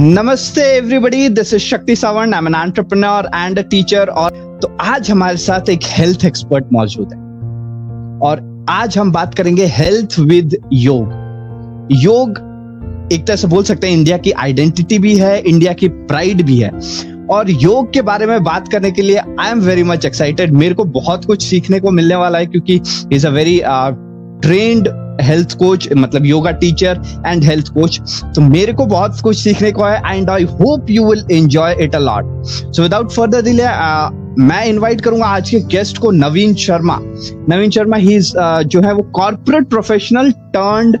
नमस्ते 0.00 0.62
everybody 0.76 1.28
this 1.28 1.52
is 1.54 1.62
Shakti 1.62 1.96
Sawant 1.96 2.34
I 2.34 2.38
am 2.38 2.46
an 2.48 2.54
entrepreneur 2.54 3.28
and 3.34 3.58
a 3.58 3.62
teacher 3.62 4.08
और 4.08 4.58
तो 4.62 4.76
आज 4.80 5.10
हमारे 5.10 5.36
साथ 5.36 5.68
एक 5.68 5.80
हेल्थ 5.84 6.24
एक्सपर्ट 6.24 6.64
मौजूद 6.72 7.12
है। 7.12 7.18
और 8.28 8.66
आज 8.70 8.98
हम 8.98 9.12
बात 9.12 9.34
करेंगे 9.34 9.66
हेल्थ 9.66 10.18
विद 10.18 10.56
योग। 10.72 11.88
योग 11.92 12.30
एक 13.12 13.26
तरह 13.26 13.36
से 13.36 13.48
बोल 13.48 13.62
सकते 13.64 13.86
हैं 13.86 13.94
इंडिया 13.94 14.18
की 14.18 14.30
आइडेंटिटी 14.30 14.98
भी 14.98 15.16
है, 15.16 15.38
इंडिया 15.40 15.72
की 15.72 15.88
प्राइड 15.88 16.42
भी 16.42 16.58
है। 16.58 16.70
और 17.26 17.50
योग 17.50 17.92
के 17.92 18.02
बारे 18.02 18.26
में 18.26 18.44
बात 18.44 18.68
करने 18.68 18.90
के 18.90 19.02
लिए 19.02 19.16
I 19.16 19.50
am 19.50 19.60
very 19.60 19.82
much 19.82 20.06
excited 20.06 20.52
मेरे 20.52 20.74
को 20.74 20.84
बहुत 20.84 21.24
कुछ 21.24 21.42
सीखने 21.42 21.80
को 21.80 21.90
मिलने 21.90 22.16
वाला 22.16 22.38
है 22.38 22.46
क्योंकि 22.46 22.80
is 23.12 23.26
a 23.26 23.30
very 23.30 23.60
trained 24.42 25.03
health 25.20 25.56
coach 25.58 25.88
मतलब 25.96 26.26
yoga 26.26 26.50
teacher 26.50 27.00
and 27.26 27.44
health 27.44 27.68
coach 27.68 28.00
तो 28.34 28.40
मेरे 28.40 28.72
को 28.72 28.86
बहुत 28.86 29.20
कुछ 29.20 29.36
सीखने 29.38 29.72
को 29.72 29.84
है 29.84 30.16
and 30.16 30.30
I 30.30 30.44
hope 30.44 30.90
you 30.90 31.08
will 31.10 31.24
enjoy 31.32 31.76
it 31.80 31.94
a 31.94 31.98
lot 31.98 32.44
so 32.46 32.82
without 32.82 33.12
further 33.12 33.42
delay 33.42 33.62
मैं 34.38 34.64
इनवाइट 34.66 35.00
करूँगा 35.00 35.26
आज 35.26 35.50
के 35.50 35.58
गेस्ट 35.60 35.98
को 35.98 36.10
नवीन 36.10 36.54
शर्मा। 36.54 36.98
नवीन 37.48 37.70
शर्मा 37.70 37.96
ही 37.96 38.18
uh, 38.18 38.62
जो 38.62 38.80
है 38.80 38.94
वो 38.94 39.02
corporate 39.02 39.68
professional 39.68 40.30
turned 40.32 40.98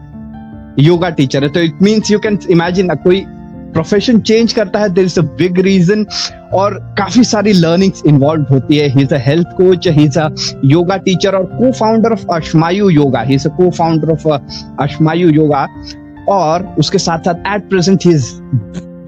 yoga 0.78 1.10
teacher 1.10 1.42
है। 1.42 1.48
तो 1.48 1.60
it 1.60 1.82
means 1.82 2.10
you 2.10 2.18
can 2.18 2.38
imagine 2.50 2.90
कोई 2.94 3.20
प्रोफेशन 3.74 4.20
चेंज 4.20 4.52
करता 4.52 4.80
है 4.80 4.88
there 4.94 5.04
is 5.04 5.18
a 5.20 5.22
big 5.38 5.58
reason 5.58 6.06
और 6.54 6.78
काफ़ी 6.98 7.24
सारी 7.24 7.52
लर्निंग्स 7.52 8.02
इन्वॉल्व 8.06 8.46
होती 8.50 8.76
है। 8.76 8.88
He 8.88 9.02
is 9.02 9.14
a 9.14 9.18
health 9.26 9.56
coach 9.56 9.88
he 9.88 10.04
is 10.04 10.18
a 10.18 10.28
yoga 10.64 10.96
teacher 11.06 11.34
और 11.34 11.44
co 11.58 11.72
founder 11.72 12.12
of 12.12 12.26
Ashmayu 12.34 12.88
yoga 12.90 13.20
he 13.20 13.34
is 13.34 13.48
a 13.48 13.56
co 13.56 13.70
founder 13.70 14.12
of 14.12 14.28
Ashmayu 14.82 15.30
yoga 15.30 15.66
और 16.30 16.74
उसके 16.78 16.98
साथ 16.98 17.24
साथ 17.24 17.54
at 17.54 17.68
present 17.70 18.06
he 18.06 18.10
is 18.10 18.32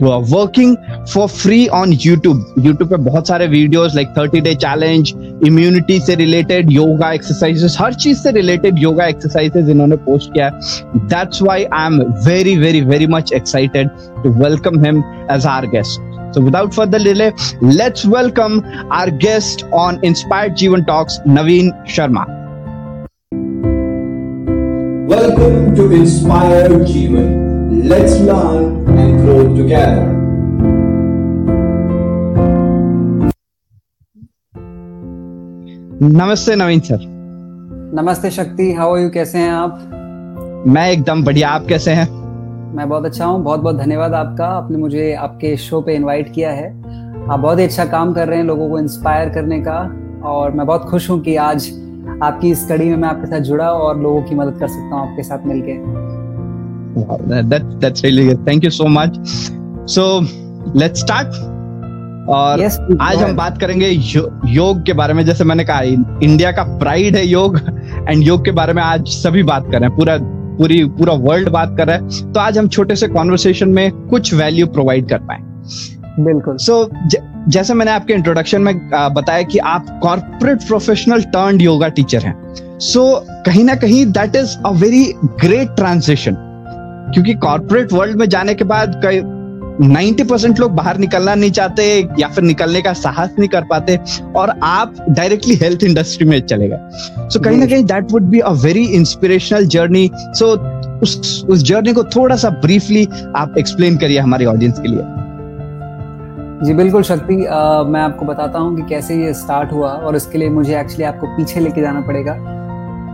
working 0.03 0.77
for 1.13 1.29
free 1.29 1.67
on 1.75 1.93
YouTube 1.93 2.55
YouTube 2.59 2.89
पे 2.91 2.97
बहुत 3.05 3.29
सारे 3.29 3.47
videos 3.49 3.95
like 3.97 4.09
thirty 4.19 4.41
day 4.41 4.55
challenge 4.55 5.13
immunity 5.47 5.99
से 6.01 6.15
related 6.15 6.73
yoga 6.73 7.13
exercises 7.13 7.77
हर 7.81 7.95
चीज़ 7.95 8.19
से 8.23 8.31
रिलेटेड 8.33 8.79
योगा 8.79 9.07
एक्सरसाइजेस 9.07 9.69
इन्होंने 9.69 9.97
पोस्ट 10.09 10.33
किया 10.33 10.47
है 10.47 11.07
that's 11.07 11.43
why 11.43 11.65
I 11.65 11.87
am 11.87 12.03
very 12.27 12.57
very 12.59 12.81
very 12.91 13.07
much 13.17 13.33
excited 13.33 13.89
to 14.25 14.33
welcome 14.43 14.85
him 14.85 15.03
as 15.33 15.47
our 15.47 15.67
guest 15.77 16.15
So 16.29 16.41
without 16.43 16.75
further 16.75 16.99
delay, 16.99 17.27
let's 17.63 18.05
welcome 18.07 18.59
our 18.91 19.11
guest 19.11 19.65
on 19.75 19.99
Inspired 20.03 20.53
Jeevan 20.55 20.87
Talks, 20.87 21.19
Naveen 21.21 21.73
Sharma. 21.87 22.27
Welcome 25.09 25.75
to 25.77 25.91
Inspired 25.93 26.73
Jeevan. 26.83 27.85
Let's 27.85 28.19
learn 28.21 28.76
and 28.99 29.21
grow 29.23 29.43
together. 29.57 30.05
नमस्ते 36.03 36.55
नवीन 36.57 36.81
sir. 36.81 37.05
नमस्ते 37.95 38.31
शक्ति 38.31 38.73
how 38.73 38.95
are 38.95 39.01
you 39.01 39.11
कैसे 39.11 39.39
हैं 39.39 39.51
आप? 39.51 39.79
मैं 40.67 40.91
एकदम 40.91 41.25
बढ़िया 41.25 41.49
आप 41.49 41.67
कैसे 41.69 41.91
हैं? 41.91 42.09
मैं 42.75 42.89
बहुत 42.89 43.05
अच्छा 43.05 43.25
हूँ 43.25 43.43
बहुत 43.43 43.61
बहुत 43.61 43.77
धन्यवाद 43.77 44.15
आपका। 44.15 44.47
आपने 44.47 44.79
मुझे 44.79 45.13
आपके 45.15 45.57
शो 45.57 45.81
पे 45.81 45.95
इनवाइट 45.95 46.33
किया 46.35 46.51
है। 46.51 46.69
आप 47.31 47.39
बहुत 47.39 47.59
ही 47.59 47.65
अच्छा 47.65 47.85
काम 47.85 48.13
कर 48.15 48.29
रहे 48.29 48.39
हैं 48.39 48.45
लोगों 48.45 48.69
को 48.71 48.79
इंस्पायर 48.79 49.29
करने 49.29 49.61
का 49.61 49.79
और 50.29 50.51
मैं 50.51 50.67
बहुत 50.67 50.85
खुश 50.91 51.11
हूँ 51.11 51.21
कि 51.21 51.37
आज 51.37 51.69
आपकी 52.23 52.51
इस 52.51 52.67
कड़ी 52.69 52.89
में 52.89 52.97
मैं 52.97 53.09
आपके 53.09 53.27
साथ 53.27 53.41
जुड़ा 53.41 53.71
और 53.71 54.01
लोगों 54.01 54.23
की 54.23 54.35
मदद 54.35 54.59
कर 54.61 54.69
सकता 54.69 54.95
हूँ 54.95 55.11
आपके 55.11 55.23
साथ 55.23 55.47
मिलके। 55.47 56.16
That, 56.97 57.81
that's 57.81 58.03
really 58.03 58.27
good. 58.27 58.45
Thank 58.45 58.65
you 58.65 58.71
so 58.71 58.89
much. 58.89 59.17
So 59.87 60.23
let's 60.75 61.01
start. 61.01 61.35
और 62.29 62.61
yes, 62.61 62.77
आज 63.01 63.17
हम 63.17 63.37
बात 63.37 63.59
करेंगे 63.61 63.89
यो, 63.89 64.41
योग 64.47 64.85
के 64.87 64.93
बारे 64.93 65.15
में। 65.15 65.25
जैसे 65.25 65.45
मैंने 65.45 65.65
कहा 65.65 65.81
इंडिया 65.81 66.53
का 66.53 66.63
प्राइड 66.79 67.17
है 67.17 67.27
योग 67.27 67.59
एंड 68.09 68.23
योग 68.23 68.45
के 68.45 68.51
बारे 68.51 68.73
में 68.73 68.83
आज 68.83 69.09
सभी 69.09 69.43
बात 69.43 69.65
कर 69.65 69.79
रहे 69.81 69.89
हैं। 69.89 69.97
पूरा 69.97 70.17
पूरी 70.59 70.85
पूरा 70.85 71.13
वर्ल्ड 71.13 71.49
बात 71.49 71.77
कर 71.79 71.87
रहा 71.87 71.97
है। 71.97 72.33
तो 72.33 72.41
आज 72.41 72.59
हम 72.59 72.69
छोटे 72.69 72.97
से 72.97 73.09
कॉन्वर्सेशन 73.09 73.69
में 73.69 73.91
कुछ 73.93 74.35
वैल्यू 74.35 74.67
प्रोवाइड 74.67 75.09
कर 75.09 75.19
पाए। 75.19 75.39
बिल्कुल। 76.25 76.57
सो 76.57 76.83
so, 76.85 77.17
जैसे 77.49 77.75
मैंने 77.75 77.91
आपके 77.91 78.13
इंट्रोडक्शन 78.13 78.63
में 78.63 78.75
बताया 78.95 79.43
कि 79.43 79.59
आप 79.59 79.99
corporate 80.03 80.63
professional 80.63 81.23
turn 81.23 81.61
yoga 81.61 81.89
teacher 81.89 82.23
हैं। 82.23 82.55
सो 82.81 83.01
so, 83.01 83.45
कहीं 83.47 83.65
ना 83.65 83.75
कहीं 83.75 84.07
that 84.07 84.37
is 84.37 84.57
a 84.67 84.71
very 84.71 85.05
great 85.23 85.69
transition 85.69 86.37
क्योंकि 87.13 87.35
कॉर्पोरेट 87.43 87.93
वर्ल्ड 87.93 88.17
में 88.19 88.29
जाने 88.29 88.55
के 88.55 88.65
बाद 88.65 89.01
कई 89.05 89.21
90 89.83 90.25
परसेंट 90.29 90.61
लोग 90.61 90.73
बाहर 90.75 90.99
निकलना 90.99 91.35
नहीं 91.35 91.51
चाहते 91.51 91.85
या 92.19 92.29
फिर 92.29 92.45
निकलने 92.45 92.81
का 92.83 92.93
साहस 92.95 93.35
नहीं 93.39 93.49
कर 93.49 93.65
पाते 93.71 93.99
और 94.37 94.53
आप 94.65 94.95
डायरेक्टली 95.09 95.55
हेल्थ 95.55 95.85
इंडस्ट्री 95.85 96.29
में 96.29 96.41
चले 96.43 96.69
गए। 96.69 97.29
सो 97.29 97.41
कहीं 97.41 97.59
ना 97.59 97.67
कहीं 97.67 97.85
that 97.85 98.13
would 98.13 98.23
be 98.31 98.39
a 98.41 98.51
very 98.63 98.85
inspirational 98.97 99.67
journey 99.77 100.09
so 100.15 100.47
उस 101.03 101.45
उस 101.49 101.63
जर्नी 101.65 101.93
को 101.93 102.05
थोड़ा 102.17 102.37
सा 102.37 102.51
ब्रीफली 102.63 103.07
आप 103.37 103.55
एक्सप्लेन 103.59 103.97
करिए 103.99 104.19
हमारी 104.19 104.45
ऑडियंस 104.47 104.79
के 104.79 104.89
लिए। 104.89 105.15
जी 106.65 106.75
बिल्कुल 106.75 107.03
शक्ति। 107.03 107.37
मैं 107.37 108.01
आपको 108.01 108.27
बताता 108.27 108.59
हूँ 108.59 108.77
कि 108.77 108.83
कैसे 108.89 109.15
ये 109.17 109.33
स्टार्ट 109.35 109.73
हुआ 109.73 109.91
और 109.91 110.17
इसके 110.17 110.39
लिए 110.39 110.49
मुझे 110.51 110.79
एक्चुअली 110.81 111.05
आपको 111.05 111.27
पीछे 111.37 111.61
लेके 111.61 111.81
जाना 111.81 112.01
पड़ेगा। 112.01 112.35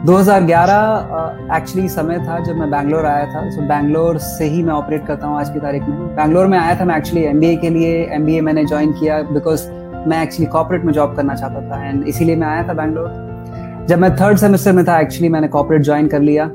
2011 0.07 1.57
एक्चुअली 1.57 1.89
uh, 1.89 1.95
समय 1.95 2.19
था 2.19 2.39
जब 2.45 2.57
मैं 2.57 2.71
बैंगलोर 2.71 3.05
आया 3.07 3.27
था। 3.27 3.51
सो 3.51 3.61
so, 3.61 3.69
बैंगलोर 3.69 4.19
से 4.19 4.45
ही 4.45 4.63
मैं 4.63 4.73
ऑपरेट 4.75 5.07
करता 5.07 5.27
हूँ 5.27 5.39
आज 5.39 5.51
की 5.51 5.61
तारीख 5.61 5.83
में। 5.83 6.17
बैंगलोर 6.17 6.47
में 6.47 6.59
आया 6.59 6.81
था 6.81 6.85
मैं 6.85 6.97
एक्चुअली 6.97 7.25
एमबीए 7.25 7.57
के 7.57 7.71
लिए। 7.71 8.09
एमबीए 8.13 8.41
मैंने 8.41 8.65
ज्वाइन 8.65 8.93
किया 8.93 9.23
बिकॉज़ 9.23 9.71
मैं 10.09 10.23
एक्चुअली 10.23 10.47
कॉपरेट 10.47 10.85
में 10.85 10.93
जॉब 10.93 11.15
करना 11.17 11.35
चाहता 11.35 11.71
था 11.71 11.85
एंड 11.85 12.05
इसीलिए 12.05 12.37
मैं 12.37 12.49
आया 12.49 12.69
था 12.69 12.73
बैंगलोर। 12.73 13.87
जब 13.89 13.99
मैं 13.99 14.17
थर्ड 14.17 14.39
सेमेस्टर 14.39 14.73
में 14.73 14.85
था 14.85 14.99
एक्चुअली 15.01 15.29
मैंने 15.29 15.49
कॉपरेट 15.49 15.83
ज्वाइन 15.83 16.09
कर 16.09 16.21
लिया। 16.21 16.51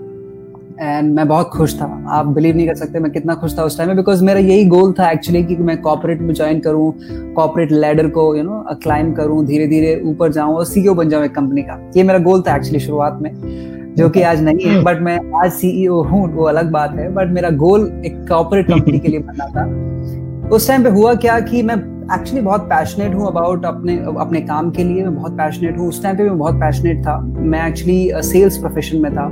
एंड 0.80 1.14
मैं 1.16 1.28
बहुत 1.28 1.50
खुश 1.50 1.74
था। 1.76 1.86
आप 2.10 2.26
बिलीव 2.28 2.56
नहीं 2.56 2.68
कर 2.68 2.76
सकते 2.76 3.00
मैं 3.00 3.12
कितना 3.12 3.36
खुश 3.36 3.58
था 3.58 3.64
उस 3.64 3.78
टाइम 3.78 3.90
में 3.90 3.98
बिकॉज़ 3.98 4.24
मेरा 4.24 4.40
यही 4.40 4.66
गोल 4.66 4.94
था 5.00 5.10
एक्चुअली 5.12 5.44
कि 5.44 5.56
मैं 5.58 5.78
कॉपरेट 5.82 6.22
में 6.22 6.34
ज्वाइन 6.34 6.60
करूँ 6.60 6.94
कॉपरेट 7.36 7.72
लेडर 7.72 8.08
को 8.10 8.36
यू 8.36 8.44
नो 8.44 8.64
क्लाइम 8.84 9.12
करूँ 9.14 9.46
धीरे 9.46 9.68
धीरे 9.68 10.00
ऊपर 10.06 10.32
जाऊँ 10.34 10.56
और 10.56 10.66
सीईओ 10.66 10.94
बन 10.94 11.10
जाऊँ 11.10 11.26
एक 11.26 11.36
कंपनी 11.36 11.62
का। 11.62 11.80
ये 11.98 12.04
मेरा 12.04 12.20
गोल 12.20 12.42
था 12.42 12.56
एक्चुअली 12.56 12.80
शुरुआत 12.80 13.20
में, 13.22 13.32
जो 13.98 14.10
कि 14.10 14.22
आज 14.22 14.44
नहीं 14.44 14.66
है 14.66 14.82
बट 14.84 15.02
मैं 15.02 15.20
आज 15.36 15.52
सीईओ 15.52 16.02
हूँ, 16.04 16.28
वो 16.34 16.44
अलग 16.46 16.72
बात 16.72 16.96
है 16.96 17.14
बट 17.14 17.32
मेरा 17.32 17.50
गोल 17.58 17.92
एक 18.06 18.26
कॉपरेट 18.30 18.68
कंपनी 18.68 19.00
के 19.00 19.08
लिए 19.08 19.20
बनना 19.20 19.48
था। 19.48 20.50
उस 20.50 20.68
टाइम 20.68 20.84
पे 20.84 20.90
हुआ 20.90 21.14
क्या 21.16 21.40
कि 21.42 21.62
मैं 21.64 21.76
एक्चुअली 22.14 22.42
बहुत 22.42 22.62
पैशनेट 22.64 23.16
हूँ 23.16 23.28
अबाउट 23.28 23.66
अपने 23.66 23.98
अपने 24.20 24.42
काम 24.42 24.70
के 24.72 24.84
लिए, 24.84 25.04
मैं 25.04 25.16
बहुत 25.16 25.38
पैशनेट 25.38 25.78
हूँ। 25.78 25.88
उस 25.90 26.04
टाइम 26.04 26.18
पे 26.18 26.24
मैं 26.24 26.38
बहुत 26.38 26.56
पैशनेट 26.56 27.02
था। 27.06 27.20
मैं 27.20 27.68
एक्चुअली 27.68 28.12
सेल्स 28.24 28.58
प्रोफेशन 28.58 29.02
में 29.02 29.14
था। 29.14 29.26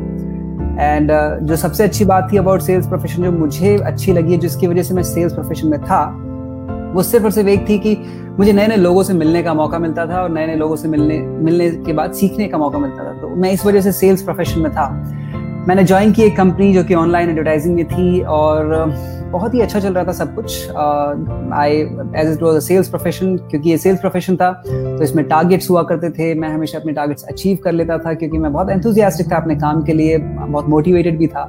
एंड 0.79 1.11
uh, 1.11 1.47
जो 1.47 1.55
सबसे 1.55 1.83
अच्छी 1.83 2.05
बात 2.05 2.29
थी 2.33 2.37
अबाउट 2.37 2.61
सेल्स 2.61 2.87
प्रोफेशन 2.87 3.23
जो 3.23 3.31
मुझे 3.31 3.77
अच्छी 3.77 4.13
लगी 4.13 4.31
है 4.31 4.37
जिसकी 4.37 4.67
वजह 4.67 4.83
से 4.83 4.93
मैं 4.93 5.03
सेल्स 5.03 5.33
प्रोफेशन 5.33 5.67
में 5.67 5.81
था 5.81 6.21
वो 6.95 7.03
सिर्फ़ 7.03 7.25
और 7.25 7.31
सिर्फ़ 7.31 7.49
एक 7.49 7.69
थी 7.69 7.79
कि 7.79 7.97
मुझे 8.39 8.53
नए 8.53 8.67
नए 8.67 8.75
लोगों 8.75 9.03
से 9.03 9.13
मिलने 9.13 9.43
का 9.43 9.53
मौका 9.53 9.79
मिलता 9.79 10.05
था 10.05 10.21
और 10.21 10.29
नए 10.29 10.47
नए 10.47 10.55
लोगों 10.55 10.75
से 10.75 10.87
मिलने 10.87 11.19
मिलने 11.19 11.69
के 11.69 11.93
बाद 11.93 12.11
सीखने 12.11 12.47
का 12.47 12.57
मौका 12.57 12.79
मिलता 12.79 13.03
था। 13.03 13.21
तो 13.21 13.35
मैं 13.35 13.51
इस 13.51 13.65
वजह 13.65 13.81
से 13.81 13.91
सेल्स 13.91 14.21
प्रोफेशन 14.21 14.59
में 14.59 14.71
था। 14.71 14.89
मैंने 15.67 15.83
ज्वाइन 15.83 16.11
की 16.11 16.23
एक 16.23 16.37
कंपनी 16.37 16.73
जो 16.73 16.83
कि 16.83 16.93
ऑनलाइन 16.93 17.29
एडवर्टाइजिंग 17.29 17.75
में 17.75 17.85
थी 17.85 18.21
और 18.21 18.65
बहुत 19.35 19.53
ही 19.53 19.61
अच्छा 19.61 19.79
चल 19.79 19.93
रहा 19.93 20.03
था 20.03 20.11
सब 20.13 20.33
कुछ। 20.35 20.69
I 21.55 21.71
as 22.17 22.31
it 22.33 22.43
was 22.43 22.59
sales 22.65 22.89
profession 22.89 23.35
क्योंकि 23.39 23.69
ये 23.69 23.77
सेल्स 23.77 23.99
प्रोफेशन 23.99 24.35
था 24.35 24.51
तो 24.65 25.03
इसमें 25.03 25.25
टारगेट्स 25.27 25.69
हुआ 25.69 25.83
करते 25.83 26.09
थे। 26.09 26.33
मैं 26.35 26.49
हमेशा 26.49 26.79
अपने 26.79 26.93
टारगेट्स 26.93 27.23
अचीव 27.23 27.57
कर 27.63 27.71
लेता 27.71 27.97
था, 27.97 28.13
क्योंकि 28.13 28.37
मैं 28.37 28.51
बहुत 28.53 28.69
एंथुजियास्टिक 28.69 29.31
था 29.31 29.37
अपने 29.37 29.55
काम 29.55 29.83
के 29.83 29.93
लिए, 29.93 30.17
बहुत 30.17 30.69
मोटिवेटेड 30.69 31.17
भी 31.17 31.27
था। 31.27 31.45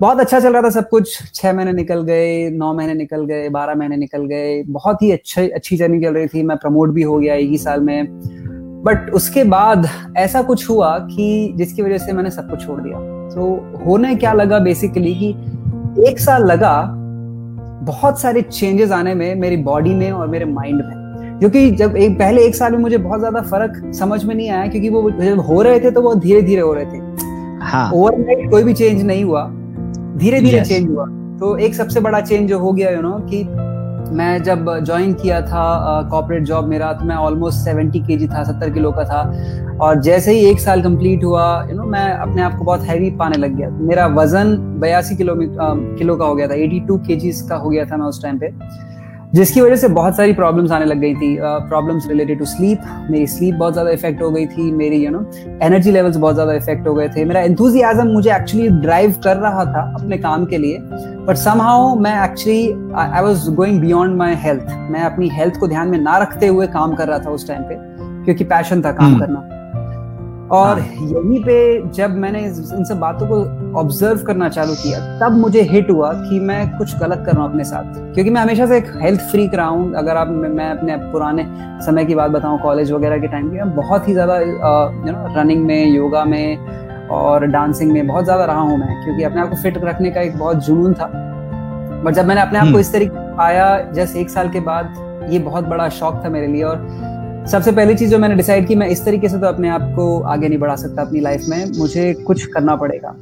बहुत 0.00 0.20
अच्छा 0.20 0.38
चल 0.40 0.52
रहा 0.52 0.62
था 0.62 0.70
सब 0.70 0.88
कुछ। 0.88 1.32
छह 1.34 1.52
महीने 1.52 1.72
निकल 1.72 2.02
गए, 2.02 2.48
नौ 2.50 2.72
महीने 2.74 2.94
निकल 2.94 3.24
गए, 3.24 3.48
बारह 3.48 3.74
महीने 3.74 3.96
निकल 3.96 4.26
गए। 4.26 4.62
बहुत 4.68 5.02
ही 5.02 5.10
अच्छे, 5.12 5.48
अच्छी 5.48 5.76
जर्नी 5.76 6.02
चल 6.02 6.14
रही 6.14 6.26
थी। 6.26 6.42
मैं 6.42 6.56
प्रमोट 6.56 6.90
भी 6.90 7.02
हो 7.02 7.18
गया 7.18 7.34
एक 7.34 7.48
ही 7.50 7.58
साल 7.58 7.80
में। 7.80 8.20
बट 8.84 9.10
उसके 9.10 9.44
बाद 9.44 9.88
ऐसा 10.16 10.42
कुछ 10.42 10.68
हुआ 10.70 10.96
कि 10.98 11.52
जिसकी 11.56 11.82
वजह 11.82 11.98
से 11.98 12.12
मैंने 12.12 12.30
सब 12.30 12.50
कुछ 12.50 12.66
छोड़ 12.66 12.80
दिया। 12.80 12.98
तो 13.28 13.46
होने 13.86 14.14
क्या 14.16 14.32
लगा 14.32 14.58
बेसिकली 14.58 15.14
कि 15.14 15.34
एक 15.98 16.18
साल 16.18 16.44
लगा 16.46 16.74
बहुत 17.84 18.20
सारे 18.20 18.42
चेंजेस 18.42 18.90
आने 18.90 19.14
में 19.14 19.34
मेरी 19.34 19.56
बॉडी 19.56 19.94
में 19.94 20.10
और 20.10 20.26
मेरे 20.28 20.44
माइंड 20.44 20.82
में। 20.84 21.38
क्योंकि 21.38 21.70
जब 21.70 21.96
एक 21.96 22.18
पहले 22.18 22.42
एक 22.42 22.54
साल 22.54 22.72
में 22.72 22.78
मुझे 22.78 22.98
बहुत 22.98 23.18
ज़्यादा 23.18 23.40
फ़र्क 23.40 23.94
समझ 23.94 24.24
में 24.24 24.34
नहीं 24.34 24.48
आया 24.50 24.66
क्योंकि 24.66 24.88
वो 24.88 25.10
जब 25.10 25.40
हो 25.40 25.60
रहे 25.62 25.80
थे 25.80 25.90
तो 25.90 26.02
वो 26.02 26.14
धीरे 26.14 26.42
धीरे 26.42 26.60
हो 26.60 26.72
रहे 26.72 26.84
थे। 26.84 26.98
ओवरनाइट 26.98 27.62
हाँ. 27.62 27.90
ओवरनाइट 27.92 28.50
कोई 28.50 28.64
भी 28.64 28.74
चेंज 28.74 29.02
नहीं 29.02 29.24
हुआ। 29.24 29.46
धीरे 30.16 30.40
धीरे 30.40 30.64
चेंज 30.64 30.88
हुआ। 30.90 31.06
तो 31.40 31.56
एक 31.56 31.74
सबसे 31.74 32.00
बड़ा 32.00 32.20
चेंज 32.20 32.48
जो 32.48 32.58
हो 32.58 32.72
गया 32.72 32.90
यू 32.90 33.00
नो 33.02 33.18
कि 33.30 33.44
मैं 34.10 34.42
जब 34.42 34.66
ज्वाइन 34.84 35.12
किया 35.14 35.40
था 35.42 36.08
कॉपरेट 36.10 36.42
जॉब 36.44 36.66
मेरा 36.68 36.92
तो 36.92 37.04
मैं 37.04 37.16
ऑलमोस्ट 37.16 37.58
सेवेंटी 37.58 38.00
के 38.00 38.16
था, 38.28 38.42
सत्तर 38.44 38.70
किलो 38.70 38.92
का 38.92 39.04
था। 39.04 39.76
और 39.80 40.00
जैसे 40.02 40.32
ही 40.32 40.44
एक 40.46 40.60
साल 40.60 40.82
कंप्लीट 40.82 41.24
हुआ 41.24 41.44
यू 41.70 41.76
नो 41.76 41.84
मैं 41.86 42.08
अपने 42.10 42.42
आप 42.42 42.56
को 42.58 42.64
बहुत 42.64 42.82
हैवी 42.82 43.10
पाने 43.18 43.38
लग 43.38 43.56
गया। 43.56 43.68
मेरा 43.70 44.06
वज़न 44.14 44.56
बयासी 44.80 45.16
किलो 45.16 45.34
किलो 45.38 46.16
का 46.16 46.24
हो 46.24 46.34
गया 46.34 46.48
था 46.48 46.54
एटी 46.56 46.80
टू 46.80 46.98
के 47.08 47.16
हो 47.52 47.68
गया 47.68 47.84
था 47.84 47.96
मैं 47.96 48.06
उस 48.06 48.22
टाइम 48.22 48.38
पे। 48.38 48.52
जिसकी 49.34 49.60
वजह 49.60 49.76
से 49.76 49.88
बहुत 49.88 50.16
सारी 50.16 50.32
प्रॉब्लम्स 50.32 50.70
आने 50.72 50.84
लग 50.84 50.98
गई 50.98 51.14
थी 51.14 51.36
प्रॉब्लम्स 51.40 52.06
रिलेटेड 52.08 52.38
टू 52.38 52.44
स्लीप 52.44 52.82
मेरी 53.10 53.26
स्लीप 53.26 53.54
बहुत 53.54 53.72
ज़्यादा 53.72 53.90
इफ़ेक्ट 53.90 54.22
हो 54.22 54.30
गई 54.30 54.46
थी 54.46 54.70
मेरी 54.72 55.04
यू 55.04 55.10
नो 55.10 55.20
एनर्जी 55.62 55.90
लेवल्स 55.90 56.16
बहुत 56.16 56.34
ज़्यादा 56.34 56.52
इफ़ेक्ट 56.52 56.86
हो 56.88 56.94
गए 56.94 57.08
थे 57.08 57.24
मेरा 57.24 57.40
एंथुजियाज्म 57.40 58.06
मुझे 58.06 58.30
एक्चुअली 58.36 58.68
ड्राइव 58.80 59.14
कर 59.24 59.36
रहा 59.36 59.64
था 59.64 59.82
अपने 60.00 60.18
काम 60.18 60.44
के 60.44 60.58
लिए 60.58 60.78
बट 61.26 61.36
समहाउ 61.36 61.94
मैं 61.98 62.14
actually 62.24 62.64
I 62.96 63.22
was 63.22 63.50
going 63.50 63.80
beyond 63.80 64.16
my 64.16 64.34
health 64.38 64.74
मैं 64.90 65.02
अपनी 65.02 65.28
हेल्थ 65.28 65.60
को 65.60 65.68
ध्यान 65.68 65.88
में 65.88 65.98
ना 65.98 66.18
रखते 66.18 66.46
हुए 66.46 66.66
काम 66.66 66.94
कर 66.94 67.08
रहा 67.08 67.18
था 67.18 67.30
उस 67.30 67.48
टाइम 67.48 67.62
पे 67.62 67.76
क्योंकि 68.24 68.44
पैशन 68.44 68.82
था 68.82 68.92
काम 68.92 69.12
hmm. 69.12 69.20
करना 69.20 69.46
और 70.52 70.78
हाँ. 70.80 70.88
यहीं 71.02 71.42
पे 71.44 71.90
जब 71.92 72.10
मैंने 72.16 72.44
इन 72.44 72.84
सब 72.84 72.98
बातों 72.98 73.26
को 73.26 73.44
ऑब्ज़र्व 73.76 74.22
करना 74.24 74.48
चालू 74.48 74.74
किया 74.74 74.98
तब 75.20 75.36
मुझे 75.36 75.62
हिट 75.62 75.90
हुआ 75.90 76.12
कि 76.12 76.38
मैं 76.40 76.76
कुछ 76.78 76.94
गलत 76.98 77.22
कर 77.26 77.32
रहा 77.32 77.42
हूँ 77.42 77.50
अपने 77.50 77.64
साथ। 77.64 77.94
क्योंकि 78.14 78.30
मैं 78.30 78.40
हमेशा 78.40 78.66
से 78.66 78.76
एक 78.76 78.86
हेल्थ 79.02 79.20
फ्रीक 79.30 79.54
रहा 79.54 79.66
हूँ। 79.66 79.92
अगर 79.96 80.16
आप 80.16 80.28
मैं 80.28 80.70
अपने 80.70 80.96
पुराने 81.12 81.46
समय 81.86 82.04
की 82.04 82.14
बात 82.14 82.30
बताऊँ 82.30 82.60
कॉलेज 82.62 82.92
वगैरह 82.92 83.18
के 83.18 83.26
टाइम 83.26 83.50
की 83.50 83.56
मैं 83.56 83.74
बहुत 83.76 84.08
ही 84.08 84.12
ज़्यादा 84.12 84.38
यू 84.38 85.12
नो 85.12 85.34
रनिंग 85.36 85.64
में 85.66 85.86
योगा 85.86 86.24
में 86.24 87.08
और 87.10 87.46
डांसिंग 87.46 87.92
में 87.92 88.06
बहुत 88.06 88.24
ज़्यादा 88.24 88.44
रहा 88.44 88.60
हूँ 88.60 88.78
मैं। 88.78 89.02
क्योंकि 89.04 89.22
अपने 89.24 89.40
आप 89.40 89.50
को 89.50 89.56
फिट 89.56 89.78
रखने 89.84 90.10
का 90.10 90.20
एक 90.20 90.38
बहुत 90.38 90.64
जुनून 90.66 90.94
था। 90.94 91.10
बट 92.04 92.14
जब 92.14 92.26
मैंने 92.26 92.40
अपने 92.40 92.58
आप 92.58 92.64
को 92.64 92.68
हम्म। 92.68 92.80
इस 92.80 92.92
तरीके 92.92 93.26
पाया 93.36 93.78
जैसे 93.92 94.20
एक 94.20 94.30
साल 94.30 94.48
के 94.48 94.60
बाद 94.62 95.28
ये 95.30 95.38
बहुत 95.40 95.64
बड़ा 95.66 95.88
शौक 95.90 96.22
था 96.24 96.28
मेरे 96.28 96.46
लिए। 96.46 96.62
और 96.62 97.46
सबसे 97.50 97.72
पहली 97.72 97.94
चीज़ 97.94 98.10
जो 98.10 98.18
मैंने 98.18 98.34
डिसाइड 98.34 98.66
की 98.68 98.74
मैं 98.76 98.86
इस 98.88 99.04
तरीके 99.04 99.28
से 99.28 99.38
तो 99.38 99.46
अपने 99.46 99.68
आप 99.68 99.82
को 99.96 100.20
आगे 100.22 100.48
नहीं 100.48 100.58
बढ़ा 100.58 100.74
सकता 100.76 101.02
अपनी 101.02 101.20
लाइफ 101.20 101.44
में 101.48 101.64
मुझे 101.78 102.12
कुछ 102.26 102.44
करना 102.46 102.76
पड़ेगा। 102.76 103.14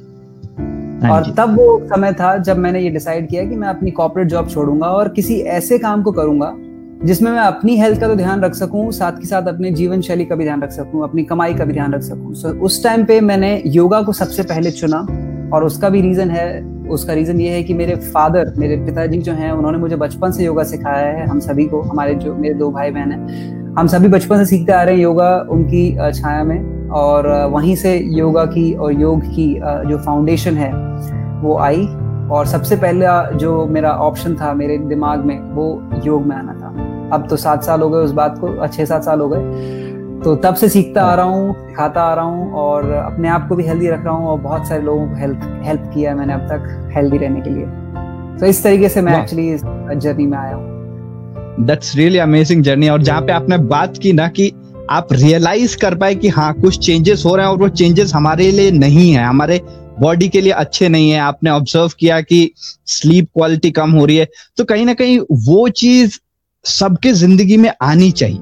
और 1.05 1.33
तब 1.39 1.57
वो 1.57 1.81
समय 1.87 2.13
था 2.13 2.37
जब 2.39 2.59
मैंने 2.59 2.81
ये 2.81 2.91
डिसाइड 2.91 3.29
किया 3.29 3.45
कि 3.45 3.57
मैं 3.57 3.69
अपनी 3.69 3.91
कॉर्पोरेट 3.91 4.29
जॉब 4.29 4.49
छोड़ूँगा 4.49 4.87
और 4.87 5.09
किसी 5.09 5.39
ऐसे 5.41 5.79
काम 5.79 6.03
को 6.03 6.13
करूँगा 6.13 6.53
जिसमें 7.05 7.31
मैं 7.31 7.39
अपनी 7.39 7.77
हेल्थ 7.77 8.01
का 8.01 8.09
तो 8.09 8.15
ध्यान 8.17 8.41
रख 8.41 8.55
सकूँ 8.55 8.91
साथ 8.93 9.13
के 9.13 9.27
साथ 9.27 9.49
अपने 9.49 9.71
जीवन 9.71 10.01
शैली 10.01 10.25
का 10.25 10.35
भी 10.35 10.45
ध्यान 10.45 10.63
रख 10.63 10.71
सकूँ 10.71 11.03
अपनी 11.05 11.25
कमाई 11.25 11.55
का 11.55 11.65
भी 11.65 11.73
ध्यान 11.73 11.95
रख 11.95 12.03
सकूँ। 12.03 12.35
सो 12.35 12.49
so, 12.49 12.55
उस 12.55 12.83
टाइम 12.85 13.05
पे 13.05 13.21
मैंने 13.21 13.63
योगा 13.67 14.03
को 14.03 14.13
सबसे 14.13 14.43
पहले 14.43 14.71
चुना 14.71 14.99
और 15.55 15.65
उसका 15.65 15.89
भी 15.89 16.01
रीजन 16.01 16.31
है 16.31 16.63
उसका 16.89 17.13
रीजन 17.13 17.41
ये 17.41 17.51
है 17.51 17.63
कि 17.63 17.75
मेरे 17.75 17.97
फादर 17.97 18.53
मेरे 18.59 18.77
पिताजी 18.77 19.19
जो 19.19 19.33
हैं 19.33 19.53
उन्होंने 19.53 19.79
मुझे 19.79 19.97
बचपन 19.97 20.31
से 20.31 20.45
योगा 20.45 20.63
सिखाया 20.63 21.07
है 21.07 21.27
हम 21.27 21.41
सभी 21.41 21.67
को 21.67 21.81
हमारे 21.83 22.15
जो 22.15 22.35
मेरे 22.35 22.55
दो 22.55 22.71
भाई 22.71 22.91
बहन 22.91 23.13
हैं 23.13 23.66
हम 23.79 23.87
सभी 23.87 24.09
बचपन 24.09 24.39
से 24.39 24.45
सीखते 24.47 24.73
आ 24.73 24.83
रहे 24.83 24.95
हैं 24.95 25.03
योगा 25.03 25.31
उनकी 25.51 26.13
छाया 26.15 26.45
में 26.45 26.89
और 26.97 27.27
वहीं 27.53 27.75
से 27.77 27.97
योगा 28.11 28.45
की 28.47 28.73
और 28.75 28.93
योग 28.93 29.25
की 29.25 29.49
जो 29.89 29.99
फाउंडेशन 29.99 30.57
है 30.57 30.71
वो 31.41 31.57
आई 31.59 31.85
और 32.33 32.47
सबसे 32.47 32.77
पहला 32.77 33.23
जो 33.33 33.67
मेरा 33.67 33.91
ऑप्शन 34.03 34.37
था 34.37 34.53
मेरे 34.55 34.79
दिमाग 34.79 35.25
में 35.25 35.39
वो 35.55 35.67
योग 36.05 36.27
में 36.27 36.35
आना 36.37 36.53
था। 36.53 36.69
अब 37.15 37.27
तो 37.31 37.37
सात 37.37 37.65
साल 37.65 37.83
हो 37.83 37.89
गए 37.91 37.99
उस 37.99 38.13
बात 38.13 38.39
को 38.39 38.67
छह 38.67 38.85
सात 38.85 39.05
साल 39.05 39.21
हो 39.21 39.29
गए। 39.29 40.21
तो 40.25 40.35
तब 40.37 40.55
से 40.55 40.69
सीखता 40.69 41.03
आ 41.03 41.15
रहा 41.15 41.27
हूँ 41.27 41.53
सिखाता 41.59 42.03
आ 42.03 42.15
रहा 42.15 42.25
हूँ 42.25 42.53
और 42.61 42.91
अपने 42.93 43.29
आप 43.29 43.49
को 43.49 43.57
भी 43.57 43.65
हेल्दी 43.65 43.89
रख 43.89 44.05
रहा 44.05 44.15
हूँ 44.15 44.29
और 44.29 44.41
बहुत 44.41 44.69
सारे 44.69 44.83
लोगों 44.83 45.09
को 45.09 45.17
हेल्प 45.17 45.41
हेल्प 45.65 45.91
किया 45.95 46.11
है 46.11 46.17
मैंने 46.19 46.33
अब 46.33 46.47
तक 46.53 46.91
हेल्दी 46.95 47.19
रहने 47.19 47.41
के 47.41 47.51
लिए। 47.51 47.67
तो 48.39 48.47
इस 48.47 48.63
तरीके 48.65 48.89
से 48.89 49.03
मैं 49.03 49.21
एक्चुअली 49.21 49.51
इस 49.51 49.63
जर्नी 49.97 50.27
में 50.27 50.39
आया 50.39 50.55
हूँ। 50.55 50.76
दैट्स 51.61 51.95
रियली 51.97 52.19
अमेजिंग 52.19 52.63
जर्नी 52.63 52.89
और 52.89 53.03
जहाँ 53.03 53.21
पे 53.23 53.33
आपने 53.33 53.59
बात 53.59 53.99
की 53.99 54.13
ना 54.13 54.29
कि 54.29 54.53
आप 54.91 55.13
रियलाइज़ 55.13 55.77
कर 55.77 55.95
पाए 55.95 56.15
कि 56.15 56.29
हाँ 56.29 56.53
कुछ 56.55 56.79
चेंजेस 56.79 57.23
हो 57.27 57.35
रहे 57.37 57.47
हैं 57.47 57.53
और 57.53 57.59
वो 57.59 57.69
चेंजेस 57.69 58.15
हमारे 58.15 58.51
लिए 58.51 58.71
नहीं 58.71 59.11
है। 59.13 59.25
हमारे 59.25 59.61
बॉडी 60.01 60.29
के 60.29 60.41
लिए 60.41 60.53
अच्छे 60.53 60.89
नहीं 60.89 61.11
है। 61.11 61.19
आपने 61.19 61.51
ऑब्ज़र्व 61.51 61.93
किया 62.01 62.21
कि 62.21 62.51
स्लीप 62.87 63.29
क्वालिटी 63.35 63.71
कम 63.71 63.91
हो 63.91 64.05
रही 64.05 64.17
है। 64.17 64.29
तो 64.57 64.65
कहीं 64.65 64.87
ना 64.87 64.95
कहीं 64.95 65.19
वो 65.47 65.69
चीज़ 65.69 66.19
सबके 66.65 67.13
ज़िंदगी 67.13 67.57
में 67.57 67.71
आनी 67.83 68.11
चाहिए। 68.11 68.39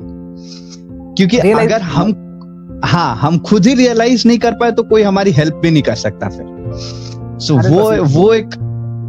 क्योंकि 1.17 1.39
अगर 1.39 1.83
हम 1.83 2.81
हाँ 2.85 3.17
हम 3.17 3.39
खुद 3.39 3.67
ही 3.67 3.75
रियलाइज़ 3.75 4.29
नहीं 4.29 4.39
कर 4.39 4.53
पाए 4.53 4.73
तो 4.73 4.83
कोई 4.83 5.03
हमारी 5.03 5.31
हेल्प 5.31 5.55
भी 5.55 5.71
नहीं 5.71 5.83
कर 5.83 5.95
सकता 5.95 6.29
फिर। 6.29 6.47
सो 7.39 7.55
so, 7.55 7.71
वो 7.71 8.05
वो 8.05 8.33
एक 8.35 8.55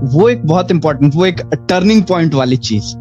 वो 0.04 0.30
एक 0.30 0.46
बहुत 0.46 0.72
इंपॉर्टेंट 0.72 1.16
वो 1.16 1.26
एक 1.26 1.42
टर्निंग 1.70 2.04
पॉइंट 2.04 2.34
वाली 2.34 2.58
चीज़। 2.58 2.96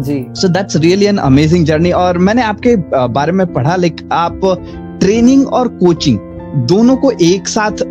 जी। 0.00 0.24
So 0.30 0.48
that's 0.48 0.76
really 0.76 1.06
an 1.06 1.16
amazing 1.18 1.64
journey 1.66 1.90
और 1.92 2.18
मैंने 2.18 2.42
आपके 2.42 2.74
बारे 3.08 3.32
में 3.32 3.46
पढ़ा 3.52 3.76
लाइक 3.76 4.08
आप 4.12 4.40
ट्रेनिंग 5.00 5.46
और 5.48 5.68
कोचिंग 5.68 6.18
दोनों 6.68 6.96
को 6.96 7.10
एक 7.22 7.48
साथ 7.48 7.82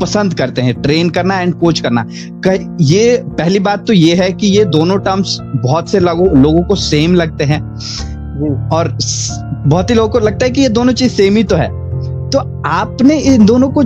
पसंद 0.00 0.34
करते 0.34 0.62
हैं 0.62 0.74
ट्रेन 0.82 1.10
करना 1.10 1.38
एंड 1.40 1.54
कोच 1.54 1.80
करना। 1.80 2.04
ये 2.82 3.16
पहली 3.38 3.58
बात 3.58 3.86
तो 3.86 3.92
ये 3.92 4.14
है 4.14 4.30
कि 4.32 4.46
ये 4.46 4.64
दोनों 4.66 4.98
टर्म्स 4.98 5.36
बहुत 5.42 5.90
से 5.90 6.00
लोगों 6.00 6.28
लोगों 6.38 6.62
को 6.62 6.74
सेम 6.74 7.14
लगते 7.14 7.44
हैं। 7.44 7.60
और 8.70 8.88
बहुत 9.66 9.90
ही 9.90 9.94
लोगों 9.94 10.08
को 10.08 10.18
लगता 10.18 10.46
है 10.46 10.50
कि 10.50 10.60
ये 10.60 10.68
दोनों 10.68 10.92
चीज़ 10.92 11.12
सेम 11.12 11.36
ही 11.36 11.44
तो 11.44 11.56
है। 11.56 11.68
तो 12.30 12.38
आपने 12.66 13.18
इन 13.18 13.46
दोनों 13.46 13.68
को 13.68 13.82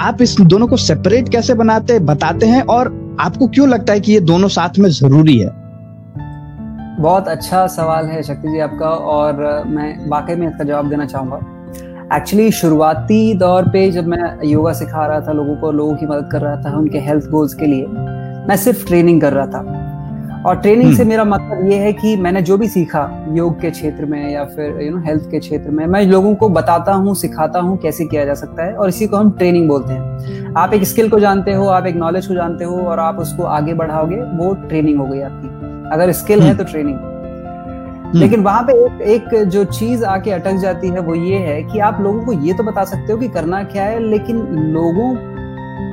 आप 0.00 0.22
इस 0.22 0.36
दोनों 0.40 0.66
को 0.66 0.76
सेपरेट 0.76 1.28
कैसे 1.28 1.54
बनाते 1.54 1.98
बताते 1.98 2.46
हैं 2.46 2.62
और 2.66 2.92
आपको 3.20 3.48
क्यों 3.48 3.68
लगता 3.68 3.92
है 3.92 4.00
कि 4.00 4.12
ये 4.12 4.20
दोनों 4.20 4.48
साथ 4.48 4.78
में 4.78 4.90
ज़रूरी 4.90 5.38
है? 5.38 5.59
बहुत 7.00 7.28
अच्छा 7.28 7.66
सवाल 7.66 8.06
है 8.06 8.22
शक्ति 8.22 8.48
जी 8.48 8.58
आपका 8.60 8.88
और 8.88 9.64
मैं 9.66 10.08
वाकई 10.08 10.34
में 10.34 10.46
इसका 10.48 10.64
जवाब 10.64 10.88
देना 10.88 11.04
चाहूँगा। 11.06 12.16
एक्चुअली 12.16 12.50
शुरुआती 12.52 13.34
दौर 13.34 13.68
पे 13.68 13.90
जब 13.90 14.06
मैं 14.06 14.46
योगा 14.46 14.72
सिखा 14.72 15.06
रहा 15.06 15.20
था 15.20 15.32
लोगों 15.32 15.54
को 15.56 15.70
लोगों 15.72 15.94
की 15.96 16.06
मदद 16.06 16.28
कर 16.32 16.40
रहा 16.40 16.56
था 16.56 16.76
उनके 16.78 16.98
हेल्थ 16.98 17.28
गोल्स 17.30 17.54
के 17.54 17.66
लिए 17.66 17.86
मैं 18.48 18.56
सिर्फ़ 18.56 18.86
ट्रेनिंग 18.86 19.20
कर 19.20 19.32
रहा 19.32 19.46
था। 19.46 20.42
और 20.46 20.56
ट्रेनिंग 20.56 20.92
से 20.92 20.98
हम्म। 20.98 21.08
मेरा 21.08 21.24
मतलब 21.24 21.70
ये 21.70 21.78
है 21.78 21.92
कि 21.92 22.14
मैंने 22.16 22.42
जो 22.42 22.56
भी 22.58 22.68
सीखा 22.68 23.08
योग 23.30 23.60
के 23.60 23.70
क्षेत्र 23.70 24.04
में 24.04 24.30
या 24.30 24.44
फिर 24.46 24.80
यू 24.82 24.90
नो 24.90 25.02
हेल्थ 25.04 25.30
के 25.30 25.38
क्षेत्र 25.38 25.70
में 25.70 25.84
मैं 25.86 26.04
लोगों 26.06 26.34
को 26.34 26.48
बताता 26.48 26.92
हूँ 26.92 27.14
सिखाता 27.14 27.60
हूँ 27.60 27.76
कैसे 27.78 28.04
किया 28.04 28.24
जा 28.24 28.34
सकता 28.34 28.64
है 28.64 28.74
और 28.74 28.88
इसी 28.88 29.06
को 29.06 29.16
हम 29.16 29.30
ट्रेनिंग 29.30 29.68
बोलते 29.68 29.92
हैं। 29.92 30.52
आप 30.56 30.74
एक 30.74 30.84
स्किल 30.84 31.08
को 31.08 31.20
जानते 31.20 31.54
हो 31.54 31.66
आप 31.68 31.86
एक 31.86 31.96
नॉलेज 31.96 32.26
को 32.26 32.34
जानते 32.34 32.64
हो 32.64 32.80
और 32.80 32.98
आप 32.98 33.18
उसको 33.18 33.42
आगे 33.58 33.74
बढ़ाओगे 33.74 34.22
वो 34.36 34.54
ट्रेनिंग 34.68 34.98
हो 34.98 35.06
गई 35.06 35.20
आपकी। 35.20 35.59
अगर 35.92 36.12
स्किल 36.12 36.40
है 36.40 36.48
हम्म। 36.48 36.58
तो 36.58 36.70
ट्रेनिंग 36.70 36.96
हम्म। 36.96 38.18
लेकिन 38.18 38.40
वहाँ 38.40 38.62
पे 38.62 38.72
एक, 38.74 39.02
एक 39.06 39.48
जो 39.48 39.64
चीज़ 39.64 40.04
आके 40.06 40.30
अटक 40.30 40.56
जाती 40.56 40.88
है 40.88 41.00
वो 41.00 41.14
ये 41.14 41.38
है 41.38 41.62
कि 41.62 41.78
आप 41.80 42.00
लोगों 42.00 42.24
को 42.24 42.32
ये 42.46 42.52
तो 42.52 42.64
बता 42.64 42.84
सकते 42.84 43.12
हो 43.12 43.18
कि 43.18 43.28
करना 43.28 43.62
क्या 43.66 43.84
है 43.84 43.98
लेकिन 44.00 44.40
लोगों 44.72 45.14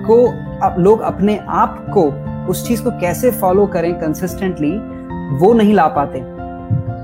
को 0.05 0.25
आप 0.65 0.75
लोग 0.79 1.01
अपने 1.03 1.37
आप 1.55 1.85
को 1.93 2.09
उस 2.51 2.67
चीज़ 2.67 2.83
को 2.83 2.91
कैसे 2.99 3.31
फॉलो 3.33 3.65
करें 3.67 3.93
कंसिस्टेंटली 3.93 4.71
वो 5.39 5.53
नहीं 5.53 5.73
ला 5.73 5.87
पाते 5.95 6.21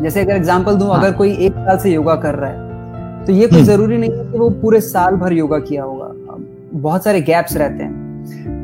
जैसे 0.03 0.22
अगर 0.22 0.36
एग्ज़ाम्पल 0.36 0.75
दू 0.75 0.86
हाँ. 0.86 1.00
अगर 1.00 1.12
कोई 1.13 1.34
एक 1.36 1.53
साल 1.56 1.77
से 1.77 1.91
योगा 1.91 2.15
कर 2.17 2.36
रहा 2.36 2.50
है 2.50 3.25
तो 3.25 3.34
ये 3.34 3.48
कोई 3.48 3.58
हम्म। 3.58 3.65
ज़रूरी 3.65 3.98
नहीं 3.98 4.12
है 4.12 4.32
कि 4.32 4.38
वो 4.38 4.50
पूरे 4.62 4.82
साल 4.82 5.15
भर 5.15 5.34
योगा 5.34 5.60
किया 5.62 5.84
होगा 5.84 6.12
बहुत 6.75 7.03
सारे 7.03 7.22
गैप्स 7.22 7.56
रहते 7.58 7.84
हैं 7.84 7.92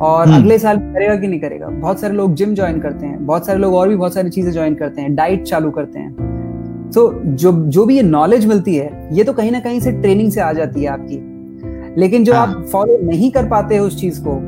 और 0.02 0.28
हम्म। 0.28 0.36
अगले 0.36 0.58
साल 0.60 0.78
करेगा 0.78 1.16
कि 1.16 1.28
नहीं 1.28 1.40
करेगा? 1.40 1.68
बहुत 1.68 2.00
सारे 2.00 2.14
लोग 2.14 2.34
जिम 2.34 2.54
ज्वाइन 2.56 2.80
करते 2.80 3.06
हैं 3.06 3.26
बहुत 3.26 3.46
सारे 3.46 3.60
लोग 3.60 3.74
और 3.76 3.90
भी 3.90 3.96
बहुत 3.96 4.14
सारी 4.14 4.30
चीज़ें 4.30 4.52
ज्वाइन 4.52 4.76
करते 4.76 5.02
हैं 5.02 5.16
डाइट 5.16 5.44
चालू 5.44 5.72
करते 5.72 6.00
हैं। 6.00 6.90
तो 6.96 7.12
जो 7.26 7.52
जो 7.52 7.86
भी 7.86 7.96
ये 7.96 8.04
नॉलेज 8.04 8.46
मिलती 8.46 8.76
है 8.76 9.10
ये 9.14 9.24
तो 9.24 9.34
कहीं 9.34 9.52
ना 9.52 9.60
कहीं 9.60 9.80
से 9.80 9.92
ट्रेनिंग 9.92 10.32
से 10.32 10.42
आ 10.42 10.52
जाती 10.54 10.84
है 10.84 10.88
आपकी। 10.90 11.20
लेकिन 11.98 12.24
जो 12.24 12.34
हाँ. 12.34 12.48
आप 12.48 12.66
फॉलो 12.72 12.98
नहीं 13.04 13.32
कर 13.32 13.48
पाते 13.50 13.78
हो 13.78 13.86
उस 13.86 14.00
चीज़ 14.02 14.22
को 14.24 14.40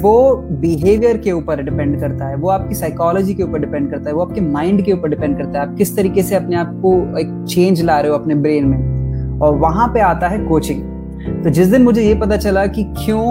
वो 0.00 0.34
बिहेवियर 0.60 1.16
के 1.18 1.32
ऊपर 1.32 1.62
डिपेंड 1.62 1.98
करता 2.00 2.26
है 2.26 2.36
वो 2.36 2.48
आपकी 2.48 2.74
साइकोलॉजी 2.74 3.34
के 3.34 3.42
ऊपर 3.42 3.58
डिपेंड 3.58 3.90
करता 3.90 4.10
है 4.10 4.14
वो 4.16 4.22
आपके 4.22 4.40
माइंड 4.40 4.84
के 4.84 4.92
ऊपर 4.92 5.08
डिपेंड 5.08 5.36
करता 5.38 5.60
है। 5.60 5.66
आप 5.68 5.74
किस 5.76 5.96
तरीके 5.96 6.22
से 6.22 6.34
अपने 6.34 6.56
आप 6.56 6.78
को 6.82 6.94
एक 7.18 7.44
चेंज 7.48 7.82
ला 7.82 7.98
रहे 8.00 8.10
हो 8.10 8.18
अपने 8.18 8.34
ब्रेन 8.36 8.68
में? 8.68 9.40
और 9.40 9.54
वहाँ 9.56 9.88
पे 9.88 10.00
आता 10.00 10.28
है 10.28 10.44
कोचिंग 10.46 10.82
तो 11.44 11.50
जिस 11.50 11.68
दिन 11.68 11.82
मुझे 11.82 12.02
ये 12.02 12.14
पता 12.14 12.36
चला 12.36 12.66
कि 12.66 12.84
क्यों 12.96 13.26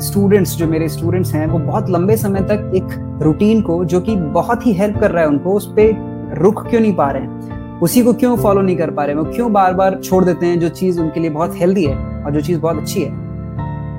स्टूडेंट्स 0.00 0.56
जो 0.56 0.66
मेरे 0.66 0.88
स्टूडेंट्स 0.88 1.34
हैं 1.34 1.46
वो 1.46 1.58
बहुत 1.58 1.90
लंबे 1.90 2.16
समय 2.16 2.40
तक 2.40 2.72
एक 2.74 3.18
रूटीन 3.22 3.60
को 3.60 3.84
जो 3.84 4.00
कि 4.00 4.16
बहुत 4.16 4.66
ही 4.66 4.72
हेल्प 4.72 4.98
कर 4.98 5.10
रहा 5.10 5.22
है 5.22 5.28
उनको 5.28 5.52
उस 5.52 5.66
पर 5.66 6.34
रुक 6.38 6.66
क्यों 6.66 6.80
नहीं 6.80 6.94
पा 6.94 7.10
रहे 7.10 7.22
हैं? 7.22 7.80
उसी 7.80 8.02
को 8.02 8.12
क्यों 8.12 8.36
फॉलो 8.36 8.60
नहीं 8.60 8.76
कर 8.76 8.90
पा 8.90 9.04
रहे 9.04 9.16
हैं? 9.16 9.22
वो 9.22 9.32
क्यों 9.32 9.52
बार 9.52 9.74
बार 9.74 10.00
छोड़ 10.04 10.24
देते 10.24 10.46
हैं 10.46 10.60
जो 10.60 10.68
चीज़ 10.68 11.00
उनके 11.00 11.20
लिए 11.20 11.30
बहुत 11.30 11.56
हेल्दी 11.56 11.84
है 11.84 11.96
और 11.96 12.30
जो 12.30 12.40
चीज़ 12.40 12.60
बहुत 12.60 12.76
अच्छी 12.76 13.02
है? 13.02 13.10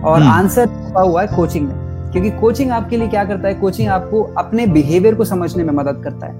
और 0.04 0.22
आंसर 0.22 0.68
हम्म। 0.68 0.88
छुपा 0.88 1.02
हुआ 1.02 1.22
है 1.22 1.28
कोचिंग 1.28 1.68
में 1.68 2.12
क्योंकि 2.12 2.30
कोचिंग 2.30 2.72
आपके 2.72 2.98
लिए 2.98 3.08
क्या 3.08 3.24
करता 3.24 3.48
है? 3.48 3.54
कोचिंग 3.54 3.90
आपको 3.90 4.24
अपने 4.38 4.68
बिहेवियर 4.68 5.16
को 5.16 5.26
समझने 5.26 5.64
में 5.64 5.74
मदद 5.74 6.02
करता 6.04 6.28
है। 6.28 6.34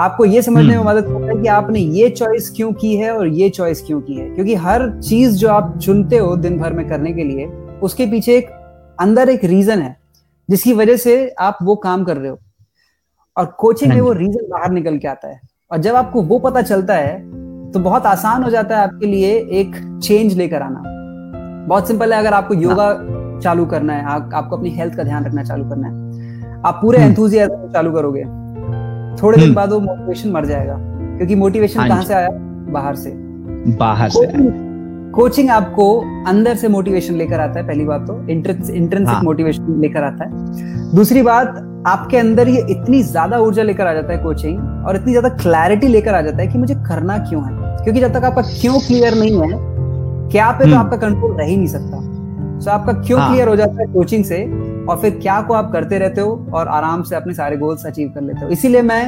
आपको 0.00 0.24
ये 0.24 0.42
समझने 0.42 0.68
में 0.68 0.76
हम्म। 0.76 0.88
मदद 0.88 1.02
करता 1.02 1.26
है 1.26 1.42
कि 1.42 1.48
आपने 1.48 1.80
ये 1.80 2.08
चॉइस 2.08 2.50
क्यों 2.50 2.72
की 2.72 2.96
है 2.96 3.16
और 3.16 3.28
ये 3.28 3.48
चॉइस 3.48 3.82
क्यों 3.82 4.00
की 4.00 4.14
है? 4.14 4.34
क्योंकि 4.34 4.54
हर 4.54 5.00
चीज़ 5.00 5.36
जो 5.36 5.48
आप 5.48 5.78
चुनते 5.78 6.18
हो 6.18 6.36
दिन 6.36 6.58
भर 6.58 6.72
में 6.72 6.88
करने 6.88 7.12
के 7.12 7.24
लिए 7.24 7.46
उसके 7.82 8.06
पीछे 8.06 8.36
एक 8.36 8.50
अंदर 9.00 9.28
एक 9.28 9.44
रीजन 9.44 9.82
है 9.82 9.96
जिसकी 10.48 10.72
वजह 10.72 10.96
से 10.96 11.34
आप 11.40 11.58
वो 11.62 11.76
काम 11.76 12.04
कर 12.04 12.16
रहे 12.16 12.30
हो। 12.30 12.38
और 13.36 13.46
कोचिंग 13.58 13.90
में 13.90 13.96
हाँ 13.96 14.06
वो 14.06 14.12
रीजन 14.12 14.48
बाहर 14.50 14.70
निकल 14.70 14.98
के 14.98 15.08
आता 15.08 15.28
है। 15.28 15.40
और 15.70 15.78
जब 15.78 15.94
आपको 15.94 16.22
वो 16.22 16.38
पता 16.38 16.62
चलता 16.62 16.94
है 16.94 17.16
तो 17.72 17.80
बहुत 17.80 18.06
आसान 18.06 18.42
हो 18.42 18.50
जाता 18.50 18.76
है 18.76 18.82
आपके 18.82 19.06
लिए 19.06 19.34
एक 19.52 20.00
चेंज 20.02 20.36
लेकर 20.36 20.62
आना। 20.62 20.82
बहुत 21.68 21.88
सिंपल 21.88 22.12
है 22.12 22.18
अगर 22.18 22.34
आपको 22.34 22.54
योगा 22.54 22.92
चालू 23.40 23.66
करना 23.66 23.92
है 23.92 24.04
आप, 24.04 24.30
आपको 24.34 24.56
अपनी 24.56 24.70
हेल्थ 24.70 24.96
का 24.96 25.02
ध्यान 25.02 25.24
रखना 25.24 25.44
चालू 25.44 25.68
करना 25.68 25.88
है। 25.88 26.60
आप 26.66 26.78
पूरे 26.82 26.98
हम्म। 26.98 27.10
एंथुजियाज्म 27.10 27.68
चालू 27.72 27.92
करोगे। 27.92 28.24
थोड़े 29.22 29.38
दिन 29.38 29.46
हम्म। 29.46 29.54
बाद 29.54 29.72
वो 29.72 29.80
मोटिवेशन 29.80 30.30
मर 30.30 30.46
जाएगा 30.46 30.76
क्योंकि 31.16 31.34
मोटिवेशन 31.34 31.80
हाँ 31.80 31.88
कहाँ 31.88 32.02
से 32.02 32.14
आया? 32.14 32.28
बाहर 32.72 32.96
से। 32.96 33.10
बाहर 33.76 34.10
से 34.10 34.26
कोचिंग 35.12 35.50
आपको 35.50 35.86
अंदर 36.26 36.54
से 36.56 36.68
मोटिवेशन 36.68 37.14
लेकर 37.14 37.40
आता 37.40 37.60
है 37.60 37.66
पहली 37.66 37.84
बात 37.84 38.06
तो 38.06 38.14
इंट्रेंसिक 38.28 39.08
हाँ। 39.08 39.22
मोटिवेशन 39.22 39.80
लेकर 39.80 40.04
आता 40.04 40.24
है 40.24 40.94
दूसरी 40.94 41.22
बात 41.22 41.56
आपके 41.86 42.16
अंदर 42.16 42.48
ये 42.48 42.64
इतनी 42.70 43.02
ज़्यादा 43.04 43.38
ऊर्जा 43.40 43.62
लेकर 43.62 43.86
आ 43.86 43.92
जाता 43.94 44.12
है 44.12 44.18
कोचिंग 44.18 44.86
और 44.86 44.96
इतनी 44.96 45.12
ज़्यादा 45.12 45.28
क्लैरिटी 45.36 45.88
लेकर 45.88 46.14
आ 46.14 46.20
जाता 46.20 46.42
है 46.42 46.46
कि 46.48 46.58
मुझे 46.58 46.74
करना 46.88 47.18
क्यों 47.20 47.42
है 47.42 47.84
क्योंकि 47.84 48.00
जब 48.00 48.12
तक 48.12 48.24
आपका 48.24 48.42
क्यों 48.52 48.78
क्लियर 48.80 49.14
नहीं 49.14 49.40
है 49.42 49.58
क्या 50.30 50.50
पे 50.50 50.64
तो 50.64 50.66
हम्म। 50.66 50.76
आपका 50.76 50.96
कंट्रोल 50.98 51.36
रह 51.36 51.44
ही 51.44 51.56
नहीं 51.56 51.66
सकता 51.68 52.00
सो 52.00 52.60
so, 52.60 52.68
आपका 52.70 52.92
क्यों 53.00 53.20
हाँ। 53.20 53.30
क्लियर 53.30 53.48
हो 53.48 53.56
जाता 53.56 53.80
है 53.80 53.86
कोचिंग 53.92 54.24
से 54.24 54.44
और 54.84 55.00
फिर 55.00 55.18
क्या 55.18 55.40
को 55.42 55.54
आप 55.54 55.72
करते 55.72 55.98
रहते 55.98 56.20
हो 56.20 56.50
और 56.54 56.68
आराम 56.70 57.02
से 57.02 57.16
अपने 57.16 57.34
सारे 57.34 57.56
गोल्स 57.56 57.86
अचीव 57.86 58.08
कर 58.10 58.22
लेते 58.22 58.44
हो 58.44 58.50
इसीलिए 58.50 58.82
मैं 58.84 59.02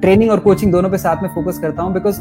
ट्रेनिंग 0.00 0.30
और 0.30 0.40
कोचिंग 0.40 0.72
दोनों 0.72 0.90
पे 0.90 0.98
साथ 0.98 1.22
में 1.22 1.28
फोकस 1.30 1.58
करता 1.58 1.82
हूँ 1.82 1.92
बिकॉज़ 1.94 2.20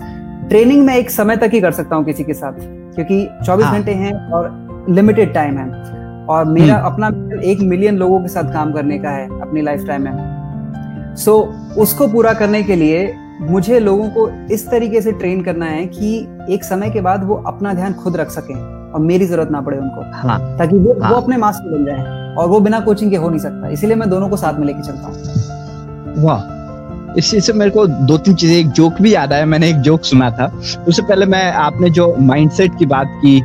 ट्रेनिंग 0.50 0.86
में 0.86 0.96
एक 0.96 1.10
समय 1.10 1.38
तक 1.38 1.50
ही 1.53 1.62
कर 1.62 1.72
सकता 1.72 1.96
हूँ 1.96 2.06
किसी 2.06 2.24
के 2.24 2.34
साथ 2.34 2.53
क्योंकि 2.96 3.29
24 3.44 3.63
हाँ। 3.63 3.74
घंटे 3.74 3.91
हैं 3.91 4.32
और 4.32 4.86
लिमिटेड 4.89 5.34
टाइम 5.34 5.58
है। 5.58 6.25
और 6.25 6.46
मेरा 6.46 6.75
अपना 6.75 7.08
एक 7.41 7.60
मिलियन 7.60 7.98
लोगों 7.98 8.22
के 8.22 8.27
साथ 8.27 8.53
काम 8.53 8.74
करने 8.74 9.00
का 9.00 9.10
है 9.10 9.41
अपनी 9.41 9.62
लाइफ 9.62 9.88
टाइम 9.88 10.03
में। 10.03 11.15
सो 11.15 11.32
so, 11.32 11.77
उसको 11.77 12.08
पूरा 12.08 12.34
करने 12.34 12.63
के 12.63 12.75
लिए 12.75 13.15
मुझे 13.41 13.79
लोगों 13.79 14.10
को 14.10 14.29
इस 14.53 14.70
तरीके 14.70 15.01
से 15.01 15.12
ट्रेन 15.12 15.41
करना 15.41 15.65
है 15.65 15.86
कि 15.86 16.27
एक 16.50 16.63
समय 16.63 16.89
के 16.89 17.01
बाद 17.01 17.24
वो 17.24 17.36
अपना 17.36 17.74
ध्यान 17.74 17.94
खुद 17.94 18.15
रख 18.15 18.29
सकें 18.29 18.56
और 18.91 19.00
मेरी 19.00 19.25
ज़रूरत 19.25 19.51
ना 19.51 19.62
पड़े 19.62 19.77
उनको 19.77 20.27
हाँ। 20.27 20.58
ताकि 20.58 20.77
वो 20.77 21.00
हाँ। 21.01 21.12
वो 21.12 21.18
अपने 21.18 21.38
मास्टर 21.38 21.77
बन 21.77 21.86
जाए 21.86 22.36
और 22.36 22.48
वो 22.48 22.60
बिना 22.60 22.79
कोचिंग 22.79 23.12
के 23.12 23.18
हो 23.18 23.29
नहीं 23.29 23.39
सकता। 23.39 23.70
इसीलिए 23.70 23.96
मैं 23.96 24.10
दोनों 24.10 24.29
को 24.29 24.38
साथ 24.38 24.53
में 24.53 24.68
लेके 24.68 24.82
चलता 24.82 25.08
हूँ। 25.08 26.24
वाह। 26.24 26.59
इस 27.18 27.30
चीज़ 27.32 27.44
से 27.44 27.54
मेरे 27.54 27.72
को 27.72 27.86
दो 27.88 28.18
तीन 28.18 28.36
चीज़ें 28.36 28.56
एक 28.58 28.68
जोक 28.72 29.01
भी 29.01 29.13
याद 29.13 29.34
आया 29.34 29.46
मैंने 29.46 29.70
एक 29.70 29.78
जोक 29.82 30.04
सुना 30.04 30.30
था। 30.32 30.46
उससे 30.88 31.01
पहले 31.01 31.25
मैं 31.25 31.51
आपने 31.54 31.89
जो 31.89 32.16
माइंडसेट 32.22 32.78
की 32.80 32.86
बात 32.86 33.20
की 33.25 33.39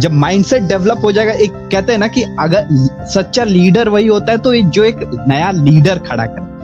जब 0.00 0.12
माइंडसेट 0.12 0.62
डेवलप 0.62 1.04
हो 1.04 1.12
जाएगा 1.12 1.32
एक 1.34 1.52
कहते 1.72 1.92
हैं 1.92 1.98
ना 1.98 2.06
कि 2.08 2.22
अगर 2.40 2.66
सच्चा 3.10 3.44
लीडर 3.44 3.88
वही 3.88 4.06
होता 4.06 4.32
है 4.32 4.38
तो 4.38 4.52
एक 4.54 4.68
जो 4.68 4.84
एक 4.84 5.00
नया 5.28 5.50
लीडर 5.50 5.98
खड़ा 5.98 6.26
कर। 6.26 6.62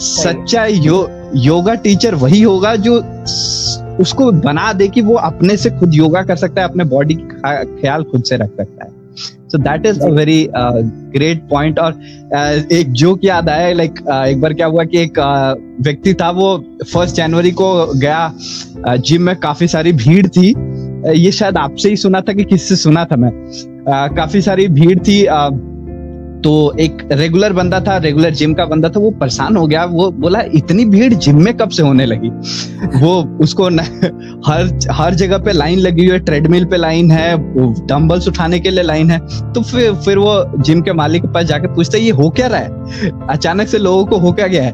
सच्चा 0.00 0.64
यो, 0.64 1.08
योगा 1.36 1.74
टीचर 1.74 2.14
वही 2.14 2.42
होगा 2.42 2.74
जो 2.76 2.96
उसको 4.00 4.30
बना 4.32 4.72
दे 4.72 4.88
कि 4.88 5.02
वो 5.02 5.14
अपने 5.14 5.56
से 5.56 5.70
खुद 5.70 5.94
योगा 5.94 6.22
कर 6.22 6.36
सकता 6.36 6.62
है 6.62 6.68
अपने 6.68 6.84
बॉडी 6.84 7.14
का 7.14 7.62
ख्याल 7.64 8.04
खुद 8.04 8.22
से 8.22 8.36
रख 8.36 8.50
सकता 8.50 8.84
है। 8.84 8.90
So 9.52 9.58
that 9.58 9.86
is 9.86 10.00
a 10.00 10.08
very 10.08 10.48
great 10.56 11.48
point 11.48 11.78
और 11.78 11.92
uh, 11.92 12.72
एक 12.72 12.92
जोक 12.92 13.24
याद 13.24 13.48
आया 13.48 13.72
लाइक 13.72 13.92
like, 13.92 14.08
uh, 14.10 14.26
एक 14.26 14.40
बार 14.40 14.54
क्या 14.54 14.66
हुआ 14.66 14.84
कि 14.84 14.98
एक 14.98 15.18
uh, 15.18 15.84
व्यक्ति 15.84 16.14
था 16.14 16.30
वो 16.30 16.64
फ़र्स्ट 16.92 17.16
जनवरी 17.16 17.50
को 17.50 17.86
गया 17.86 18.32
जिम 18.96 19.22
में 19.22 19.36
काफ़ी 19.36 19.68
सारी 19.68 19.92
भीड़ 19.92 20.26
थी। 20.26 20.52
Uh, 20.52 21.14
ये 21.14 21.32
शायद 21.32 21.56
आपसे 21.56 21.88
ही 21.88 21.96
सुना 21.96 22.20
था 22.20 22.32
कि 22.32 22.44
किससे 22.44 22.76
सुना 22.76 23.04
था 23.04 23.16
मैं। 23.16 23.30
Uh, 23.30 24.16
काफ़ी 24.16 24.40
सारी 24.40 24.68
भीड़ 24.68 24.98
थी 24.98 25.22
uh, 25.24 25.67
तो 26.44 26.50
एक 26.80 27.08
रेगुलर 27.12 27.52
बंदा 27.52 27.80
था 27.80 27.96
रेगुलर 27.96 28.30
जिम 28.30 28.52
का 28.54 28.64
बंदा 28.64 28.88
था 28.88 29.00
वो 29.00 29.10
परेशान 29.10 29.56
हो 29.56 29.66
गया। 29.66 29.84
वो 29.84 30.10
बोला 30.10 30.40
इतनी 30.54 30.84
भीड़ 30.84 31.14
जिम 31.14 31.42
में 31.44 31.56
कब 31.56 31.68
से 31.68 31.82
होने 31.82 32.06
लगी? 32.06 32.28
वो 33.00 33.38
उसको 33.40 33.68
न, 33.68 33.80
हर 34.46 34.78
हर 34.90 35.14
जगह 35.14 35.38
पे 35.38 35.52
लाइन 35.52 35.78
लगी 35.78 36.06
हुई 36.06 36.12
है 36.12 36.18
ट्रेडमिल 36.18 36.64
पे 36.64 36.76
लाइन 36.76 37.10
है 37.10 37.36
डंबल्स 37.86 38.28
उठाने 38.28 38.60
के 38.60 38.70
लिए 38.70 38.84
लाइन 38.84 39.10
है। 39.10 39.18
तो 39.52 39.62
फिर 39.62 39.92
फिर 39.94 40.18
वो 40.18 40.62
जिम 40.62 40.80
के 40.80 40.92
मालिक 40.92 41.22
के 41.22 41.28
पास 41.28 41.44
जाकर 41.44 41.68
पूछता 41.68 41.98
है 41.98 42.04
ये 42.04 42.10
हो 42.10 42.30
क्या 42.30 42.46
रहा 42.46 42.60
है? 42.60 43.20
अचानक 43.30 43.68
से 43.68 43.78
लोगों 43.78 44.04
को 44.06 44.16
हो 44.16 44.32
क्या 44.32 44.46
गया 44.46 44.62
है? 44.62 44.72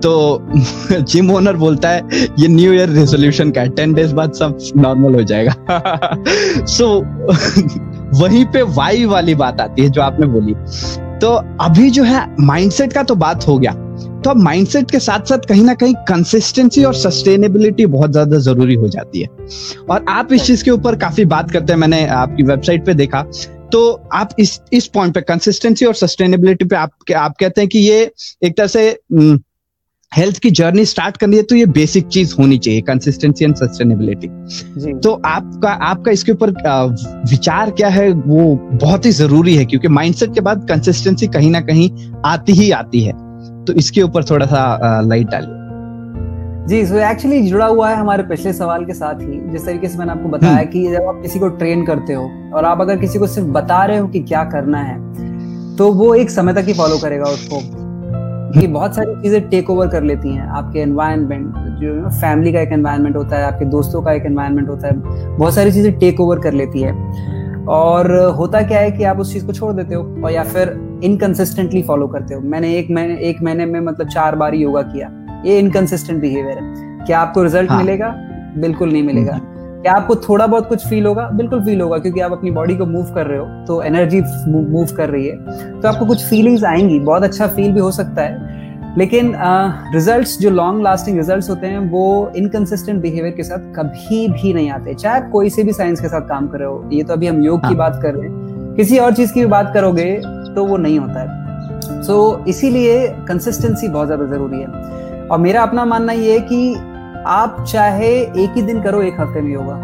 तो 0.00 0.46
जिम 0.92 1.30
ओनर 1.30 1.56
बोलता 1.56 1.88
है 1.88 2.02
ये 2.38 2.48
न्यू 2.48 2.72
ईयर 2.72 2.88
रेजोल्यूशन 2.88 3.50
का 3.50 3.60
है 3.60 3.68
टेन 3.68 3.94
डेज़ 3.94 4.14
बाद 4.14 4.32
सब 4.32 4.58
नॉर्मल 4.76 5.14
हो 5.14 5.22
जाएगा. 5.22 5.54
सो 6.66 7.00
वहीं 8.14 8.44
पे 8.44 8.62
वाई 8.62 9.04
वाली 9.04 9.34
बात 9.34 9.60
आती 9.60 9.82
है 9.82 9.88
जो 9.88 10.02
आपने 10.02 10.26
बोली। 10.26 10.54
तो 11.20 11.28
अभी 11.60 11.90
जो 11.90 12.02
है 12.04 12.26
माइंडसेट 12.40 12.92
का 12.92 13.02
तो 13.02 13.14
बात 13.14 13.46
हो 13.48 13.58
गया। 13.58 13.72
तो 14.24 14.30
अब 14.30 14.36
माइंडसेट 14.36 14.90
के 14.90 14.98
साथ 14.98 15.26
साथ 15.26 15.46
कहीं 15.48 15.64
ना 15.64 15.74
कहीं 15.74 15.94
कंसिस्टेंसी 16.08 16.84
और 16.84 16.94
सस्टेनेबिलिटी 16.94 17.86
बहुत 17.86 18.12
ज़्यादा 18.12 18.38
ज़रूरी 18.38 18.74
हो 18.74 18.88
जाती 18.88 19.20
है। 19.20 19.28
और 19.90 20.04
आप 20.08 20.32
इस 20.32 20.42
चीज़ 20.42 20.64
के 20.64 20.70
ऊपर 20.70 20.96
काफ़ी 20.96 21.24
बात 21.24 21.50
करते 21.50 21.72
हैं 21.72 21.80
मैंने 21.80 22.06
आपकी 22.06 22.42
वेबसाइट 22.42 22.84
पे 22.86 22.94
देखा। 22.94 23.22
तो 23.72 23.80
आप 24.12 24.30
इस 24.38 24.60
इस 24.72 24.86
पॉइंट 24.86 25.14
पे 25.14 25.20
कंसिस्टेंसी 25.20 25.84
और 25.86 25.94
सस्टेनेबिलिटी 25.94 26.64
पे 26.64 26.76
आप 26.76 27.12
आप 27.16 27.34
कहते 27.40 27.60
हैं 27.60 27.68
कि 27.70 27.78
ये 27.78 28.10
एक 28.42 28.56
तरह 28.56 28.66
से 28.66 28.90
हेल्थ 30.12 30.38
की 30.38 30.50
जर्नी 30.50 30.84
स्टार्ट 30.84 31.16
करनी 31.16 31.36
है 31.36 31.42
तो 31.42 31.54
ये 31.54 31.64
बेसिक 31.66 32.06
चीज़ 32.06 32.34
होनी 32.38 32.58
चाहिए 32.58 32.80
कंसिस्टेंसी 32.80 33.44
एंड 33.44 33.54
सस्टेनेबिलिटी 33.54 34.28
तो 35.00 35.12
आपका 35.26 35.70
आपका 35.88 36.10
इसके 36.10 36.32
ऊपर 36.32 36.50
विचार 37.30 37.70
क्या 37.70 37.88
है 37.88 38.10
वो 38.10 38.54
बहुत 38.74 39.06
ही 39.06 39.10
ज़रूरी 39.10 39.56
है 39.56 39.64
क्योंकि 39.64 39.88
माइंडसेट 39.88 40.34
के 40.34 40.40
बाद 40.40 40.66
कंसिस्टेंसी 40.68 41.26
कहीं 41.26 41.50
ना 41.50 41.60
कहीं 41.60 41.90
आती 42.26 42.52
ही 42.52 42.70
आती 42.70 43.02
है। 43.02 43.12
तो 43.64 43.72
इसके 43.72 44.02
ऊपर 44.02 44.24
थोड़ा 44.24 44.46
सा 44.46 45.00
लाइट 45.00 45.26
डालिए। 45.26 45.56
जी 46.68 46.84
सो 46.86 46.98
एक्चुअली 47.10 47.40
जुड़ा 47.42 47.66
हुआ 47.66 47.90
है 47.90 47.96
हमारे 47.96 48.22
पिछले 48.22 48.52
सवाल 48.52 48.84
के 48.84 48.94
साथ 48.94 49.20
ही 49.20 49.40
जिस 49.52 49.66
तरीके 49.66 49.88
से 49.88 49.98
मैंने 49.98 50.12
आपको 50.12 50.28
बताया 50.28 50.62
कि 50.64 50.86
जब 50.88 51.08
आप 51.08 51.20
किसी 51.22 51.38
को 51.38 51.48
ट्रेन 51.58 51.84
करते 51.86 52.12
हो 52.12 52.30
और 52.54 52.64
आप 52.64 52.80
अगर 52.80 52.96
किसी 52.96 53.18
को 53.18 53.26
सिर्फ़ 53.26 53.48
बता 53.50 53.84
रहे 53.84 53.98
हो 53.98 54.08
कि 54.08 54.20
क्या 54.22 54.44
करना 54.44 54.78
है 54.82 54.96
तो 55.76 55.92
वो 55.92 56.14
एक 56.14 56.30
समय 56.30 56.54
तक 56.54 56.64
ही 56.68 56.74
फॉलो 56.74 56.98
करेगा 56.98 57.24
उसको। 57.24 57.60
कि 58.52 58.66
बहुत 58.66 58.94
सारी 58.94 59.14
चीज़ें 59.22 59.48
टेक 59.48 59.70
ओवर 59.70 59.88
कर 59.88 60.02
लेती 60.02 60.28
हैं 60.28 60.48
आपके 60.48 60.78
एनवायरनमेंट 60.78 61.54
जो 61.80 62.10
फैमिली 62.10 62.52
का 62.52 62.60
एक 62.60 62.72
एनवायरनमेंट 62.72 63.16
होता 63.16 63.36
है 63.36 63.44
आपके 63.44 63.64
दोस्तों 63.64 64.02
का 64.02 64.12
एक 64.12 64.26
एनवायरनमेंट 64.26 64.68
होता 64.68 64.88
है 64.88 65.36
बहुत 65.36 65.54
सारी 65.54 65.72
चीज़ें 65.72 65.98
टेक 65.98 66.20
ओवर 66.20 66.38
कर 66.38 66.52
लेती 66.52 66.82
है। 66.82 66.92
और 67.70 68.12
होता 68.38 68.62
क्या 68.62 68.78
है 68.78 68.90
कि 68.90 69.04
आप 69.04 69.18
उस 69.18 69.32
चीज़ 69.32 69.46
को 69.46 69.52
छोड़ 69.52 69.72
देते 69.72 69.94
हो 69.94 70.02
और 70.24 70.32
या 70.32 70.44
फिर 70.44 70.68
इनकन्सिस्टेंटली 71.04 71.82
फॉलो 71.82 72.06
करते 72.06 72.34
हो। 72.34 72.40
मैंने 72.40 72.74
एक 72.76 72.90
महीने 72.90 73.16
एक 73.20 73.42
महीने 73.42 73.66
में 73.66 73.80
मतलब 73.80 74.08
चार 74.08 74.36
बार 74.36 74.54
योगा 74.54 74.82
किया। 74.82 75.10
ये 75.46 75.58
इनकन्सिस्टेंट 75.58 76.20
बिहेवियर 76.20 76.58
है। 76.58 77.06
क्या 77.06 77.20
आपको 77.20 77.42
रिज़ल्ट 77.42 77.70
हाँ। 77.70 77.78
मिलेगा? 77.78 78.14
बिल्कुल 78.56 78.92
नहीं 78.92 79.02
मिलेगा। 79.02 79.40
क्या 79.78 79.92
आपको 79.92 80.14
थोड़ा 80.18 80.46
बहुत 80.46 80.68
कुछ 80.68 80.86
फील 80.88 81.06
होगा? 81.06 81.28
बिल्कुल 81.32 81.64
फील 81.64 81.80
होगा 81.80 81.98
क्योंकि 81.98 82.20
आप 82.20 82.32
अपनी 82.32 82.50
बॉडी 82.50 82.76
को 82.76 82.86
मूव 82.86 83.12
कर 83.14 83.26
रहे 83.26 83.38
हो 83.38 83.44
तो 83.66 83.82
एनर्जी 83.82 84.20
मूव 84.48 84.94
कर 84.96 85.10
रही 85.10 85.26
है। 85.26 85.80
तो 85.80 85.88
आपको 85.88 86.06
कुछ 86.06 86.24
फीलिंग्स 86.24 86.64
आएँगी 86.64 86.98
बहुत 87.00 87.22
अच्छा 87.22 87.46
फील 87.48 87.72
भी 87.72 87.80
हो 87.80 87.90
सकता 87.92 88.22
है। 88.22 88.96
लेकिन 88.98 89.32
रिजल्ट्स 89.94 90.38
जो 90.38 90.50
लॉन्ग 90.50 90.82
लास्टिंग 90.82 91.16
रिजल्ट्स 91.18 91.50
होते 91.50 91.66
हैं 91.66 91.78
वो 91.90 92.32
इनकन्सिस्टेंट 92.36 93.00
बिहेवियर 93.02 93.34
के 93.34 93.42
साथ 93.42 93.72
कभी 93.74 94.26
भी 94.30 94.52
नहीं 94.54 94.70
आते। 94.70 94.94
चाहे 94.94 95.20
आप 95.20 95.30
कोई 95.32 95.50
से 95.50 95.62
भी 95.62 95.72
साइंस 95.72 96.00
के 96.00 96.08
साथ 96.08 96.28
काम 96.28 96.48
कर 96.48 96.58
रहे 96.58 96.68
हो 96.68 96.88
ये 96.92 97.02
तो 97.02 97.12
अभी 97.12 97.26
हम 97.26 97.42
योग 97.42 97.60
की 97.60 97.66
हाँ। 97.66 97.76
बात 97.76 98.00
कर 98.02 98.14
रहे 98.14 98.28
हैं। 98.28 98.74
किसी 98.76 98.98
और 98.98 99.14
चीज़ 99.14 99.32
की 99.32 99.40
भी 99.40 99.46
बात 99.46 99.70
करोगे 99.74 100.12
तो 100.54 100.64
वो 100.64 100.76
नहीं 100.76 100.98
होता 100.98 101.20
है। 101.20 102.02
सो 102.02 102.14
so, 102.32 102.48
इसीलिए 102.48 103.08
कंसिस्टेंसी 103.28 103.88
बहुत 103.88 104.06
ज़्यादा 104.06 104.26
ज़रूरी 104.26 104.60
है। 104.60 104.66
और 105.28 105.38
मेरा 105.38 105.62
अपना 105.62 105.84
मानना 105.84 106.12
ये 106.12 106.32
है 106.32 106.40
कि 106.42 106.74
आप 107.26 107.64
चाहे 107.68 108.10
एक 108.14 108.52
ही 108.54 108.62
दिन 108.62 108.82
करो 108.82 109.02
एक 109.02 109.20
हफ़्ते 109.20 109.40
में 109.40 109.52
योगा 109.52 109.74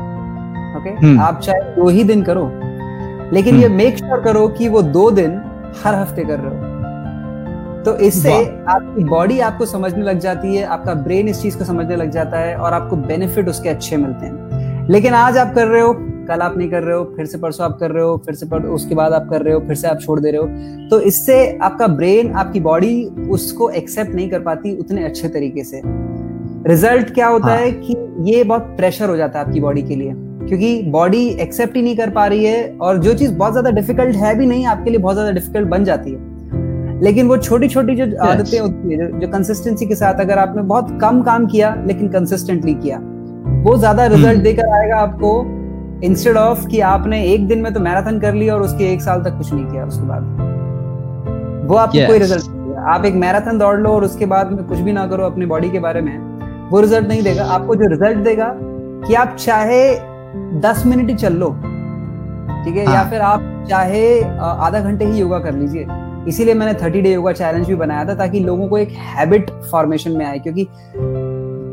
ओके 0.78 0.90
हम्म। 0.96 1.20
आप 1.20 1.40
चाहे 1.40 1.74
दो 1.74 1.88
ही 1.88 2.04
दिन 2.04 2.22
करो 2.22 2.50
लेकिन 3.32 3.56
ये 3.56 3.68
मेक 3.68 3.96
श्योर 3.98 4.20
करो 4.20 4.46
कि 4.48 4.68
वो 4.68 4.82
दो 4.82 5.10
दिन 5.10 5.40
हर 5.84 5.94
हफ़्ते 5.94 6.24
कर 6.24 6.38
रहे 6.38 6.56
हो। 6.56 6.72
तो 7.84 7.96
इससे 7.96 8.32
आपकी 8.68 9.04
बॉडी 9.04 9.38
आपको 9.40 9.66
समझने 9.66 10.02
लग 10.04 10.18
जाती 10.18 10.56
है 10.56 10.64
आपका 10.66 10.94
ब्रेन 10.94 11.28
इस 11.28 11.42
चीज़ 11.42 11.58
को 11.58 11.64
समझने 11.64 11.96
लग 11.96 12.10
जाता 12.10 12.38
है 12.38 12.56
और 12.56 12.72
आपको 12.72 12.96
बेनिफिट 12.96 13.48
उसके 13.48 13.68
अच्छे 13.68 13.96
मिलते 13.96 14.26
हैं। 14.26 14.88
लेकिन 14.88 15.14
आज 15.14 15.38
आप 15.38 15.54
कर 15.54 15.66
रहे 15.66 15.80
हो 15.80 15.92
कल 16.28 16.40
आप 16.40 16.56
नहीं 16.56 16.70
कर 16.70 16.82
रहे 16.82 16.96
हो 16.96 17.04
फिर 17.16 17.26
से 17.26 17.38
परसों 17.38 17.64
आप 17.66 17.76
कर 17.80 17.90
रहे 17.90 18.04
हो 18.04 18.16
फिर 18.16 18.34
से 18.34 18.46
पर, 18.46 18.62
उसके 18.62 18.94
बाद 18.94 19.12
आप 19.12 19.26
कर 19.30 19.42
रहे 19.42 19.54
हो 19.54 19.60
फिर 19.60 19.76
से 19.76 19.88
आप 19.88 20.00
छोड़ 20.00 20.20
दे 20.20 20.30
रहे 20.30 20.40
हो 20.40 20.88
तो 20.88 21.00
इससे 21.00 21.58
आपका 21.62 21.86
ब्रेन 21.86 22.32
आपकी 22.34 22.60
बॉडी 22.60 23.04
उसको 23.30 23.70
एक्सेप्ट 23.72 24.14
नहीं 24.14 24.30
कर 24.30 24.40
पाती 24.40 24.76
उतने 24.76 25.04
अच्छे 25.04 25.28
तरीके 25.28 25.64
से। 25.64 25.80
रिज़ल्ट 26.66 27.14
क्या 27.14 27.26
होता 27.26 27.47
हाँ। 27.47 27.56
है 27.56 27.71
कि 27.71 27.97
ये 28.26 28.42
बहुत 28.44 28.75
प्रेशर 28.76 29.09
हो 29.09 29.16
जाता 29.16 29.38
है 29.38 29.44
आपकी 29.44 29.61
बॉडी 29.61 29.83
के 29.83 29.94
लिए 29.94 30.12
क्योंकि 30.49 30.83
बॉडी 30.90 31.26
एक्सेप्ट 31.40 31.76
ही 31.76 31.83
नहीं 31.83 31.97
कर 31.97 32.11
पा 32.11 32.26
रही 32.26 32.44
है 32.44 32.76
और 32.78 32.99
जो 32.99 33.14
चीज़ 33.14 33.35
बहुत 33.35 33.52
ज़्यादा 33.52 33.71
डिफ़िकल्ट 33.71 34.16
है 34.16 34.35
भी 34.35 34.47
नहीं 34.47 34.66
आपके 34.66 34.90
लिए 34.90 34.99
बहुत 34.99 35.14
ज़्यादा 35.14 35.33
डिफ़िकल्ट 35.33 35.68
बन 35.68 35.85
जाती 35.85 36.12
है 36.12 36.33
लेकिन 37.00 37.28
वो 37.28 37.37
छोटी 37.38 37.68
छोटी 37.68 37.94
जो 37.97 38.04
आदतें 38.23 38.59
होती 38.59 38.92
है 38.92 39.09
जो, 39.21 39.28
कंसिस्टेंसी 39.28 39.87
के 39.87 39.94
साथ 39.94 40.21
अगर 40.21 40.38
आपने 40.38 40.62
बहुत 40.64 40.99
कम 41.00 41.23
काम 41.23 41.47
किया 41.47 41.75
लेकिन 41.87 42.09
कंसिस्टेंटली 42.09 42.75
किया 42.75 42.99
वो 43.62 43.76
ज़्यादा 43.78 44.06
रिज़ल्ट 44.06 44.26
हम्म। 44.26 44.42
देकर 44.42 44.75
आएगा 44.75 44.97
आपको 44.99 45.35
इंस्टेड 46.04 46.37
ऑफ़ 46.37 46.66
कि 46.66 46.80
आपने 46.87 47.25
एक 47.25 47.47
दिन 47.49 47.59
में 47.59 47.73
तो 47.75 47.80
मैराथन 47.80 48.21
कर 48.21 48.35
लिया 48.35 48.54
और 48.54 48.62
उसके 48.62 48.92
एक 48.92 49.02
साल 49.02 49.23
तक 49.23 49.37
कुछ 49.38 49.52
नहीं 49.52 49.66
किया 49.66 49.85
उसके 49.85 50.06
बाद 50.06 50.33
वो 51.68 51.76
आपको 51.76 51.99
Yes. 51.99 52.06
कोई 52.06 52.18
रिज़ल्ट 52.18 52.54
आप 52.88 53.04
एक 53.04 53.14
मैराथन 53.14 53.59
दौड़ 53.59 53.76
लो 53.80 53.90
और 53.90 54.04
उसके 54.04 54.26
बाद 54.26 54.50
में 54.52 54.64
कुछ 54.64 54.78
भी 54.78 54.92
ना 54.92 55.06
करो 55.06 55.25
अपनी 55.25 55.47
बॉडी 55.47 55.71
के 55.71 55.78
बारे 55.80 56.00
में 56.00 56.33
वो 56.71 56.80
रिज़ल्ट 56.80 57.09
नहीं 57.09 57.23
देगा 57.23 57.44
आपको 57.54 57.75
जो 57.76 57.88
रिज़ल्ट 57.90 58.18
देगा 58.25 58.50
कि 59.06 59.14
आप 59.14 59.37
चाहे 59.37 59.83
दस 60.61 60.83
मिनट 60.87 61.09
ही 61.11 61.14
चल 61.16 61.33
लो 61.35 61.50
ठीक 62.64 62.76
है 62.76 62.85
हाँ. 62.87 62.94
या 62.94 63.09
फिर 63.11 63.21
आप 63.23 63.66
चाहे 63.68 64.21
आधा 64.23 64.80
घंटे 64.80 65.04
ही 65.04 65.21
योगा 65.21 65.38
कर 65.38 65.54
लीजिए। 65.54 65.87
इसीलिए 66.28 66.54
मैंने 66.54 66.75
थर्टी 66.75 67.00
डे 67.02 67.12
योगा 67.12 67.33
चैलेंज 67.33 67.66
भी 67.68 67.75
बनाया 67.75 68.04
था 68.04 68.14
ताकि 68.14 68.40
लोगों 68.40 68.68
को 68.68 68.78
एक 68.78 68.92
हैबिट 69.09 69.50
फॉर्मेशन 69.71 70.11
में 70.11 70.25
आए 70.26 70.38
क्योंकि 70.38 70.66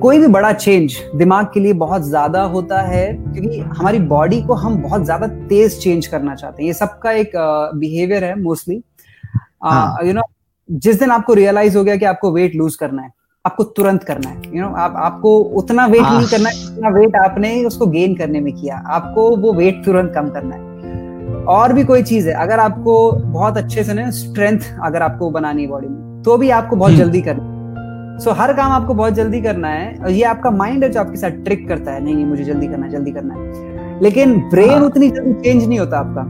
कोई 0.01 0.19
भी 0.19 0.27
बड़ा 0.27 0.51
चेंज 0.53 0.97
दिमाग 1.15 1.45
के 1.53 1.59
लिए 1.59 1.73
बहुत 1.75 2.01
ज़्यादा 2.03 2.41
होता 2.53 2.81
है 2.81 3.05
क्योंकि 3.13 3.59
हमारी 3.59 3.99
बॉडी 4.09 4.41
को 4.43 4.53
हम 4.55 4.81
बहुत 4.83 5.03
ज़्यादा 5.05 5.27
तेज 5.27 5.79
चेंज 5.79 6.07
करना 6.07 6.35
चाहते 6.35 6.63
हैं। 6.63 6.67
ये 6.67 6.73
सबका 6.73 7.11
एक 7.13 7.31
बिहेवियर 7.75 8.23
है 8.23 8.41
मोस्टली 8.41 8.75
यू 8.75 10.13
नो 10.13 10.21
जिस 10.69 10.99
दिन 10.99 11.11
आपको 11.11 11.33
रियलाइज़ 11.33 11.77
हो 11.77 11.83
गया 11.83 11.95
कि 11.95 12.05
आपको 12.05 12.31
वेट 12.31 12.55
लूज 12.55 12.75
करना 12.75 13.01
है 13.01 13.09
आपको 13.45 13.63
तुरंत 13.73 14.03
करना 14.03 14.29
है 14.29 14.35
यू 14.37 14.51
you 14.51 14.61
नो 14.61 14.67
know, 14.67 14.77
आप 14.77 14.95
आपको 14.97 15.37
उतना 15.59 15.85
वेट 15.87 16.01
नहीं 16.01 16.27
करना 16.27 16.49
है 16.49 16.55
जितना 16.55 16.89
वेट 16.89 17.15
आपने 17.17 17.63
उसको 17.65 17.85
गेन 17.87 18.13
करने 18.15 18.39
में 18.39 18.53
किया 18.53 18.75
आपको 18.89 19.23
वो 19.37 19.53
वेट 19.53 19.83
तुरंत 19.85 20.11
कम 20.15 20.29
करना 20.29 20.55
है 20.55 21.45
और 21.49 21.73
भी 21.73 21.83
कोई 21.83 22.03
चीज़ 22.03 22.27
है 22.29 22.35
अगर 22.41 22.59
आपको 22.59 22.95
बहुत 23.13 23.57
अच्छे 23.57 23.83
से 23.83 23.93
ना 23.93 24.09
स्ट्रेंथ 24.11 24.69
अगर 24.85 25.01
आपको 25.01 25.29
बनानी 25.31 25.63
है 25.63 25.69
बॉडी 25.69 25.87
में 25.87 26.21
तो 26.23 26.37
भी 26.37 26.49
आपको 26.51 26.75
बहुत 26.75 26.91
हम्म। 26.91 27.01
जल्दी 27.01 27.21
करना 27.21 27.43
है 27.43 28.19
सो 28.19 28.29
so, 28.29 28.37
हर 28.37 28.53
काम 28.53 28.71
आपको 28.71 28.93
बहुत 28.93 29.13
जल्दी 29.13 29.41
करना 29.41 29.67
है 29.69 29.93
और 29.95 30.09
ये 30.11 30.23
आपका 30.27 30.51
माइंड 30.53 30.83
है 30.83 30.89
जो 30.91 30.99
आपके 30.99 31.17
साथ 31.17 31.43
ट्रिक 31.43 31.67
करता 31.67 31.91
है 31.91 32.03
नहीं 32.03 32.15
नहीं 32.15 32.25
मुझे 32.27 32.43
जल्दी 32.43 32.67
करना 32.67 32.85
है 32.85 32.91
जल्दी 32.91 33.11
करना 33.11 33.35
है 33.35 33.99
लेकिन 34.01 34.39
ब्रेन 34.49 34.69
हाँ. 34.69 34.81
उतनी 34.83 35.09
जल्दी 35.09 35.33
चेंज 35.41 35.63
नहीं 35.63 35.79
होता 35.79 35.99
आपका 35.99 36.29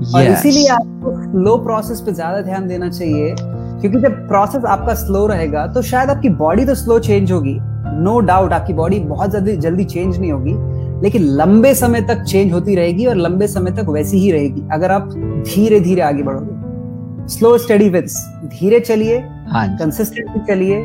yes. 0.00 0.14
और 0.14 0.32
इसीलिए 0.32 0.68
आपको 0.70 1.16
स्लो 1.22 1.56
प्रोसेस 1.64 2.00
पे 2.00 2.12
ज़्यादा 2.14 2.40
ध्यान 2.42 2.68
देना 2.68 2.88
चाहिए 2.90 3.34
क्योंकि 3.82 3.98
जब 4.00 4.26
प्रोसेस 4.28 4.64
आपका 4.66 4.94
स्लो 4.94 5.26
रहेगा 5.26 5.66
तो 5.66 5.82
शायद 5.82 6.10
आपकी 6.10 6.28
बॉडी 6.38 6.64
तो 6.64 6.74
स्लो 6.74 6.98
चेंज 7.00 7.32
होगी। 7.32 7.58
नो 7.60 8.12
no 8.12 8.26
डाउट 8.26 8.52
आपकी 8.52 8.72
बॉडी 8.72 8.98
बहुत 9.00 9.30
जल्दी 9.30 9.56
जल्दी 9.58 9.84
चेंज 9.84 10.18
नहीं 10.18 10.32
होगी 10.32 10.54
लेकिन 11.02 11.22
लंबे 11.36 11.74
समय 11.74 12.00
तक 12.00 12.22
चेंज 12.22 12.52
होती 12.52 12.74
रहेगी 12.74 13.06
और 13.06 13.16
लंबे 13.16 13.46
समय 13.48 13.70
तक 13.70 13.88
वैसी 13.88 14.18
ही 14.18 14.30
रहेगी 14.32 14.62
अगर 14.72 14.90
आप 14.90 15.08
धीरे 15.46 15.80
धीरे 15.80 16.02
आगे 16.02 16.22
बढ़ोगे। 16.22 17.28
स्लो 17.28 17.56
स्टडी 17.58 17.88
विंस 17.88 18.16
धीरे 18.52 18.80
चलिए 18.80 19.20
कंसिस्टेंटली 19.54 20.38
हाँ 20.38 20.46
चलिए 20.48 20.84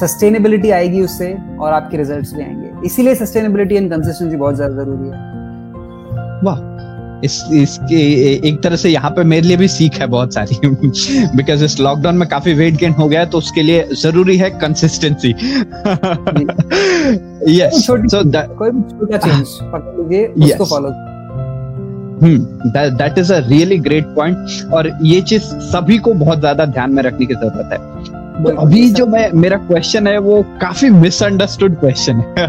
सस्टेनेबिलिटी 0.00 0.70
आएगी 0.70 1.00
उससे 1.00 1.32
और 1.60 1.72
आपके 1.72 1.96
रिजल्ट्स 1.96 2.34
भी 2.34 2.42
आएँगे। 2.42 2.86
इसीलिए 2.86 3.14
सस्टेनेबिलिटी 3.14 3.74
एंड 3.74 3.90
कंसिस्टेंसी 3.92 4.36
बहुत 4.36 4.54
ज़्यादा 4.54 4.74
ज़रूरी 4.74 5.08
है। 5.08 5.32
वाह। 6.44 6.73
इस 7.24 7.44
इसके 7.52 7.96
एक 8.48 8.62
तरह 8.62 8.76
से 8.76 8.90
यहाँ 8.90 9.10
पे 9.10 9.24
मेरे 9.24 9.46
लिए 9.46 9.56
भी 9.56 9.68
सीख 9.68 9.94
है 9.94 10.06
बहुत 10.06 10.34
सारी। 10.34 10.58
बिकॉज़ 11.36 11.64
इस 11.64 11.80
लॉकडाउन 11.80 12.16
में 12.16 12.28
काफ़ी 12.28 12.54
वेट 12.54 12.74
गेन 12.74 12.92
हो 12.92 13.08
गया 13.08 13.24
तो 13.24 13.38
उसके 13.38 13.62
लिए 13.62 13.88
ज़रूरी 13.92 14.36
है 14.36 14.50
कंसिस्टेंसी 14.50 15.30
यस 17.58 17.86
सो 17.86 17.96
कोई 17.96 18.70
छोटा 18.70 19.16
चेंज 19.16 19.46
पकड़ 19.62 20.02
लीजिए 20.02 20.26
उसको 20.26 20.64
follow 20.64 20.88
that 22.90 23.18
is 23.18 23.32
a 23.32 23.38
really 23.38 23.78
great 23.78 24.04
point 24.04 24.72
और 24.72 24.98
ये 25.02 25.20
चीज़ 25.20 25.42
सभी 25.42 25.98
को 25.98 26.14
बहुत 26.14 26.40
ज़्यादा 26.40 26.64
ध्यान 26.64 26.92
में 26.92 27.02
रखने 27.02 27.26
की 27.26 27.34
ज़रूरत 27.34 27.68
है। 27.72 27.78
तो 28.44 28.50
अभी 28.56 28.90
जो 28.90 29.06
मैं 29.06 29.30
मेरा 29.32 29.56
क्वेश्चन 29.56 30.06
है 30.06 30.18
वो 30.18 30.42
काफ़ी 30.42 30.90
मिसअंडरस्टूड 30.90 31.78
क्वेश्चन 31.80 32.16
है। 32.16 32.46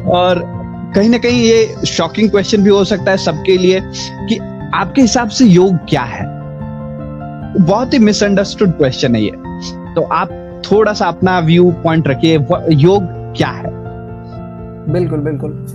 और 0.10 0.55
कहीं 0.96 1.10
ना 1.10 1.18
कहीं 1.18 1.40
ये 1.40 1.74
शॉकिंग 1.86 2.30
क्वेश्चन 2.30 2.62
भी 2.62 2.70
हो 2.70 2.84
सकता 2.84 3.10
है 3.10 3.16
सबके 3.16 3.58
लिए 3.58 3.80
कि 4.28 4.38
आपके 4.74 5.00
हिसाब 5.00 5.28
से 5.28 5.44
योग 5.44 5.74
क्या 5.74 6.02
है? 6.02 6.26
बहुत 7.64 7.94
ही 7.94 7.98
मिसअंडरस्टूड 7.98 8.70
क्वेश्चन 8.70 9.14
है 9.14 9.22
ये। 9.22 9.30
तो 9.94 10.02
आप 10.02 10.28
थोड़ा 10.72 10.92
सा 10.92 11.06
अपना 11.06 11.38
व्यू 11.38 11.70
पॉइंट 11.70 12.08
रखिए 12.08 12.38
योग 12.70 13.02
क्या 13.36 13.48
है? 13.48 13.64
बिल्कुल 14.92 15.18
बिल्कुल। 15.18 15.66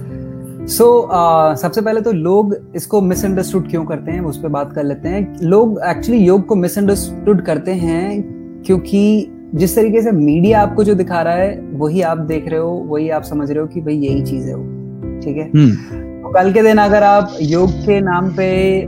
सो 0.67 1.09
so, 1.13 1.17
uh, 1.17 1.55
सबसे 1.55 1.81
पहले 1.81 2.01
तो 2.01 2.11
लोग 2.11 2.57
इसको 2.75 3.01
मिसअंडरस्टूड 3.01 3.69
क्यों 3.69 3.85
करते 3.85 4.11
हैं? 4.11 4.21
उस 4.21 4.37
पर 4.37 4.47
बात 4.47 4.73
कर 4.73 4.83
लेते 4.83 5.09
हैं। 5.09 5.37
लोग 5.43 5.81
एक्चुअली 5.87 6.25
योग 6.25 6.45
को 6.45 6.55
मिसअंडरस्टूड 6.55 7.41
करते 7.41 7.71
हैं 7.71 8.23
क्योंकि 8.65 9.31
जिस 9.55 9.75
तरीके 9.75 10.01
से 10.01 10.11
मीडिया 10.11 10.61
आपको 10.61 10.83
जो 10.83 10.93
दिखा 10.93 11.21
रहा 11.21 11.33
है 11.33 11.61
वही 11.71 12.01
आप 12.01 12.17
देख 12.17 12.47
रहे 12.47 12.59
हो 12.59 12.69
वही 12.69 13.09
आप 13.09 13.23
समझ 13.23 13.51
रहे 13.51 13.59
हो 13.59 13.67
कि 13.67 13.81
भाई 13.81 13.95
यही 13.95 14.21
चीज़ 14.21 14.47
है 14.47 14.55
वो। 14.55 14.80
ठीक 15.23 15.37
है? 15.37 15.49
हम्म। 15.49 15.99
तो 16.21 16.31
कल 16.33 16.51
के 16.53 16.61
दिन 16.63 16.77
अगर 16.77 17.03
आप 17.03 17.37
योग 17.41 17.71
के 17.85 17.99
नाम 18.01 18.29
पे 18.35 18.49
आ, 18.81 18.87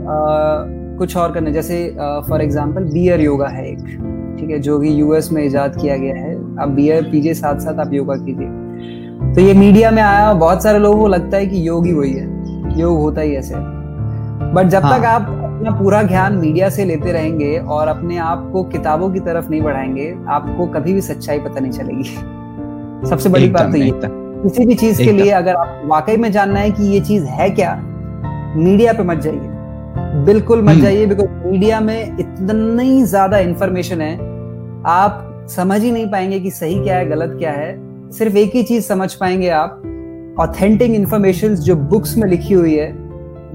कुछ 0.98 1.16
और 1.16 1.32
करने 1.32 1.52
जैसे 1.52 1.76
फॉर 2.28 2.42
एग्ज़ाम्पल 2.42 2.84
बियर 2.92 3.20
योगा 3.20 3.48
है 3.48 3.66
एक 3.68 3.78
ठीक 4.38 4.50
है 4.50 4.58
जो 4.58 4.78
कि 4.80 5.00
यूएस 5.00 5.30
में 5.32 5.44
इजाद 5.44 5.76
किया 5.80 5.96
गया 5.96 6.14
है। 6.16 6.34
आप 6.62 6.68
बियर 6.68 7.02
पीजिए 7.02 7.34
साथ 7.34 7.58
साथ 7.58 7.80
आप 7.80 7.92
योगा 7.92 8.14
कीजिए। 8.16 9.34
तो 9.34 9.40
ये 9.40 9.54
मीडिया 9.54 9.90
में 9.90 10.02
आया 10.02 10.32
बहुत 10.34 10.62
सारे 10.62 10.78
लोगों 10.78 11.00
को 11.00 11.08
लगता 11.08 11.36
है 11.36 11.46
कि 11.46 11.68
योग 11.68 11.86
ही 11.86 11.92
वही 11.92 12.12
है। 12.12 12.78
योग 12.78 12.98
होता 12.98 13.20
ही 13.20 13.34
ऐसे 13.36 13.54
बट 14.54 14.66
जब 14.66 14.82
हाँ. 14.82 14.98
तक 14.98 15.04
आप 15.04 15.22
अपना 15.44 15.70
पूरा 15.70 16.02
ध्यान 16.02 16.36
मीडिया 16.36 16.68
से 16.68 16.84
लेते 16.84 17.12
रहेंगे 17.12 17.56
और 17.58 17.88
अपने 17.88 18.16
आप 18.18 18.48
को 18.52 18.62
किताबों 18.64 19.10
की 19.10 19.20
तरफ़ 19.20 19.50
नहीं 19.50 19.62
बढ़ाएँगे 19.62 20.14
आपको 20.28 20.66
कभी 20.66 20.92
भी 20.92 21.00
सच्चाई 21.00 21.38
पता 21.38 21.60
नहीं 21.60 21.72
चलेगी। 21.72 23.08
सबसे 23.08 23.28
बड़ी 23.28 23.48
बात 23.48 23.72
तो 23.72 23.78
ये 23.78 23.90
किसी 24.44 24.64
भी 24.66 24.74
चीज़ 24.74 24.98
के 24.98 25.12
लिए 25.12 25.30
अगर 25.30 25.54
आप 25.54 25.82
वाकई 25.86 26.16
में 26.16 26.30
जानना 26.32 26.60
है 26.60 26.70
कि 26.70 26.84
ये 26.84 27.00
चीज़ 27.00 27.24
है 27.26 27.48
क्या 27.50 27.74
मीडिया 28.56 28.92
पे 28.92 29.02
मत 29.02 29.18
जाइए। 29.18 30.24
बिल्कुल 30.24 30.62
मत 30.62 30.68
हम्म। 30.68 30.82
जाइए 30.82 31.06
बिकॉज़ 31.06 31.28
मीडिया 31.46 31.78
में 31.80 32.18
इतनी 32.18 33.04
ज़्यादा 33.04 33.38
इंफॉर्मेशन 33.38 34.00
है 34.00 34.14
आप 34.86 35.46
समझ 35.50 35.80
ही 35.82 35.90
नहीं 35.90 36.10
पाएँगे 36.10 36.40
कि 36.40 36.50
सही 36.50 36.82
क्या 36.82 36.96
है 36.96 37.08
गलत 37.08 37.36
क्या 37.38 37.52
है। 37.52 37.72
सिर्फ़ 38.10 38.36
एक 38.36 38.54
ही 38.54 38.62
चीज़ 38.62 38.84
समझ 38.84 39.12
पाएँगे 39.14 39.48
आप 39.52 40.36
ऑथेंटिक 40.40 40.90
इंफॉर्मेशन 40.90 41.54
जो 41.54 41.76
बुक्स 41.76 42.16
में 42.16 42.28
लिखी 42.28 42.54
हुई 42.54 42.74
है 42.74 42.92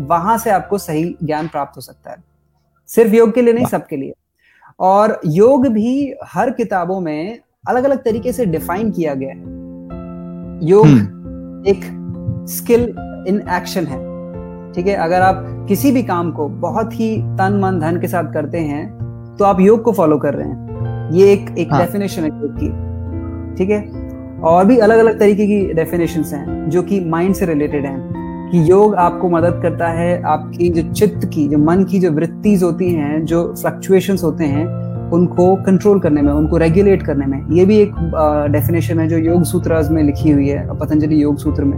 वहाँ 0.07 0.37
से 0.37 0.49
आपको 0.49 0.77
सही 0.77 1.03
ज्ञान 1.23 1.47
प्राप्त 1.47 1.77
हो 1.77 1.81
सकता 1.81 2.11
है। 2.11 2.17
सिर्फ़ 2.89 3.15
योग 3.15 3.33
के 3.33 3.41
लिए 3.41 3.53
नहीं 3.53 3.65
सबके 3.65 3.97
लिए। 3.97 4.13
और 4.79 5.19
योग 5.25 5.67
भी 5.67 6.13
हर 6.25 6.49
किताबों 6.51 6.99
में 7.01 7.39
अलग 7.67 7.83
अलग 7.83 8.03
तरीके 8.03 8.31
से 8.33 8.45
डिफाइन 8.45 8.91
किया 8.91 9.13
गया 9.13 9.29
है। 9.29 9.48
योग 10.63 10.85
हम्म। 10.85 11.67
एक 11.67 11.81
स्किल 12.49 12.81
इन 13.27 13.41
एक्शन 13.49 13.83
है। 13.83 13.97
ठीक 14.73 14.87
है? 14.87 14.93
अगर 14.93 15.21
आप 15.21 15.65
किसी 15.67 15.91
भी 15.91 16.03
काम 16.03 16.31
को 16.31 16.47
बहुत 16.47 16.93
ही 16.93 17.17
तन 17.17 17.59
मन 17.63 17.79
धन 17.79 17.99
के 17.99 18.07
साथ 18.07 18.33
करते 18.33 18.57
हैं 18.57 18.99
तो 19.39 19.45
आप 19.45 19.59
योग 19.59 19.81
को 19.81 19.91
फॉलो 19.91 20.17
कर 20.17 20.33
रहे 20.33 20.47
हैं। 20.47 20.69
ये 21.11 21.33
एक 21.33 21.55
एक 21.57 21.73
डेफिनेशन 21.73 22.21
हाँ. 22.21 22.29
है 22.29 22.41
योग 22.41 22.57
की। 22.59 23.55
ठीक 23.55 23.69
है? 23.69 24.09
और 24.39 24.65
भी 24.65 24.77
अलग 24.77 24.97
अलग 24.97 25.19
तरीके 25.19 25.47
की 25.47 25.73
डेफिनेशन 25.73 26.23
हैं 26.23 26.69
जो 26.69 26.81
कि 26.81 26.99
माइंड 26.99 27.35
से 27.35 27.45
रिलेटेड 27.45 27.85
हैं। 27.85 28.19
कि 28.51 28.71
योग 28.71 28.95
आपको 28.95 29.29
मदद 29.29 29.59
करता 29.61 29.87
है 29.87 30.21
आपकी 30.21 30.69
जो 30.69 30.93
चित्त 30.93 31.29
की 31.33 31.47
जो 31.47 31.57
मन 31.57 31.83
की 31.83 31.99
जो 31.99 32.11
वृत्तिज 32.11 32.63
होती 32.63 32.93
हैं 32.93 33.25
जो 33.25 33.55
फ्लक्चुएशंस 33.61 34.23
होते 34.23 34.43
हैं 34.43 34.65
उनको 35.13 35.55
कंट्रोल 35.55 35.99
करने 35.99 36.21
में 36.21 36.33
उनको 36.33 36.57
रेगुलेट 36.57 37.03
करने 37.03 37.25
में। 37.25 37.49
ये 37.51 37.65
भी 37.65 37.77
एक 37.77 37.91
डेफिनेशन 38.51 38.99
है 38.99 39.07
जो 39.07 39.17
योग 39.17 39.43
सूत्र 39.43 39.89
में 39.91 40.03
लिखी 40.03 40.31
हुई 40.31 40.47
है 40.47 40.77
पतंजलि 40.77 41.23
योग 41.23 41.37
सूत्र 41.37 41.63
में। 41.63 41.77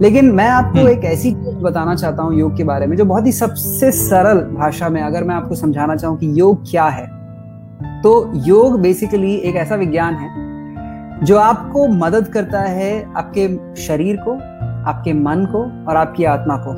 लेकिन 0.00 0.30
मैं 0.32 0.48
आपको 0.48 0.78
हम्म। 0.78 0.88
एक 0.88 1.04
ऐसी 1.04 1.30
चीज़ 1.32 1.56
बताना 1.56 1.94
चाहता 1.94 2.22
हूँ 2.22 2.34
योग 2.34 2.56
के 2.56 2.64
बारे 2.64 2.86
में 2.86 2.96
जो 2.96 3.04
बहुत 3.04 3.26
ही 3.26 3.32
सबसे 3.32 3.90
सरल 3.92 4.38
भाषा 4.56 4.88
में 4.88 5.02
अगर 5.02 5.24
मैं 5.24 5.34
आपको 5.34 5.54
समझाना 5.54 5.96
चाहूँ 5.96 6.18
कि 6.18 6.40
योग 6.40 6.70
क्या 6.70 6.84
है। 6.84 7.06
तो 8.02 8.32
योग 8.34 8.80
बेसिकली 8.80 9.34
एक 9.34 9.56
ऐसा 9.56 9.74
विज्ञान 9.74 10.14
है 10.14 10.44
जो 11.24 11.38
आपको 11.38 11.86
मदद 11.88 12.28
करता 12.28 12.60
है 12.60 13.12
आपके 13.16 13.48
शरीर 13.82 14.16
को 14.16 14.32
आपके 14.90 15.12
मन 15.12 15.46
को 15.52 15.90
और 15.90 15.96
आपकी 15.96 16.24
आत्मा 16.24 16.56
को 16.56 16.72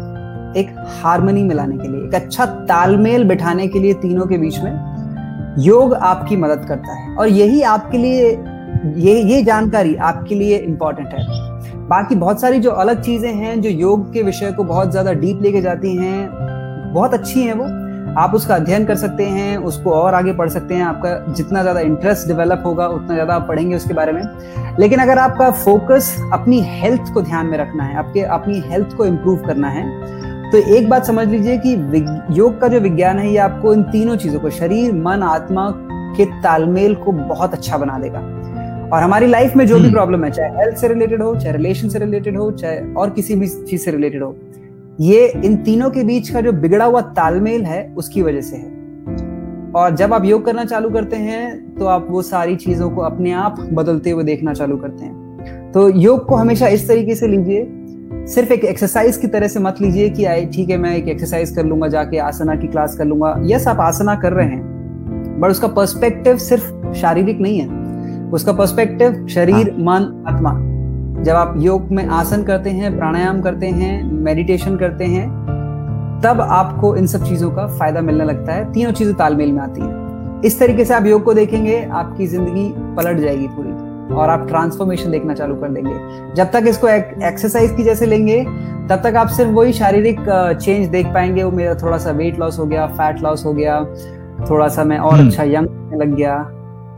एक 0.61 0.75
हारमोनी 1.03 1.43
मिलाने 1.43 1.77
के 1.79 1.89
लिए 1.89 2.01
एक 2.01 2.15
अच्छा 2.15 2.47
तालमेल 2.47 3.25
बिठाने 3.25 3.67
के 3.67 3.79
लिए 3.79 3.93
तीनों 3.93 4.27
के 4.27 4.39
बीच 4.39 4.59
में। 4.59 4.96
योग 5.59 5.95
आपकी 5.95 6.37
मदद 6.37 6.65
करता 6.69 6.93
है। 6.93 7.15
और 7.17 7.29
यही 7.29 7.63
आपके 7.63 7.99
लिए, 7.99 8.31
ये 8.97 9.21
ये 9.23 9.43
जानकारी 9.43 9.95
आपके 9.97 10.35
लिए 10.35 10.57
इम्पोर्टेंट 10.59 11.09
है। 11.09 11.25
बाकी 11.89 12.15
बहुत 12.15 12.41
सारी 12.41 12.59
जो 12.59 12.71
अलग 12.71 13.03
चीज़ें 13.03 13.33
हैं, 13.33 13.61
जो 13.61 13.71
योग 13.71 14.13
के 14.13 14.23
विषय 14.23 14.53
को 14.53 14.65
बहुत 14.65 14.91
ज़्यादा 14.91 15.13
डीप 15.13 15.43
लेके 15.43 15.61
जाती 15.61 15.97
हैं, 15.97 16.29
बहुत 16.95 17.15
अच्छी 17.15 17.43
हैं 17.43 17.55
वो। 17.55 17.65
आप 18.19 18.35
उसका 18.35 18.55
अध्ययन 18.55 18.85
कर 18.85 18.95
सकते 18.95 19.25
हैं, 19.25 19.57
उसको 19.57 19.91
और 19.91 20.15
आगे 20.15 20.33
पढ़ 20.33 20.49
सकते 20.49 20.75
हैं। 20.75 20.85
आपका 20.85 21.33
जितना 21.33 21.63
ज़्यादा 21.63 21.81
इंटरेस्ट 21.81 22.29
डेवलप 22.29 22.63
होगा, 22.67 22.87
उतना 22.87 23.15
ज़्यादा 23.15 23.35
आप 23.35 23.47
पढ़ेंगे 23.49 23.77
उसके 23.77 23.95
बारे 23.95 24.13
में। 24.13 24.23
लेकिन 24.79 24.99
अगर 24.99 25.19
आपका 25.19 25.51
फोकस 25.51 26.17
अपनी 26.33 26.61
हेल्थ 26.61 27.13
को 27.15 27.23
ध्यान 27.23 27.47
में 27.47 27.59
रखना 27.59 27.85
है, 27.85 27.97
आपके, 27.97 28.21
अपनी 28.21 28.61
हेल्थ 28.61 28.97
को 28.97 29.07
इम्प्रूव 29.07 29.47
करना 29.47 29.69
है 29.69 29.85
तो 30.53 30.59
एक 30.75 30.89
बात 30.89 31.05
समझ 31.05 31.27
लीजिए 31.29 31.57
कि 31.59 31.71
योग 32.39 32.61
का 32.61 32.69
जो 32.69 32.81
विज्ञान 32.81 33.19
है 33.19 33.31
ये 33.31 33.39
आपको 33.39 33.73
इन 33.75 33.83
तीनों 33.83 34.17
चीज़ों 34.17 34.41
को 34.41 34.51
शरीर 34.51 34.93
मन 34.95 35.23
आत्मा 35.23 35.71
के 36.17 36.25
तालमेल 36.43 36.95
को 36.95 37.13
बहुत 37.13 37.55
अच्छा 37.55 37.79
बना 37.79 37.99
देगा। 37.99 38.19
और 38.89 39.03
हमारी 39.03 39.27
लाइफ 39.27 39.57
में 39.57 39.67
जो 39.67 39.79
भी 39.79 39.91
प्रॉब्लम 39.91 40.15
हम्म। 40.15 40.25
है 40.25 40.31
चाहे 40.31 40.51
हेल्थ 40.51 40.77
से 40.77 40.89
रिलेटेड 40.89 41.23
हो 41.23 41.35
चाहे 41.35 41.57
रिलेशन 41.57 41.89
से 41.89 41.99
रिलेटेड 41.99 42.37
हो 42.37 42.51
चाहे 42.51 42.93
और 42.95 43.11
किसी 43.11 43.35
भी 43.35 43.49
चीज़ 43.49 43.83
से 43.83 43.91
रिलेटेड 43.91 44.23
हो 44.23 44.35
ये 45.01 45.27
इन 45.45 45.57
तीनों 45.57 45.91
के 45.91 46.05
बीच 46.05 46.29
का 46.29 46.41
जो 46.41 46.53
बिगड़ा 46.53 46.85
हुआ 46.85 47.01
तालमेल 47.01 47.65
है 47.65 47.95
उसकी 47.97 48.23
वजह 48.23 48.41
से 48.41 48.57
है। 48.57 49.73
और 49.73 49.95
जब 49.95 50.13
आप 50.15 50.25
योग 50.25 50.45
करना 50.45 50.65
चालू 50.65 50.91
करते 50.91 51.17
हैं 51.17 51.75
तो 51.75 51.87
आप 51.87 52.07
वो 52.11 52.23
सारी 52.23 52.57
चीज़ों 52.57 52.91
को 52.91 53.01
अपने 53.01 53.33
आप 53.33 53.61
बदलते 53.73 54.11
हुए 54.11 54.25
देखना 54.25 54.55
चालू 54.55 54.77
करते 54.77 55.05
हैं। 55.05 55.71
तो 55.73 55.89
योग 55.89 56.25
को 56.27 56.35
हमेशा 56.35 56.69
इस 56.69 56.89
तरीके 56.89 57.15
से 57.15 57.27
लीजिए 57.27 57.65
सिर्फ़ 58.27 58.53
एक 58.53 58.65
एक्सरसाइज 58.65 59.17
की 59.17 59.27
तरह 59.27 59.49
से 59.49 59.61
मत 59.61 59.81
लीजिए 59.81 60.09
कि 60.11 60.25
आई 60.25 60.47
ठीक 60.47 60.71
है 60.71 60.77
मैं 60.77 60.95
एक 60.97 61.09
एक्सरसाइज 61.09 61.51
कर 61.57 61.65
लूँगा 61.65 61.89
जाके 61.89 62.19
आसना 62.19 62.55
की 62.57 62.67
क्लास 62.67 62.97
कर 62.97 63.05
लूँगा। 63.05 63.35
यस 63.47 63.67
आप 63.69 63.81
आसना 63.81 64.15
कर 64.17 64.33
रहे 64.33 64.47
हैं 64.47 65.41
बट 65.41 65.51
उसका 65.51 65.69
पर्सपेक्टिव 65.69 66.39
सिर्फ़ 66.39 66.93
शारीरिक 66.95 67.41
नहीं 67.41 67.61
है। 67.61 68.31
उसका 68.31 68.53
पर्सपेक्टिव 68.53 69.27
शरीर 69.27 69.71
हाँ. 69.71 69.79
मन 69.81 70.25
आत्मा। 70.29 70.53
जब 71.23 71.35
आप 71.35 71.55
योग 71.59 71.93
में 71.93 72.05
आसन 72.07 72.43
करते 72.43 72.71
हैं 72.71 72.97
प्राणायाम 72.97 73.41
करते 73.43 73.67
हैं 73.69 74.03
मेडिटेशन 74.25 74.77
करते 74.77 75.05
हैं 75.07 75.29
तब 76.25 76.41
आपको 76.41 76.95
इन 76.97 77.07
सब 77.07 77.25
चीज़ों 77.25 77.51
का 77.51 77.67
फ़ायदा 77.69 78.01
मिलने 78.01 78.25
लगता 78.25 78.53
है। 78.53 78.73
तीनों 78.73 78.93
चीज़ें 78.93 79.15
तालमेल 79.15 79.53
में 79.53 79.63
आती 79.63 79.81
हैं। 79.81 80.43
इस 80.45 80.59
तरीके 80.61 80.85
से 80.85 80.95
आप 80.95 81.07
योग 81.07 81.25
को 81.25 81.35
देखेंगे 81.35 81.83
आपकी 81.85 82.27
ज़िंदगी 82.27 82.73
पलट 82.97 83.21
जाएगी 83.21 83.47
पूरी। 83.49 83.86
और 84.11 84.31
आप 84.31 84.47
ट्रांसफॉर्मेशन 84.49 85.11
देखना 85.11 85.35
चालू 85.35 85.55
कर 85.57 85.69
देंगे। 85.69 86.35
जब 86.35 86.51
तक 86.53 86.65
इसको 86.69 86.89
एक्सरसाइज 86.89 87.77
की 87.77 87.85
जैसे 87.85 88.07
लेंगे 88.07 88.43
तब 88.89 89.01
तक 89.05 89.17
आप 89.17 89.29
सिर्फ़ 89.29 89.51
वही 89.53 89.73
शारीरिक 89.73 90.19
चेंज 90.63 90.87
देख 90.89 91.07
पाएँगे। 91.07 91.43
वो 91.43 91.51
मेरा 91.51 91.75
थोड़ा 91.75 91.99
सा 91.99 92.11
वेट 92.13 92.39
लॉस 92.39 92.59
हो 92.59 92.67
गया 92.67 92.87
फैट 92.89 93.23
लॉस 93.23 93.45
हो 93.45 93.53
गया 93.53 93.81
थोड़ा 94.51 94.69
सा 94.69 94.85
मैं 94.85 94.99
और 94.99 95.15
हम्म। 95.15 95.29
अच्छा 95.29 95.45
यंग 95.45 96.01
लग 96.03 96.15
गया। 96.15 96.37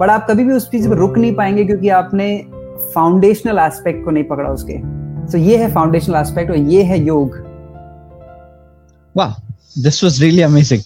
पर 0.00 0.10
आप 0.10 0.26
कभी 0.30 0.44
भी 0.44 0.52
उस 0.52 0.70
चीज़ 0.70 0.88
पर 0.88 0.96
रुक 0.96 1.18
नहीं 1.18 1.34
पाएँगे 1.34 1.64
क्योंकि 1.64 1.88
आपने 1.96 2.36
फाउंडेशनल 2.94 3.58
एस्पेक्ट 3.58 4.04
को 4.04 4.10
नहीं 4.10 4.24
पकड़ा 4.24 4.50
उसके। 4.50 4.78
तो 5.32 5.38
ये 5.38 5.56
है 5.56 5.72
फाउंडेशनल 5.72 6.16
एस्पेक्ट 6.16 6.50
और 6.50 6.56
ये 6.56 6.82
है 6.82 6.98
योग। 7.00 7.36
वाह 9.14 9.34
this 9.82 10.02
was 10.04 10.20
really 10.22 10.42
amazing 10.42 10.82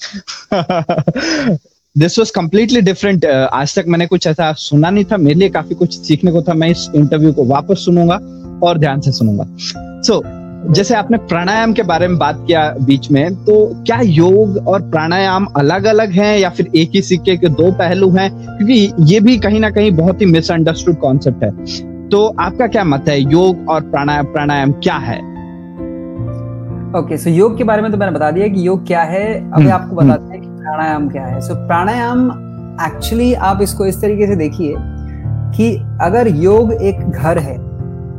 this 1.99 2.19
was 2.19 2.31
completely 2.35 2.81
different 2.81 3.25
आज 3.25 3.75
तक 3.79 3.85
मैंने 3.89 4.07
कुछ 4.07 4.27
ऐसा 4.27 4.53
सुना 4.53 4.91
नहीं 4.91 5.05
था। 5.05 5.17
मेरे 5.17 5.39
लिए 5.39 5.49
काफ़ी 5.49 5.75
कुछ 5.75 5.99
सीखने 5.99 6.33
को 6.33 6.43
था। 6.43 6.55
मैं 6.55 6.69
इस 6.69 6.89
इंटरव्यू 6.95 7.33
को 7.33 7.45
वापस 7.45 7.85
सुनूँगा 7.85 8.15
और 8.63 8.79
ध्यान 8.79 9.01
से 9.01 9.13
सुनूँगा। 9.13 9.45
सो 9.49 10.15
so, 10.15 10.75
जैसे 10.75 10.95
आपने 10.95 11.19
प्राणायाम 11.19 11.73
के 11.73 11.83
बारे 11.83 12.09
में 12.09 12.19
बात 12.19 12.45
किया 12.47 12.63
बीच 12.81 13.11
में 13.11 13.35
तो 13.35 13.85
क्या 13.85 14.01
योग 14.01 14.57
और 14.69 14.83
प्राणायाम 14.83 15.47
अलग 15.57 15.85
अलग 15.85 16.11
हैं 16.11 16.39
या 16.39 16.51
फिर 16.51 16.71
एक 16.77 16.91
ही 16.95 17.03
सिक्के 17.03 17.37
के 17.37 17.49
दो 17.49 17.71
पहलू 17.73 18.11
हैं? 18.11 18.31
क्योंकि 18.47 18.93
ये 19.13 19.21
भी 19.21 19.37
कहीं 19.39 19.61
ना 19.61 19.71
कहीं 19.71 19.91
बहुत 19.93 20.21
ही 20.21 20.27
मिसअंडरस्टूड 20.27 20.99
कॉन्सेप्ट 20.99 21.45
है। 21.45 21.51
तो 22.09 22.27
आपका 22.41 22.67
क्या 22.67 22.85
मत 22.85 23.09
है? 23.09 23.21
योग 23.23 23.69
और 23.69 23.81
प्राणायाम 23.81 24.27
प्राणायाम 24.27 24.73
क्या 24.73 24.97
है? 24.97 25.19
ओके 26.93 27.01
okay, 27.01 27.25
सो 27.25 27.31
so 27.31 27.37
योग 27.37 27.59
के 27.59 27.65
बारे 27.65 27.83
में 27.83 27.91
तो 27.93 27.99
मैंने 27.99 28.13
बता 28.13 28.31
दिया 28.31 28.49
कि 28.49 28.67
योग 28.67 28.87
क्या 28.87 29.03
है। 29.03 29.27
अभी 29.35 29.63
हम्म, 29.63 29.73
आपको 29.73 29.97
बताते 29.97 30.35
हैं 30.35 30.42
प्राणायाम 30.63 31.09
क्या 31.09 31.25
है 31.25 31.41
सो 31.41 31.53
so, 31.53 31.59
प्राणायाम 31.59 32.31
एक्चुअली 32.83 33.33
आप 33.43 33.63
इसको 33.63 33.87
इस 33.87 34.01
तरीके 34.03 34.27
से 34.27 34.37
देखिए 34.37 34.75
कि 35.57 35.75
अगर 36.01 36.29
योग 36.37 36.73
एक 36.73 37.01
घर 37.03 37.39
है 37.39 37.57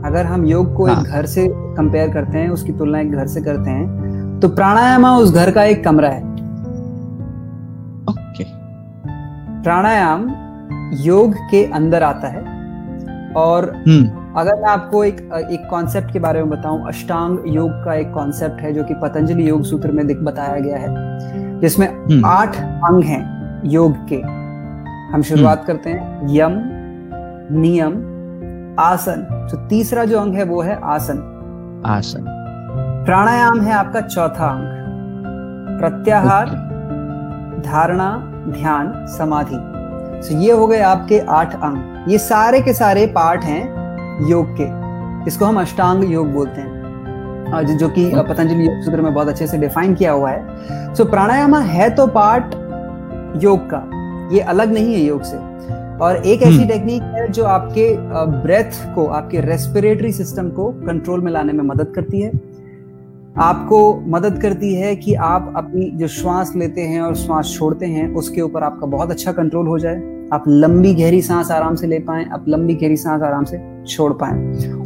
अगर 0.06 0.26
हम 0.26 0.46
योग 0.46 0.76
को 0.76 0.86
हाँ. 0.86 0.96
एक 0.96 1.08
घर 1.08 1.26
से 1.26 1.48
कंपेयर 1.78 2.10
करते 2.10 2.38
हैं 2.38 2.50
उसकी 2.50 2.74
तुलना 2.74 3.00
एक 3.00 3.12
घर 3.12 3.28
से 3.28 3.42
करते 3.42 3.70
हैं 3.70 4.40
तो 4.40 4.48
प्राणायाम 4.50 5.06
उस 5.08 5.34
घर 5.34 5.52
का 5.52 5.64
एक 5.66 5.84
कमरा 5.84 6.10
है 6.10 6.22
ओके 8.10 8.44
प्राणायाम 9.64 10.28
योग 11.04 11.36
के 11.52 11.64
अंदर 11.74 12.04
आता 12.04 12.28
है 12.28 12.42
और 13.38 13.72
हम्म। 13.78 14.22
अगर 14.38 14.56
मैं 14.56 14.70
आपको 14.70 15.04
एक 15.04 15.18
एक 15.52 15.68
कॉन्सेप्ट 15.70 16.12
के 16.14 16.20
बारे 16.20 16.40
में 16.40 16.50
बताऊँ 16.50 16.88
अष्टांग 16.88 17.38
योग 17.48 17.72
का 17.86 17.94
एक 17.96 18.12
कॉन्सेप्ट 18.14 18.62
है 18.62 18.74
जो 18.74 18.84
कि 18.84 18.94
पतंजलि 19.04 19.50
योग 19.50 19.64
सूत्र 19.66 19.92
में 19.92 20.08
बताया 20.24 20.60
गया 20.60 20.78
है 20.78 21.52
जिसमें 21.64 21.88
हम्म। 21.88 22.26
आठ 22.26 22.58
अंग 22.58 23.04
हैं 23.04 23.62
योग 23.66 23.96
के। 24.08 24.16
हम 25.14 25.22
शुरुआत 25.22 25.58
हम्म। 25.58 25.68
करते 25.68 25.90
हैं। 25.90 26.22
यम 26.24 26.52
नियम 27.60 27.94
आसन। 28.80 29.48
तो 29.52 29.58
तीसरा 29.58 30.06
जो 30.06 30.20
अंग 30.20 30.36
है 30.36 30.44
वो 30.44 30.62
है 30.62 30.80
आसन। 30.84 31.84
आसन। 31.86 32.26
प्राणायाम 33.06 33.62
है 33.62 33.74
आपका 33.74 34.02
चौथा 34.02 34.48
अंग। 34.48 34.84
प्रत्याहार 35.80 36.46
धारणा 37.66 38.18
ध्यान 38.48 38.94
समाधि। 38.96 39.74
तो 40.30 40.36
ये 40.36 40.52
हो 40.52 40.68
गए 40.68 40.82
आपके 40.82 41.20
आठ 41.20 41.56
अंग। 41.56 42.12
ये 42.12 42.18
सारे 42.18 42.62
के 42.62 42.74
सारे 42.74 43.06
पार्ट 43.06 43.44
हैं 43.44 43.64
योग 44.30 44.56
के। 44.60 44.84
इसको 45.28 45.46
हम 45.46 45.62
अष्टांग 45.62 46.14
योग 46.14 46.34
बोलते 46.34 46.62
हैं। 46.62 46.73
जो 47.78 47.90
कि 47.90 48.12
पतंजलि 48.16 48.68
योग 48.68 48.82
सूत्र 48.82 49.02
में 49.02 49.14
बहुत 49.14 49.28
अच्छे 49.28 49.48
से 49.48 49.58
डिफाइन 49.58 49.96
किया 49.96 50.12
हुआ 50.12 50.30
है। 50.30 50.94
सो 50.96 51.04
so, 51.04 51.10
प्राणायाम 51.10 51.56
है 51.56 51.90
तो 51.90 52.08
पार्ट 52.08 52.44
योग 53.44 53.60
का 53.74 53.90
ये 54.34 54.40
अलग 54.40 54.74
नहीं 54.74 54.94
है 54.94 55.02
योग 55.02 55.22
से। 55.24 55.38
और 55.98 56.16
एक 56.16 56.42
ऐसी 56.44 56.68
टेक्निक 56.68 57.02
हम्म। 57.02 57.16
है 57.16 57.32
जो 57.32 57.44
आपके 57.44 57.96
ब्रेथ 58.44 58.96
को 58.96 59.06
आपके 59.08 59.42
रेस्पिरेटरी 59.42 60.12
सिस्टम 60.12 60.50
को 60.50 60.70
कंट्रोल 60.70 61.22
में 61.22 61.32
लाने 61.32 61.54
में 61.54 61.64
मदद 61.64 61.92
करती 61.96 62.22
है। 62.22 62.32
आपको 63.38 64.04
मदद 64.08 64.42
करती 64.42 64.76
है 64.76 64.96
कि 64.96 65.14
आप 65.14 65.54
अपनी 65.58 65.86
जो 65.86 66.08
श्वास 66.08 66.54
लेते 66.56 66.82
हैं 66.82 67.02
और 67.02 67.16
श्वास 67.16 67.56
छोड़ते 67.58 67.86
हैं 67.86 68.14
उसके 68.16 68.42
ऊपर 68.42 68.64
आपका 68.64 68.88
बहुत 68.88 69.12
अच्छा 69.12 69.32
कंट्रोल 69.32 69.68
हो 69.68 69.80
जाए। 69.80 70.28
आप 70.34 70.44
लंबी 70.48 70.96
गहरी 70.96 71.22
सांस 71.22 71.52
आराम 71.52 71.76
से 71.76 71.88
ले 71.88 72.00
पाए 72.00 72.26
आप 72.26 72.46
लंबी 72.48 72.76
गहरी 72.76 72.98
सांस 72.98 73.22
आराम 73.22 73.44
से 73.44 73.84
छोड़ 73.88 74.14
पाए। 74.14 74.38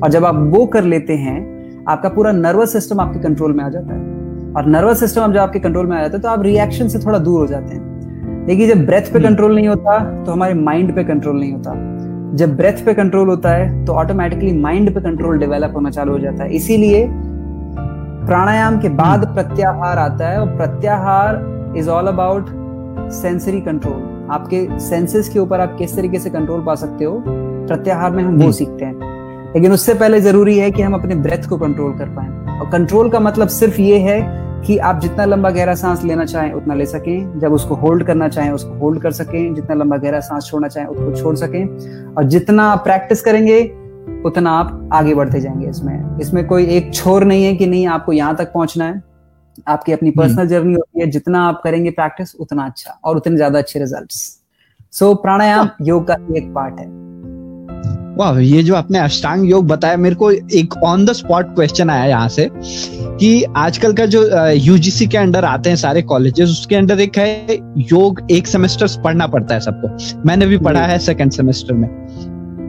और 0.04 0.10
जब 0.10 0.26
आप 0.26 0.36
वो 0.36 0.66
कर 0.66 0.84
लेते 0.84 1.14
हैं 1.14 1.57
आपका 1.88 2.10
पूरा 2.10 2.32
नर्वस 2.34 2.74
सिस्टम 2.74 3.00
आपके 3.00 3.20
कंट्रोल 3.20 3.54
में 3.54 3.64
आ 3.64 3.70
जाता 3.70 3.94
है 3.94 4.54
और 4.54 4.66
नर्वस 4.68 5.00
सिस्टम 5.00 5.34
जब 5.34 5.40
आपके 5.40 5.60
कंट्रोल 5.60 5.86
में 5.86 5.98
आ 5.98 6.02
जाता 6.02 6.18
है 6.18 6.22
तो 6.22 6.30
आप 6.30 6.42
रिएक्शन 6.44 6.88
से 6.88 7.00
थोड़ा 7.00 7.20
दूर 7.20 7.40
हो 7.40 7.48
जाते 7.48 7.76
हैं 7.76 8.46
लेकिन 8.48 8.70
जब 8.70 8.86
ब्रेथ 8.86 9.14
पे 9.14 9.20
कंट्रोल 9.20 9.46
हम्म। 9.46 9.56
नहीं 9.56 9.68
होता 9.68 10.24
तो 10.24 10.32
हमारे 10.32 10.54
माइंड 10.56 10.96
पे 10.96 11.04
कंट्रोल 11.04 11.40
नहीं 11.40 11.52
होता 11.52 11.74
जब 12.36 12.56
ब्रेथ 12.58 12.84
पे 12.86 12.94
कंट्रोल 12.94 13.30
होता 13.30 13.52
है 13.52 13.86
तो 13.86 13.94
ऑटोमेटिकली 13.94 14.52
माइंड 14.60 14.94
पे 14.96 15.02
कंट्रोल 15.02 15.40
डेवलप 15.40 15.74
होना 15.76 15.90
चालू 15.90 16.12
हो 16.12 16.20
जाता 16.20 16.44
है 16.44 16.56
इसीलिए 16.56 17.06
प्राणायाम 18.28 18.80
के 18.80 18.90
बाद 18.96 19.24
हम्म। 19.24 19.34
प्रत्याहार 19.34 19.98
आता 20.00 20.30
है 20.30 20.40
और 20.42 20.56
pratyahara 20.58 21.74
is 21.78 21.90
all 21.90 22.08
about 22.08 22.50
sensory 23.14 23.62
control 23.62 24.30
आपके 24.32 24.68
सेंसेस 24.80 25.30
के 25.30 25.40
ऊपर 25.40 25.60
आप 25.60 25.76
किस 25.78 25.96
तरीके 25.96 26.20
से 26.20 26.30
कंट्रोल 26.30 26.64
पा 26.64 26.76
सकते 26.78 27.06
हो 27.06 27.22
प्रत्याहार 27.28 28.12
में 28.12 28.24
हम 28.24 28.32
वो 28.32 28.42
हम्म। 28.42 28.52
सीखते 28.54 28.86
हैं 28.86 29.16
लेकिन 29.56 29.72
उससे 29.72 29.94
पहले 29.94 30.22
ज़रूरी 30.22 30.58
है 30.60 30.72
कि 30.72 30.82
हम 30.82 30.94
अपने 30.94 31.16
ब्रेथ 31.16 31.48
को 31.50 31.58
कंट्रोल 31.58 31.98
कर 31.98 32.06
पाए। 32.06 32.60
और 32.60 32.70
कंट्रोल 32.72 33.10
का 33.10 33.20
मतलब 33.20 33.48
सिर्फ़ 33.48 33.82
ये 33.82 33.98
है 34.00 34.20
कि 34.66 34.78
आप 34.78 35.00
जितना 35.00 35.26
लंबा 35.26 35.50
गहरा 35.50 35.76
सांस 35.76 36.04
लेना 36.04 36.26
चाहें 36.26 36.54
उतना 36.54 36.74
ले 36.74 36.86
सकें। 36.86 37.40
जब 37.40 37.54
उसको 37.54 37.76
होल्ड 37.76 38.04
करना 38.04 38.28
चाहें 38.30 38.52
उसको 38.52 38.74
होल्ड 38.74 39.02
कर 39.02 39.12
सकें। 39.12 39.54
जितना 39.56 39.76
लंबा 39.76 39.98
गहरा 39.98 40.20
सांस 40.20 40.46
छोड़ना 40.46 40.68
चाहें 40.68 40.88
उसको 40.88 41.16
छोड़ 41.22 41.36
सकें। 41.36 42.14
और 42.16 42.24
जितना 42.24 42.64
आप 42.64 42.84
प्रैक्टिस 42.84 43.22
करेंगे 43.22 43.62
उतना 44.26 44.52
आप 44.52 44.90
आगे 44.94 45.14
बढ़ते 45.16 45.42
जाएँगे 45.42 45.70
इसमें। 45.70 46.20
इसमें 46.20 46.46
कोई 46.48 46.66
एक 46.68 46.94
छोर 46.94 47.24
नहीं 47.24 47.46
है 47.46 47.56
कि 47.56 47.66
नहीं 47.66 47.88
आपको 47.88 48.14
यहाँ 48.14 48.36
तक 48.36 48.52
पहुँचना 48.54 48.86
है। 48.86 49.02
आपकी 49.68 49.92
अपनी 49.92 50.12
पर्सनल 50.12 50.38
हम्म। 50.38 50.50
जर्नी 50.50 50.74
होती 50.74 51.02
है। 51.02 51.08
जितना 51.08 51.48
आप 51.48 51.62
करेंगे 51.64 51.92
प्रैक्टिस 51.92 52.36
उतना 52.36 52.66
अच्छा 52.66 53.00
और 53.04 53.18
उतने 53.18 53.36
ज़्यादा 53.36 53.60
अच्छे 53.60 53.80
रिज़ल्ट 53.80 54.12
सो 54.12 55.06
so, 55.06 55.16
प्राणायाम 55.18 55.70
योग 55.82 56.08
का 56.08 56.18
एक 56.38 56.54
पार्ट 56.54 56.80
है। 56.80 56.86
वाह 58.18 58.40
ये 58.40 58.62
जो 58.64 58.76
आपने 58.76 59.00
अष्टांग 59.00 59.50
योग 59.50 59.68
बताया 59.68 59.98
मेरे 59.98 60.16
को 60.16 60.32
एक 60.32 60.74
ऑन 60.84 61.06
द 61.06 61.12
स्पॉट 61.12 61.54
क्वेश्चन 61.56 61.90
आया 61.90 62.06
यहाँ 62.06 62.30
से 62.30 62.50
कि 62.54 63.44
आजकल 63.58 63.94
का 63.94 64.06
जो 64.06 64.24
यूजीसी 64.50 65.08
के 65.08 65.18
अंडर 65.18 65.46
आते 65.46 65.70
हैं 65.70 65.78
सारे 65.78 66.02
कॉलेजेस 66.02 66.50
उसके 66.50 66.76
अंडर 66.76 67.00
एक 67.00 67.18
है 67.18 67.58
योग 67.92 68.22
एक 68.32 68.48
सेमेस्टर 68.48 68.88
पढ़ना 69.04 69.28
पड़ता 69.28 69.54
है 69.54 69.60
सबको। 69.60 70.24
मैंने 70.26 70.48
भी 70.48 70.58
पढ़ा 70.58 70.86
है 70.86 70.98
सेकंड 71.00 71.32
सेमेस्टर 71.32 71.74
में। 71.74 71.88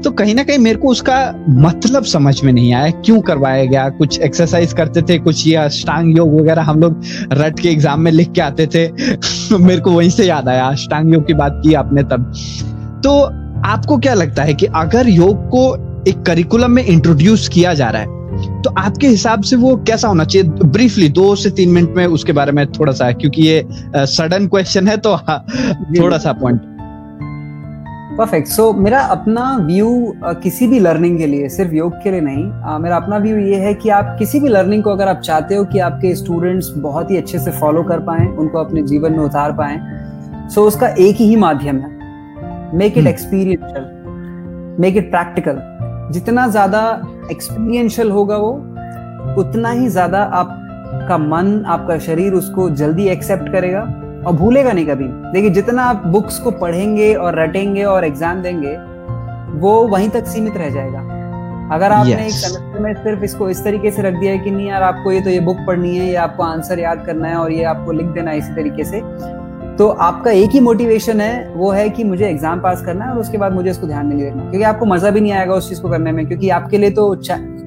तो 0.03 0.11
कहीं 0.11 0.35
ना 0.35 0.43
कहीं 0.43 0.59
मेरे 0.59 0.79
को 0.79 0.89
उसका 0.89 1.17
मतलब 1.49 2.05
समझ 2.05 2.43
में 2.45 2.53
नहीं 2.53 2.73
आया 2.75 2.91
क्यों 2.91 3.21
करवाया 3.21 3.65
गया 3.65 3.89
कुछ 3.89 4.21
एक्सरसाइज 4.21 4.73
करते 4.73 5.03
थे 5.03 5.19
कुछ 5.19 5.47
ये 5.47 5.55
अष्टांग 5.55 6.17
योग 6.19 6.41
वगैरह 6.41 6.63
हम 6.63 6.81
लोग 6.81 7.01
रट 7.33 7.61
के 7.61 7.69
एग्ज़ाम 7.69 8.01
में 8.01 8.13
लिख 8.13 8.33
के 8.33 8.41
आते 8.41 8.67
थे। 8.67 8.89
मेरे 9.59 9.81
को 9.81 9.91
वहीं 9.91 10.11
से 10.11 10.27
याद 10.27 10.49
आया 10.49 10.67
अष्टांग 10.67 11.13
योग 11.15 11.27
की 11.27 11.35
बात 11.35 11.61
की 11.65 11.75
आपने 11.75 12.03
तब। 12.03 12.33
तो 13.05 13.48
आपको 13.65 13.99
क्या 13.99 14.15
लगता 14.15 14.43
है 14.43 14.55
कि 14.55 14.67
अगर 14.67 15.09
योग 15.09 15.49
को 15.49 15.89
एक 16.11 16.23
करिकुलम 16.23 16.71
में 16.71 16.85
इंट्रोड्यूस 16.85 17.49
किया 17.49 17.75
जा 17.75 17.91
रहा 17.91 18.03
है 18.03 18.19
तो 18.63 18.71
आपके 18.79 19.09
हिसाब 19.09 19.43
से 19.43 19.57
वो 19.57 19.77
कैसा 19.77 20.09
होना 20.09 20.25
चाहिए? 20.25 20.49
ब्रीफली 20.49 21.09
दो 21.09 21.37
से 21.37 21.51
तीन 21.51 21.69
मिनट 21.69 21.91
में 21.91 22.07
उसके 22.07 22.33
बारे 22.33 22.53
में 22.53 22.73
थोड़ा 22.73 22.93
सा 22.93 23.13
क्योंकि 23.13 23.43
ये 23.43 23.69
सडन 23.97 24.45
uh, 24.45 24.51
क्वेश्चन 24.51 24.89
है 24.89 24.97
तो 24.97 25.15
हाँ, 25.15 25.47
थोड़ा 26.01 26.19
सा 26.19 26.33
पॉइंट 26.33 26.61
परफेक्ट 28.19 28.49
सो 28.49 28.73
मेरा 28.73 29.01
अपना 29.01 29.57
व्यू 29.57 30.15
किसी 30.25 30.67
भी 30.67 30.81
लर्निंग 30.81 31.19
के 31.19 31.27
लिए 31.27 31.49
सिर्फ़ 31.49 31.75
योग 31.75 31.93
के 31.93 32.11
लिए 32.11 32.21
नहीं 32.21 32.75
uh, 32.75 32.81
मेरा 32.81 32.97
अपना 32.97 33.19
व्यू 33.19 33.37
ये 33.37 33.57
है 33.57 33.75
कि 33.75 33.89
आप 33.89 34.17
किसी 34.19 34.41
भी 34.41 34.49
लर्निंग 34.49 34.83
को 34.83 34.91
अगर 34.91 35.09
आप 35.09 35.21
चाहते 35.21 35.55
हो 35.55 35.65
कि 35.65 35.79
आपके 35.79 36.15
स्टूडेंट्स 36.15 36.69
बहुत 36.77 37.11
ही 37.11 37.17
अच्छे 37.17 37.39
से 37.39 37.51
फॉलो 37.51 37.83
कर 37.83 37.99
पाए 37.99 38.27
उनको 38.27 38.59
अपने 38.59 38.83
जीवन 38.83 39.13
में 39.13 39.25
उतार 39.25 39.53
पाए 39.53 39.81
सो 40.49 40.61
so 40.61 40.69
उसका 40.69 40.89
एक 40.89 41.17
ही 41.17 41.37
माध्यम 41.37 41.77
है। 41.77 41.98
Make 42.75 42.99
it 42.99 43.07
experiential 43.07 43.85
make 44.81 44.97
it 44.97 45.11
practical 45.11 45.61
जितना 46.13 46.47
ज़्यादा 46.49 46.81
एक्सपीरियंशियल 47.31 48.11
होगा 48.11 48.37
वो 48.37 48.51
उतना 49.41 49.71
ही 49.71 49.89
ज़्यादा 49.89 50.23
आपका 50.35 51.19
मन 51.19 51.63
आपका 51.69 51.99
शरीर 51.99 52.33
उसको 52.35 52.69
जल्दी 52.77 53.07
एक्सेप्ट 53.09 53.53
करेगा 53.53 53.81
और 54.27 54.33
भूलेगा 54.37 54.73
नहीं 54.73 54.87
कभी। 54.87 55.09
देखिए 55.33 55.51
जितना 55.51 55.83
आप 55.85 56.07
बुक्स 56.07 56.39
को 56.39 56.51
पढ़ेंगे 56.61 57.13
और 57.15 57.39
रटेंगे 57.41 57.85
और 57.85 58.05
एग्ज़ाम 58.05 58.43
देंगे 58.43 58.77
वो 59.61 59.77
वहीं 59.89 60.09
तक 60.11 60.27
सीमित 60.27 60.57
रह 60.57 60.71
जाएगा। 60.71 61.01
अगर 61.75 61.93
आपने 61.93 62.13
yes. 62.13 62.21
एक 62.21 62.31
सेमेस्टर 62.33 62.81
में 62.81 62.95
सिर्फ़ 62.95 63.25
इसको 63.25 63.49
इस 63.51 63.63
तरीके 63.65 63.91
से 63.91 64.03
रख 64.03 64.15
दिया 64.15 64.33
है 64.33 64.39
कि 64.39 64.51
नहीं 64.51 64.69
यार 64.69 64.83
आपको 64.83 65.13
ये 65.13 65.21
तो 65.21 65.31
ये 65.31 65.41
बुक 65.41 65.57
पढ़नी 65.67 65.97
है 65.97 66.07
ये 66.07 66.15
आपको 66.17 66.43
आंसर 66.43 66.79
याद 66.79 67.05
करना 67.07 67.29
है 67.29 67.37
और 67.37 67.53
ये 67.53 67.65
आपको 67.65 67.93
लिख 67.93 68.07
देना 68.07 68.31
है 68.31 68.39
इसी 68.39 68.55
तरीके 68.55 68.85
से 68.85 69.01
तो 69.79 69.89
आपका 70.05 70.31
एक 70.31 70.51
ही 70.51 70.61
मोटिवेशन 70.61 71.21
है 71.21 71.55
वो 71.55 71.71
है 71.71 71.89
कि 71.91 72.05
मुझे 72.05 72.25
एग्ज़ाम 72.27 72.61
पास 72.61 72.85
करना 72.85 73.05
है 73.05 73.11
और 73.11 73.19
उसके 73.19 73.39
बाद 73.39 73.53
मुझे 73.53 73.71
इसको 73.71 73.87
ध्यान 73.87 74.07
में 74.07 74.15
नहीं 74.15 74.27
रखना। 74.27 74.43
क्योंकि 74.43 74.63
आपको 74.63 74.87
मज़ा 74.87 75.11
भी 75.11 75.21
नहीं 75.21 75.33
आएगा 75.33 75.55
उस 75.55 75.69
चीज़ 75.69 75.83
को 75.83 75.89
करने 75.89 76.13
में 76.13 76.27
क्योंकि 76.27 76.49
आपके 76.51 76.79
लिए 76.79 76.91
तो 76.91 77.07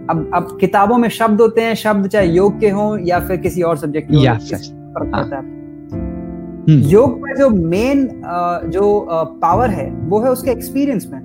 अब 0.09 0.31
अब 0.35 0.57
किताबों 0.61 0.97
में 0.97 1.07
शब्द 1.09 1.41
होते 1.41 1.61
हैं 1.61 1.75
शब्द 1.75 2.07
चाहे 2.07 2.27
योग 2.27 2.59
के 2.59 2.69
हों 2.69 2.97
या 2.99 3.19
फिर 3.19 3.37
किसी 3.37 3.61
और 3.61 3.77
सब्जेक्ट 3.77 4.09
के 4.11 4.15
हों 4.15 4.23
हम्म। 6.69 6.79
योग 6.89 7.17
का 7.19 7.33
जो 7.35 7.49
मेन 7.49 8.07
जो 8.67 9.07
पावर 9.41 9.69
है 9.69 9.89
वो 9.91 10.19
है 10.19 10.31
उसके 10.31 10.51
एक्सपीरियंस 10.51 11.07
में। 11.11 11.19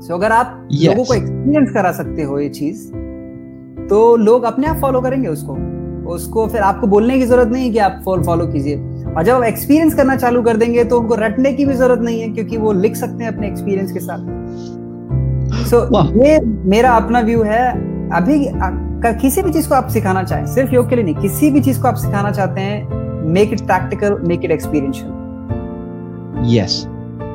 सो 0.00 0.06
so, 0.06 0.12
अगर 0.14 0.32
आप 0.32 0.68
yes. 0.72 0.86
लोगों 0.86 1.04
को 1.04 1.14
एक्सपीरियंस 1.14 1.70
करा 1.70 1.92
सकते 1.92 2.22
हो 2.22 2.38
ये 2.38 2.48
चीज़ 2.48 2.88
तो 3.88 4.16
लोग 4.16 4.42
अपने 4.44 4.66
आप 4.66 4.76
फॉलो 4.76 5.00
करेंगे 5.00 5.28
उसको। 5.28 5.56
उसको 6.08 6.46
फिर 6.46 6.60
आपको 6.60 6.86
बोलने 6.86 7.18
की 7.18 7.24
ज़रूरत 7.24 7.48
नहीं 7.48 7.64
है 7.64 7.70
कि 7.70 7.78
आप 7.78 8.02
फॉलो 8.06 8.46
कीजिए। 8.46 8.76
और 9.18 9.24
जब 9.24 9.34
आप 9.34 9.42
एक्सपीरियंस 9.42 9.94
करना 9.94 10.16
चालू 10.16 10.42
कर 10.42 10.56
देंगे 10.56 10.84
तो 10.84 11.00
उनको 11.00 11.14
रटने 11.14 11.52
की 11.52 11.64
भी 11.64 11.74
ज़रूरत 11.74 12.00
नहीं 12.00 12.20
है 12.20 12.28
क्योंकि 12.28 12.56
वो 12.56 12.72
लिख 12.72 12.96
सकते 12.96 13.24
हैं 13.24 13.34
अपने 13.34 13.48
एक्सपीरियंस 13.48 13.92
के 13.92 14.00
साथ। 14.00 14.18
सो 15.64 15.78
so, 15.78 16.24
ये 16.24 16.40
मेरा 16.44 16.92
अपना 16.92 17.20
व्यू 17.20 17.42
है। 17.42 17.88
अभी 18.10 18.50
किसी 19.20 19.42
भी 19.42 19.52
चीज़ 19.52 19.68
को 19.68 19.74
आप 19.74 19.88
सिखाना 19.88 20.22
चाहें 20.22 20.46
सिर्फ़ 20.46 20.74
योग 20.74 20.88
के 20.88 20.96
लिए 20.96 21.04
नहीं 21.04 21.14
किसी 21.14 21.50
भी 21.50 21.60
चीज़ 21.60 21.82
को 21.82 21.88
आप 21.88 21.94
सिखाना 21.94 22.30
चाहते 22.30 22.60
हैं 22.60 22.88
make 23.28 23.52
it 23.52 23.60
practical 23.60 24.18
make 24.22 24.44
it 24.44 24.50
experiential 24.50 25.10
yes 26.56 26.86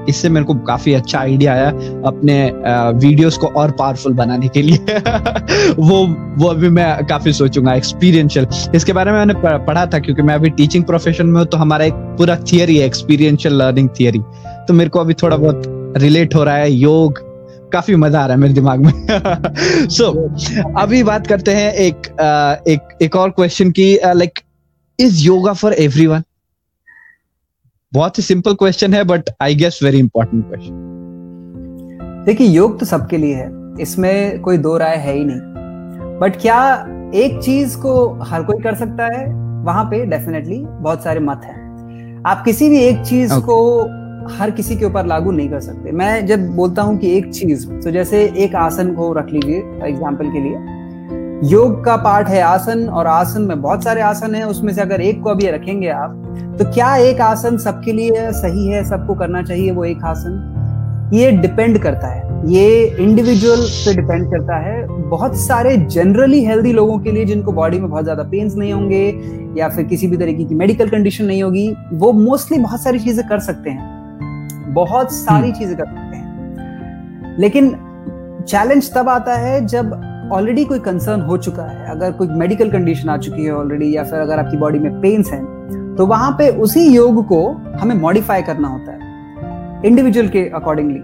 इससे 0.09 0.29
मेरे 0.29 0.45
को 0.45 0.53
काफ़ी 0.67 0.93
अच्छा 0.93 1.19
आइडिया 1.19 1.53
आया 1.53 1.69
अपने 2.05 2.35
वीडियोस 2.97 3.37
को 3.37 3.47
और 3.47 3.71
पावरफुल 3.71 4.13
बनाने 4.13 4.47
के 4.47 4.61
लिए। 4.61 4.77
वो 5.79 6.05
वो 6.37 6.47
अभी 6.47 6.69
मैं 6.69 7.05
काफ़ी 7.05 7.33
सोचूँगा 7.33 7.73
एक्सपीरियंशियल 7.73 8.47
इसके 8.75 8.93
बारे 8.93 9.11
में 9.11 9.17
मैंने 9.19 9.33
पढ़ा 9.65 9.85
था 9.85 9.99
क्योंकि 9.99 10.21
मैं 10.21 10.35
अभी 10.35 10.49
टीचिंग 10.49 10.83
प्रोफेशन 10.83 11.27
में 11.27 11.39
हूँ 11.39 11.47
तो 11.47 11.57
हमारा 11.57 11.85
एक 11.85 11.93
पूरा 12.17 12.35
थियरी 12.51 12.77
है 12.77 12.85
एक्सपीरियंशियल 12.85 13.61
लर्निंग 13.61 13.89
थियरी 13.99 14.19
तो 14.67 14.73
मेरे 14.73 14.89
को 14.89 14.99
अभी 14.99 15.13
थोड़ा 15.13 15.37
बहुत 15.37 15.63
रिलेट 15.97 16.35
हो 16.35 16.43
रहा 16.43 16.55
है 16.55 16.71
योग 16.71 17.19
काफ़ी 17.71 17.95
मज़ा 17.95 18.19
आ 18.21 18.25
रहा 18.25 18.35
है 18.35 18.41
मेरे 18.41 18.53
दिमाग 18.53 18.79
में। 18.79 18.91
सो 19.89 20.03
so, 20.37 20.77
अभी 20.77 21.03
बात 21.03 21.27
करते 21.27 21.51
हैं 21.51 21.73
एक 21.73 22.07
एक 22.67 22.97
एक 23.01 23.15
और 23.15 23.29
क्वेश्चन 23.29 23.71
की 23.71 23.93
like 24.05 24.39
is 24.99 25.23
yoga 25.25 25.53
for 25.53 25.73
everyone 25.73 26.23
बहुत 27.93 28.17
ही 28.17 28.23
सिंपल 28.23 28.53
क्वेश्चन 28.53 28.93
है 28.93 29.03
but 29.03 29.29
I 29.41 29.55
guess 29.55 29.79
very 29.83 29.99
important 29.99 30.45
question 30.47 32.23
देखिए 32.25 32.47
योग 32.47 32.79
तो 32.79 32.85
सबके 32.85 33.17
लिए 33.17 33.35
है। 33.35 33.49
इसमें 33.81 34.39
कोई 34.41 34.57
दो 34.57 34.77
राय 34.77 34.95
है 34.97 35.13
ही 35.13 35.23
नहीं। 35.25 36.19
बट 36.19 36.35
क्या 36.41 36.59
एक 37.15 37.39
चीज़ 37.43 37.77
को 37.77 37.93
हर 38.21 38.43
कोई 38.43 38.61
कर 38.63 38.75
सकता 38.75 39.05
है? 39.07 39.25
वहाँ 39.65 39.83
पे 39.85 40.03
डेफिनेटली 40.05 40.57
बहुत 40.59 41.03
सारे 41.03 41.19
मत 41.19 41.41
हैं। 41.43 42.23
आप 42.27 42.43
किसी 42.45 42.69
भी 42.69 42.79
एक 42.79 43.01
चीज़ 43.01 43.33
okay. 43.33 43.43
को 43.45 44.37
हर 44.37 44.51
किसी 44.51 44.75
के 44.75 44.85
ऊपर 44.85 45.05
लागू 45.05 45.31
नहीं 45.31 45.49
कर 45.49 45.59
सकते। 45.59 45.91
मैं 45.91 46.25
जब 46.27 46.47
बोलता 46.55 46.81
हूँ 46.81 46.97
कि 46.97 47.15
एक 47.17 47.31
चीज़ 47.33 47.67
तो 47.67 47.91
जैसे 47.91 48.25
एक 48.37 48.55
आसन 48.55 48.93
को 48.95 49.13
रख 49.13 49.31
लीजिए 49.31 49.57
एग्ज़ाम्पल 49.87 50.31
के 50.31 50.39
लिए। 50.39 51.51
योग 51.51 51.83
का 51.85 51.95
पार्ट 51.99 52.27
है 52.27 52.41
आसन 52.41 52.87
और 52.89 53.07
आसन 53.07 53.41
में 53.41 53.61
बहुत 53.61 53.83
सारे 53.83 54.01
आसन 54.01 54.35
है। 54.35 54.47
उसमें 54.47 54.73
से 54.73 54.81
अगर 54.81 55.01
एक 55.01 55.21
को 55.23 55.29
अभी 55.29 55.49
रखेंगे 55.51 55.89
आप 55.89 56.22
तो 56.57 56.71
क्या 56.73 56.95
एक 56.95 57.21
आसन 57.21 57.57
सबके 57.57 57.91
लिए 57.91 58.31
सही 58.33 58.67
है 58.67 58.83
सबको 58.83 59.13
करना 59.15 59.41
चाहिए 59.43 59.71
वो 59.71 59.85
एक 59.85 60.03
आसन? 60.05 60.49
ये 61.13 61.31
डिपेंड 61.31 61.77
करता 61.79 62.07
है। 62.07 62.21
ये 62.47 62.83
इंडिविजुअल 62.99 63.61
पे 63.61 63.93
डिपेंड 63.95 64.25
करता 64.31 64.55
है। 64.57 64.85
बहुत 65.09 65.35
सारे 65.37 65.75
जनरली 65.77 66.43
हेल्दी 66.45 66.71
लोगों 66.73 66.97
के 66.99 67.11
लिए 67.11 67.25
जिनको 67.25 67.51
बॉडी 67.51 67.79
में 67.79 67.89
बहुत 67.89 68.03
ज़्यादा 68.03 68.23
पेन्स 68.23 68.55
नहीं 68.55 68.73
होंगे 68.73 69.03
या 69.57 69.69
फिर 69.69 69.85
किसी 69.85 70.07
भी 70.07 70.17
तरीके 70.17 70.43
की 70.43 70.55
मेडिकल 70.55 70.89
कंडीशन 70.89 71.25
नहीं 71.25 71.43
होगी 71.43 71.67
वो 71.93 72.11
मोस्टली 72.13 72.57
बहुत 72.59 72.83
सारी 72.83 72.99
चीज़ें 72.99 73.27
कर 73.29 73.39
सकते 73.39 73.69
हैं। 73.69 74.73
बहुत 74.73 75.11
सारी 75.11 75.47
हम्म। 75.47 75.59
चीज़ें 75.59 75.75
कर 75.77 75.85
सकते 75.85 76.17
हैं। 76.17 77.37
लेकिन 77.39 77.69
चैलेंज 78.47 78.91
तब 78.93 79.09
आता 79.09 79.35
है 79.35 79.65
जब 79.67 79.99
ऑलरेडी 80.33 80.63
कोई 80.65 80.79
कंसर्न 80.79 81.21
हो 81.21 81.37
चुका 81.37 81.63
है। 81.63 81.85
अगर 81.91 82.11
कोई 82.11 82.27
मेडिकल 82.29 82.69
कंडीशन 82.71 83.09
आ 83.09 83.17
चुकी 83.17 83.45
है 83.45 83.51
ऑलरेडी 83.51 83.95
या 83.95 84.03
फिर 84.03 84.19
अगर 84.19 84.39
आपकी 84.39 84.57
बॉडी 84.57 84.79
में 84.79 85.01
पेन्स 85.01 85.31
हैं 85.31 85.41
तो 85.97 86.05
वहाँ 86.05 86.31
पे 86.31 86.47
उसी 86.57 86.85
योग 86.87 87.25
को 87.27 87.47
हमें 87.79 87.95
मॉडिफाई 87.95 88.41
करना 88.41 88.67
होता 88.67 88.91
है 88.91 89.81
इंडिविजुअल 89.85 90.27
के 90.27 90.45
अकॉर्डिंगली 90.55 90.99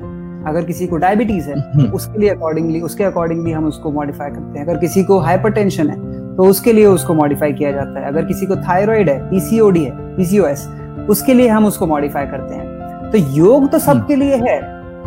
अगर 0.50 0.66
किसी 0.66 0.88
को 0.88 0.98
डायबिटीज़ 0.98 1.50
है 1.50 1.56
तो 1.56 1.80
हम्म। 1.80 1.94
उसके 1.94 2.20
लिए 2.20 2.30
अकॉर्डिंगली 2.30 2.82
उसके 2.82 3.04
अकॉर्डिंगली 3.04 3.52
हम 3.52 3.66
उसको 3.66 3.92
मॉडिफाई 3.92 4.30
करते 4.30 4.60
हैं। 4.60 4.66
अगर 4.66 4.80
किसी 4.80 5.04
को 5.04 5.20
हाइपरटेंशन 5.20 5.90
है 5.90 5.98
तो 6.36 6.46
उसके 6.46 6.74
लिए 6.74 6.86
उसको 6.86 7.14
मॉडिफाई 7.14 7.54
किया 7.54 7.72
जाता 7.72 8.00
है। 8.00 8.08
अगर 8.08 8.26
किसी 8.26 8.46
को 8.46 8.56
थायराइड 8.56 9.10
है 9.10 9.20
पीसीओडी 9.30 9.84
है 9.84 9.92
पीसीओएस 10.16 10.68
उसके 11.10 11.34
लिए 11.34 11.48
हम 11.48 11.66
उसको 11.66 11.88
मॉडिफाई 11.88 12.26
करते 12.26 12.56
हैं। 12.56 13.12
तो 13.12 13.18
योग 13.38 13.70
तो 13.72 13.80
सबके 13.80 14.16
लिए 14.16 14.36
है 14.38 14.58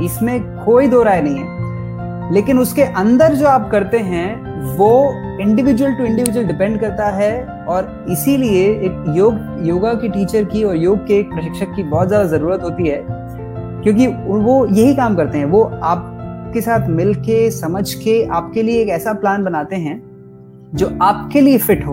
इसमें 0.05 0.40
कोई 0.64 0.88
दो 0.88 1.03
राय 1.03 1.23
नहीं 1.23 1.37
है। 1.37 2.33
लेकिन 2.35 2.59
उसके 2.59 2.83
अंदर 2.83 3.35
जो 3.35 3.47
आप 3.47 3.68
करते 3.71 3.99
हैं 3.99 4.27
वो 4.77 4.92
इंडिविजुअल 5.40 5.92
टू 5.95 6.05
इंडिविजुअल 6.05 6.47
डिपेंड 6.47 6.79
करता 6.81 7.09
है 7.11 7.45
और 7.66 8.07
इसीलिए 8.11 8.64
एक 8.87 9.05
योग 9.16 9.66
योगा 9.66 9.92
की 9.95 10.09
टीचर 10.09 10.45
की 10.45 10.62
और 10.64 10.77
योग 10.77 11.07
के 11.07 11.18
एक 11.18 11.31
प्रशिक्षक 11.31 11.75
की 11.77 11.83
बहुत 11.83 12.09
ज़्यादा 12.09 12.27
ज़रूरत 12.29 12.62
होती 12.62 12.88
है। 12.88 13.03
क्योंकि 13.83 14.07
वो 14.07 14.66
यही 14.66 14.95
काम 14.95 15.16
करते 15.16 15.38
हैं। 15.38 15.45
वो 15.45 15.62
आपके 15.62 16.61
साथ 16.61 16.88
मिल 16.90 17.14
के 17.14 17.51
समझ 17.51 17.92
के 17.95 18.23
आपके 18.31 18.62
लिए 18.62 18.83
एक 18.83 18.88
ऐसा 18.88 19.12
प्लान 19.12 19.45
बनाते 19.45 19.77
हैं 19.77 20.01
जो 20.75 20.90
आपके 21.03 21.40
लिए 21.40 21.59
फिट 21.59 21.85
हो 21.87 21.92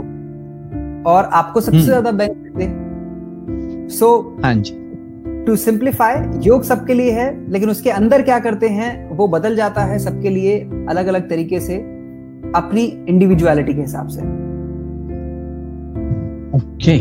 और 1.06 1.30
आपको 1.34 1.62
सबसे 1.62 1.78
हम्म। 1.78 1.86
ज़्यादा 1.86 2.12
बेनिफिट 2.14 2.54
दे। 2.54 3.88
सो 3.90 4.08
टू 5.46 5.56
सिंप्लीफाई 5.56 6.16
योग 6.44 6.64
सबके 6.64 6.94
लिए 6.94 7.12
है 7.12 7.52
लेकिन 7.52 7.70
उसके 7.70 7.90
अंदर 7.90 8.22
क्या 8.22 8.40
करते 8.40 8.68
हैं 8.70 9.10
वो 9.18 9.28
बदल 9.28 9.56
जाता 9.56 9.82
है 9.84 10.00
सबके 10.00 10.30
लिए 10.30 10.60
अलग 10.90 11.08
अलग 11.08 11.30
तरीके 11.30 11.60
से। 11.60 11.78
अपनी 12.56 12.84
इंडिविजुअलिटी 13.10 13.74
के 13.74 13.82
हिसाब 13.82 14.08
से। 14.08 14.22
Okay 16.58 16.98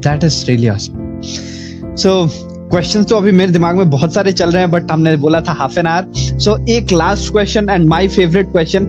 that 0.00 0.24
is 0.24 0.44
really 0.46 0.68
awesome 0.68 1.94
so 1.96 2.26
questions 2.70 3.08
तो 3.08 3.16
अभी 3.16 3.32
मेरे 3.32 3.52
दिमाग 3.52 3.76
में 3.76 3.90
बहुत 3.90 4.14
सारे 4.14 4.32
चल 4.32 4.50
रहे 4.50 4.62
हैं 4.62 4.70
बट 4.70 4.90
हमने 4.92 5.16
बोला 5.16 5.40
था 5.40 5.52
हाफ़ 5.52 5.78
एन 5.78 5.86
आवर 5.86 6.38
सो 6.38 6.56
एक 6.70 6.92
last 6.92 7.32
question 7.32 7.68
and 7.68 7.86
my 7.88 8.08
favourite 8.08 8.50
question 8.52 8.86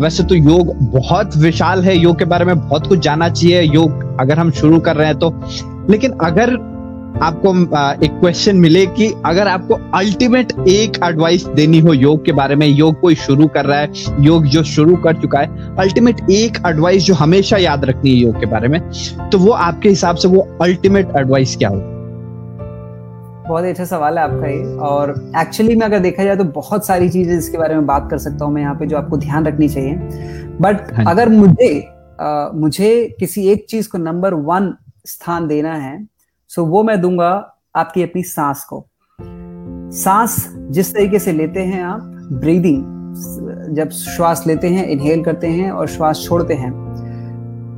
वैसे 0.00 0.24
तो 0.24 0.34
योग 0.34 0.74
बहुत 0.92 1.36
विशाल 1.36 1.82
है, 1.82 1.96
योग 1.96 2.18
के 2.18 2.24
बारे 2.24 2.44
में 2.44 2.58
बहुत 2.58 2.86
कुछ 2.86 2.98
जानना 2.98 3.28
चाहिए, 3.28 3.62
योग 3.62 4.16
अगर 4.20 4.38
हम 4.38 4.50
शुरू 4.50 4.78
कर 4.80 4.96
रहे 4.96 5.06
हैं 5.06 5.18
तो। 5.18 5.30
लेकिन 5.90 6.12
अगर 6.22 6.56
आपको 7.22 7.52
एक 8.04 8.10
क्वेश्चन 8.10 8.56
मिले 8.56 8.84
कि 8.86 9.06
अगर 9.26 9.48
आपको 9.48 9.74
अल्टीमेट 9.94 10.52
एक 10.68 10.98
एडवाइस 11.04 11.46
देनी 11.46 11.78
हो 11.78 11.92
योग 11.92 12.24
के 12.24 12.32
बारे 12.32 12.56
में 12.56 12.66
योग 12.66 13.00
कोई 13.00 13.14
शुरू 13.14 13.46
कर 13.46 13.64
रहा 13.64 13.78
है 13.78 14.24
योग 14.24 14.44
जो 14.46 14.62
शुरू 14.62 14.96
कर 14.96 15.20
चुका 15.20 15.38
है 15.38 15.76
अल्टीमेट 15.76 16.20
एक 16.30 16.58
एडवाइस 16.66 17.04
जो 17.04 17.14
हमेशा 17.14 17.56
याद 17.56 17.84
रखनी 17.84 18.10
है 18.10 18.16
योग 18.16 18.40
के 18.40 18.46
बारे 18.46 18.68
में 18.68 18.80
तो 19.32 19.38
वो 19.38 19.52
आपके 19.52 19.88
हिसाब 19.88 20.16
से 20.16 20.28
वो 20.28 20.46
अल्टीमेट 20.62 21.16
एडवाइस 21.16 21.56
क्या 21.56 21.68
हो 21.68 21.80
बहुत 23.48 23.64
अच्छा 23.64 23.84
सवाल 23.84 24.18
है 24.18 24.24
आपका 24.24 24.48
ये। 24.48 24.76
और 24.78 25.10
एक्चुअली 25.36 25.74
में 25.74 25.84
अगर 25.86 25.98
देखा 25.98 26.24
जाए 26.24 26.36
तो 26.36 26.44
बहुत 26.44 26.86
सारी 26.86 27.08
चीज़ें 27.10 27.36
इसके 27.38 27.58
बारे 27.58 27.74
में 27.74 27.86
बात 27.86 28.08
कर 28.10 28.18
सकता 28.18 28.44
हूँ 28.44 28.54
मैं 28.54 28.62
यहाँ 28.62 28.74
पे 28.74 28.86
जो 28.86 28.96
आपको 28.96 29.16
ध्यान 29.16 29.46
रखनी 29.46 29.68
चाहिए। 29.68 29.94
बट 30.60 30.92
हाँ 30.94 31.04
अगर 31.10 31.28
मुझे 31.28 31.70
आ, 32.20 32.50
मुझे 32.54 33.16
किसी 33.20 33.46
एक 33.48 33.64
चीज़ 33.70 33.88
को 33.88 33.98
नंबर 33.98 34.34
वन 34.34 34.72
स्थान 35.06 35.46
देना 35.48 35.74
है 35.74 35.96
सो 36.50 36.64
वो 36.64 36.82
मैं 36.82 37.00
दूँगा 37.00 37.30
आपकी 37.76 38.02
अपनी 38.02 38.22
सांस 38.22 38.64
को। 38.64 38.86
सांस 39.92 40.36
जिस 40.70 40.94
तरीके 40.94 41.18
से 41.18 41.32
लेते 41.32 41.60
हैं 41.60 41.82
आप 41.82 42.00
ब्रीदिंग 42.32 43.74
जब 43.76 43.90
श्वास 43.90 44.44
लेते 44.46 44.68
हैं 44.68 44.86
इनहेल 44.86 45.24
करते 45.24 45.46
हैं 45.46 45.70
और 45.70 45.86
श्वास 45.86 46.24
छोड़ते 46.24 46.54
हैं, 46.54 46.70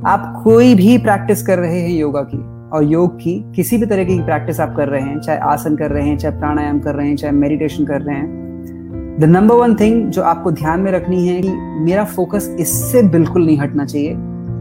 आप 0.07 0.41
कोई 0.43 0.73
भी 0.75 0.97
प्रैक्टिस 0.97 1.45
कर 1.47 1.59
रहे 1.59 1.81
हैं 1.81 1.89
योगा 1.89 2.21
की 2.23 2.37
और 2.69 2.83
योग 2.83 3.15
की, 3.15 3.53
किसी 3.55 3.77
भी 3.77 3.85
तरह 3.85 4.03
की 4.03 4.19
प्रैक्टिस 4.19 4.59
आप 4.59 4.75
कर 4.77 4.87
रहे 4.87 5.01
हैं, 5.01 5.19
चाहे 5.19 5.39
आसन 5.39 5.75
कर 5.75 5.91
रहे 5.91 6.07
हैं, 6.07 6.17
चाहे 6.17 6.37
प्राणायाम 6.39 6.79
कर 6.79 6.95
रहे 6.95 7.07
हैं, 7.07 7.15
चाहे 7.15 7.33
मेडिटेशन 7.33 7.85
कर 7.85 8.01
रहे 8.01 8.15
हैं 8.15 9.17
द 9.19 9.23
नंबर 9.23 9.55
वन 9.55 9.75
थिंग 9.75 10.09
जो 10.09 10.21
आपको 10.23 10.51
ध्यान 10.51 10.79
में 10.79 10.91
रखनी 10.91 11.27
है 11.27 11.41
कि 11.41 11.49
मेरा 11.83 12.05
फोकस 12.05 12.55
इससे 12.59 13.03
बिल्कुल 13.03 13.45
नहीं 13.45 13.57
हटना 13.57 13.85
चाहिए, 13.85 14.13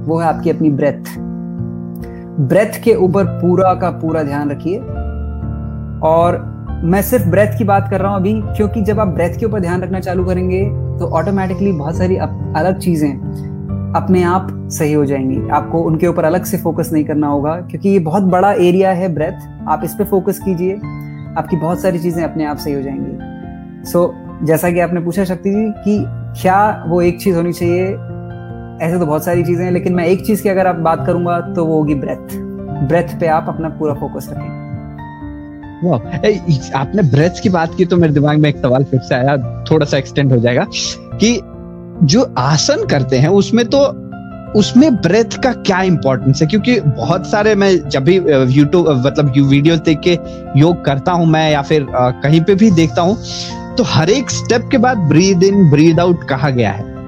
वो 0.05 0.19
है 0.19 0.27
आपकी 0.27 0.51
अपनी 0.51 0.71
ब्रेथ 0.71 1.19
ब्रेथ 2.41 2.83
के 2.83 2.95
ऊपर 2.95 3.25
पूरा 3.41 3.75
का 3.75 3.91
पूरा 3.91 4.23
ध्यान 4.23 4.51
रखिए। 4.51 4.79
और 6.09 6.39
मैं 6.85 7.01
सिर्फ़ 7.03 7.27
ब्रेथ 7.29 7.57
की 7.59 7.65
बात 7.65 7.89
कर 7.91 8.01
रहा 8.01 8.11
हूँ 8.11 8.21
अभी 8.21 8.33
क्योंकि 8.57 8.83
जब 8.83 9.01
आप 9.01 9.09
ब्रेथ 9.09 9.39
के 9.39 9.47
ऊपर 9.47 9.61
ध्यान 9.61 9.83
रखना 9.83 10.01
चालू 10.01 10.25
करेंगे 10.25 10.65
तो 10.99 11.07
ऑटोमेटिकली 11.09 11.73
बहुत 11.73 11.97
सारी 11.97 12.17
अलग 12.17 12.79
चीज़ें 12.79 13.11
अपने 13.97 14.23
आप 14.23 14.49
सही 14.71 14.93
हो 14.93 15.05
जाएँगी। 15.05 15.49
आपको 15.49 15.83
उनके 15.83 16.07
ऊपर 16.07 16.25
अलग 16.25 16.45
से 16.45 16.59
फोकस 16.59 16.91
नहीं 16.93 17.05
करना 17.05 17.27
होगा 17.27 17.55
क्योंकि 17.61 17.89
ये 17.89 17.99
बहुत 17.99 18.23
बड़ा 18.23 18.53
एरिया 18.53 18.91
है 18.93 19.15
ब्रेथ 19.15 19.49
आप 19.69 19.81
इस 19.85 19.95
पर 19.95 20.05
फोकस 20.05 20.39
कीजिए 20.39 20.77
आपकी 21.39 21.57
बहुत 21.57 21.81
सारी 21.81 21.99
चीज़ें 21.99 22.23
अपने 22.25 22.45
आप 22.45 22.57
सही 22.57 22.75
हो 22.75 22.83
जाएँगी। 22.83 23.91
सो 23.91 24.07
so, 24.07 24.47
जैसा 24.47 24.71
कि 24.71 24.81
आपने 24.81 25.01
पूछा 25.01 25.25
शक्ति 25.25 25.51
जी 25.51 25.71
कि 25.85 26.05
क्या 26.43 26.85
वो 26.89 27.03
एक 27.03 27.21
चीज़ 27.21 27.37
होनी 27.37 27.53
चाहिए 27.53 27.87
ऐसे 28.83 28.99
तो 28.99 29.07
बहुत 29.07 29.25
सारी 29.25 29.43
चीज़ें 29.45 29.65
हैं, 29.65 29.73
लेकिन 29.73 29.95
मैं 29.95 30.05
एक 30.07 30.25
चीज़ 30.27 30.43
की 30.43 30.49
अगर 30.49 30.67
आप 30.67 30.77
बात 30.83 31.05
करूँगा 31.07 31.41
तो 31.55 31.65
वो 31.65 31.77
होगी 31.77 31.95
ब्रेथ 31.97 32.37
ब्रेथ 32.89 33.19
पे 33.21 33.27
आप 33.29 33.47
अपना 33.49 33.69
पूरा 33.79 33.95
फोकस 33.95 34.29
रखें. 34.31 34.59
आपने 36.75 37.03
ब्रेथ 37.11 37.43
की 37.43 37.49
बात 37.49 37.75
की 37.77 37.85
तो 37.85 37.97
मेरे 37.97 38.13
दिमाग 38.13 38.39
में 38.39 38.49
एक 38.49 38.57
सवाल 38.57 38.85
फिर 38.85 39.01
से 39.01 39.15
आया 39.15 39.37
थोड़ा 39.71 39.87
सा 39.87 39.97
एक्सटेंड 39.99 40.33
हो 40.33 40.39
जाएगा, 40.39 40.67
कि 41.15 41.41
जो 42.05 42.23
आसन 42.39 42.87
करते 42.87 43.19
हैं, 43.19 43.29
उसमें 43.31 43.65
तो 43.67 43.79
उसमें 44.51 44.95
ब्रेथ 44.97 45.37
का 45.43 45.53
क्या 45.53 45.81
इंपॉर्टेंस 45.83 46.41
है? 46.43 46.47
क्योंकि 46.49 46.79
बहुत 46.81 47.27
सारे 47.27 47.55
मैं 47.55 47.89
जब 47.89 48.05
भी 48.05 48.17
यूट्यूब 48.17 48.89
मतलब 49.07 49.33
वीडियो 49.41 49.77
देख 49.79 50.01
के 50.07 50.19
योग 50.61 50.85
करता 50.85 51.13
हूँ 51.13 51.27
मैं, 51.27 51.51
या 51.53 51.63
फिर 51.63 51.87
कहीं 51.93 52.41
पे 52.41 52.55
भी 52.55 52.71
देखता 52.71 53.03
हूँ 53.03 53.17
तो 53.77 53.85
हर 53.87 54.11
एक 54.11 54.31
स्टेप 54.31 54.69
के 54.71 54.79
बाद 54.79 54.99
ब्रीद 55.09 55.43
इन 55.43 55.71
ब्रीद 55.71 56.01
आउट 56.01 56.25
कहा 56.29 56.51
गया 56.51 56.71
है। 56.71 57.00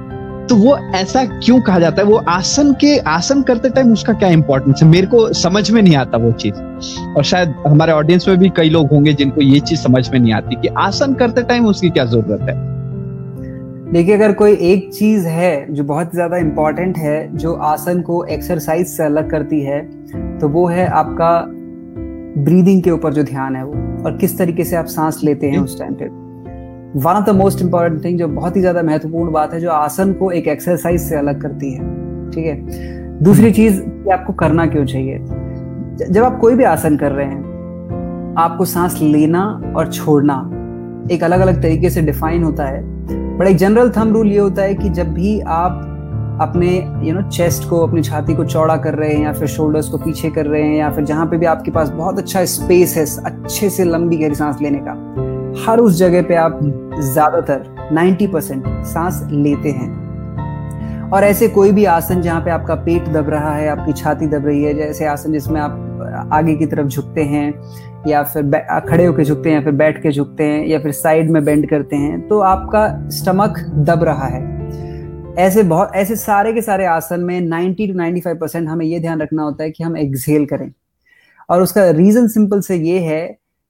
तो 0.48 0.56
वो 0.56 0.76
ऐसा 0.96 1.24
क्यों 1.24 1.60
कहा 1.60 1.78
जाता 1.78 2.02
है? 2.02 2.08
वो 2.08 2.16
आसन 2.28 2.72
के 2.72 2.96
आसन 2.98 3.42
करते 3.42 3.68
टाइम 3.70 3.92
उसका 3.92 4.12
क्या 4.12 4.28
इंपॉर्टेंस 4.28 4.82
है? 4.82 4.88
मेरे 4.88 5.06
को 5.06 5.32
समझ 5.32 5.70
में 5.70 5.80
नहीं 5.82 5.96
आता 5.96 6.18
वो 6.18 6.32
चीज़। 6.32 6.54
और 7.16 7.24
शायद 7.24 7.54
हमारे 7.66 7.92
ऑडियंस 7.92 8.28
में 8.28 8.36
भी 8.38 8.48
कई 8.56 8.70
लोग 8.70 8.88
होंगे 8.88 9.12
जिनको 9.12 9.40
ये 9.40 9.60
चीज़ 9.60 9.80
समझ 9.80 10.08
में 10.10 10.18
नहीं 10.20 10.32
आती 10.32 10.56
कि 10.56 10.68
आसन 10.78 11.14
करते 11.14 11.42
टाइम 11.42 11.66
उसकी 11.66 11.90
क्या 11.90 12.04
ज़रूरत 12.04 12.40
है? 12.40 12.54
देखिए 13.92 14.14
अगर 14.14 14.32
कोई 14.32 14.52
एक 14.52 14.92
चीज़ 14.94 15.26
है 15.26 15.74
जो 15.74 15.84
बहुत 15.84 16.14
ज़्यादा 16.14 16.36
इंपॉर्टेंट 16.36 16.98
है 16.98 17.36
जो 17.36 17.52
आसन 17.64 18.00
को 18.00 18.24
एक्सरसाइज 18.24 18.86
से 18.86 19.04
अलग 19.04 19.30
करती 19.30 19.60
है 19.60 19.80
तो 20.38 20.48
वो 20.48 20.66
है 20.68 20.86
आपका 20.86 21.30
ब्रीदिंग 22.42 22.82
के 22.82 22.90
ऊपर 22.90 23.12
जो 23.12 23.22
ध्यान 23.22 23.56
है 23.56 23.64
वो। 23.64 24.04
और 24.04 24.16
किस 24.16 24.38
तरीके 24.38 24.64
से 24.64 24.76
आप 24.76 24.86
सांस 24.86 25.20
लेते 25.24 25.46
हैं 25.46 25.58
उस 25.58 25.78
टाइम 25.78 25.94
पे? 25.94 26.21
One 26.96 27.12
of 27.12 27.24
the 27.24 27.30
most 27.30 27.60
important 27.62 28.04
thing 28.04 28.18
जो 28.18 28.28
बहुत 28.28 28.56
ही 28.56 28.60
ज़्यादा 28.60 28.82
महत्वपूर्ण 28.82 29.32
बात 29.32 29.52
है 29.54 29.60
जो 29.60 29.70
आसन 29.70 30.12
को 30.12 30.30
एक 30.30 30.48
एक्सरसाइज 30.48 31.00
से 31.00 31.16
अलग 31.16 31.40
करती 31.42 31.72
है 31.72 31.80
ठीक 32.30 32.46
है? 32.46 32.56
दूसरी 33.22 33.44
हम्म। 33.44 33.54
चीज़ 33.54 33.80
कि 33.80 34.10
आपको 34.10 34.32
करना 34.32 34.66
क्यों 34.66 34.84
चाहिए? 34.84 35.18
जब 36.10 36.22
आप 36.24 36.38
कोई 36.40 36.54
भी 36.54 36.64
आसन 36.64 36.96
कर 36.96 37.12
रहे 37.12 37.26
हैं 37.26 38.34
आपको 38.38 38.64
सांस 38.64 38.98
लेना 39.02 39.44
और 39.76 39.92
छोड़ना 39.92 40.36
एक 41.10 41.24
अलग 41.24 41.40
अलग 41.40 41.62
तरीके 41.62 41.90
से 41.90 42.02
डिफाइन 42.02 42.42
होता 42.42 42.64
है। 42.64 42.82
बट 43.38 43.46
एक 43.46 43.56
जनरल 43.56 43.90
थम 43.90 44.12
रूल 44.12 44.32
ये 44.32 44.38
होता 44.38 44.62
है 44.62 44.74
कि 44.74 44.90
जब 44.90 45.12
भी 45.14 45.40
आप 45.40 45.88
अपने 46.40 46.68
यू 47.04 47.14
नो 47.14 47.22
चेस्ट 47.30 47.68
को 47.68 47.86
अपनी 47.86 48.02
छाती 48.02 48.34
को 48.34 48.44
चौड़ा 48.44 48.76
कर 48.76 48.94
रहे 48.94 49.12
हैं 49.14 49.24
या 49.24 49.32
फिर 49.32 49.48
शोल्डर्स 49.48 49.88
को 49.88 49.98
पीछे 49.98 50.30
कर 50.30 50.46
रहे 50.46 50.62
हैं 50.62 50.76
या 50.76 50.90
फिर 50.90 51.04
जहाँ 51.04 51.26
पे 51.26 51.38
भी 51.38 51.46
आपके 51.46 51.70
पास 51.70 51.88
बहुत 51.88 52.18
अच्छा 52.18 52.44
स्पेस 52.44 52.96
है 52.96 53.06
अच्छे 53.24 53.70
से 53.70 53.84
लंबी 53.84 54.16
गहरी 54.16 54.34
सांस 54.34 54.60
लेने 54.62 54.78
का 54.78 54.94
हर 55.58 55.78
उस 55.78 55.96
जगह 55.96 56.22
पे 56.22 56.34
आप 56.36 56.58
ज़्यादातर 57.02 57.88
90 57.92 58.26
परसेंट 58.26 58.64
सांस 58.86 59.22
लेते 59.32 59.70
हैं। 59.70 61.10
और 61.10 61.24
ऐसे 61.24 61.48
कोई 61.48 61.72
भी 61.72 61.84
आसन 61.86 62.20
जहाँ 62.22 62.40
पे 62.40 62.50
आपका 62.50 62.74
पेट 62.76 63.08
दब 63.08 63.28
रहा 63.30 63.54
है, 63.54 63.68
आपकी 63.68 63.92
छाती 63.92 64.26
दब 64.26 64.46
रही 64.46 64.62
है, 64.64 64.74
जैसे 64.74 65.06
आसन 65.06 65.32
जिसमें 65.32 65.60
आप 65.60 66.28
आगे 66.32 66.54
की 66.54 66.66
तरफ़ 66.66 66.86
झुकते 66.86 67.22
हैं 67.24 67.52
या 68.08 68.22
फिर 68.22 68.50
खड़े 68.88 69.04
होकर 69.06 69.24
झुकते 69.24 69.50
हैं 69.50 69.56
या 69.56 69.62
फिर 69.62 69.72
बैठ 69.74 70.02
के 70.02 70.10
झुकते 70.10 70.44
हैं 70.44 70.66
या 70.66 70.78
फिर 70.78 70.92
साइड 70.92 71.30
में 71.30 71.44
बेंड 71.44 71.68
करते 71.70 71.96
हैं 71.96 72.26
तो 72.28 72.38
आपका 72.40 72.86
स्टमक 73.10 73.58
दब 73.86 74.04
रहा 74.04 74.26
है। 74.26 74.40
ऐसे 75.38 75.62
बहुत, 75.62 75.90
ऐसे 75.94 76.16
सारे 76.16 76.52
के 76.52 76.62
सारे 76.62 76.86
आसन 76.86 77.20
में 77.20 77.40
90 77.42 77.86
टू 77.86 77.94
95 77.94 78.38
परसेंट 78.40 78.68
हमें 78.68 78.84
ये 78.86 79.00
ध्यान 79.00 79.20
रखना 79.20 79.42
होता 79.42 79.64
है 79.64 79.70
कि 79.70 79.84
हम 79.84 79.96
एक्सेल 79.96 80.46
करें। 80.46 80.70
और 81.48 81.62
उसका 81.62 81.88
रीजन 81.90 82.26
सिंपल 82.28 82.60
से 82.60 82.76
ये 82.78 82.98
है 83.00 83.22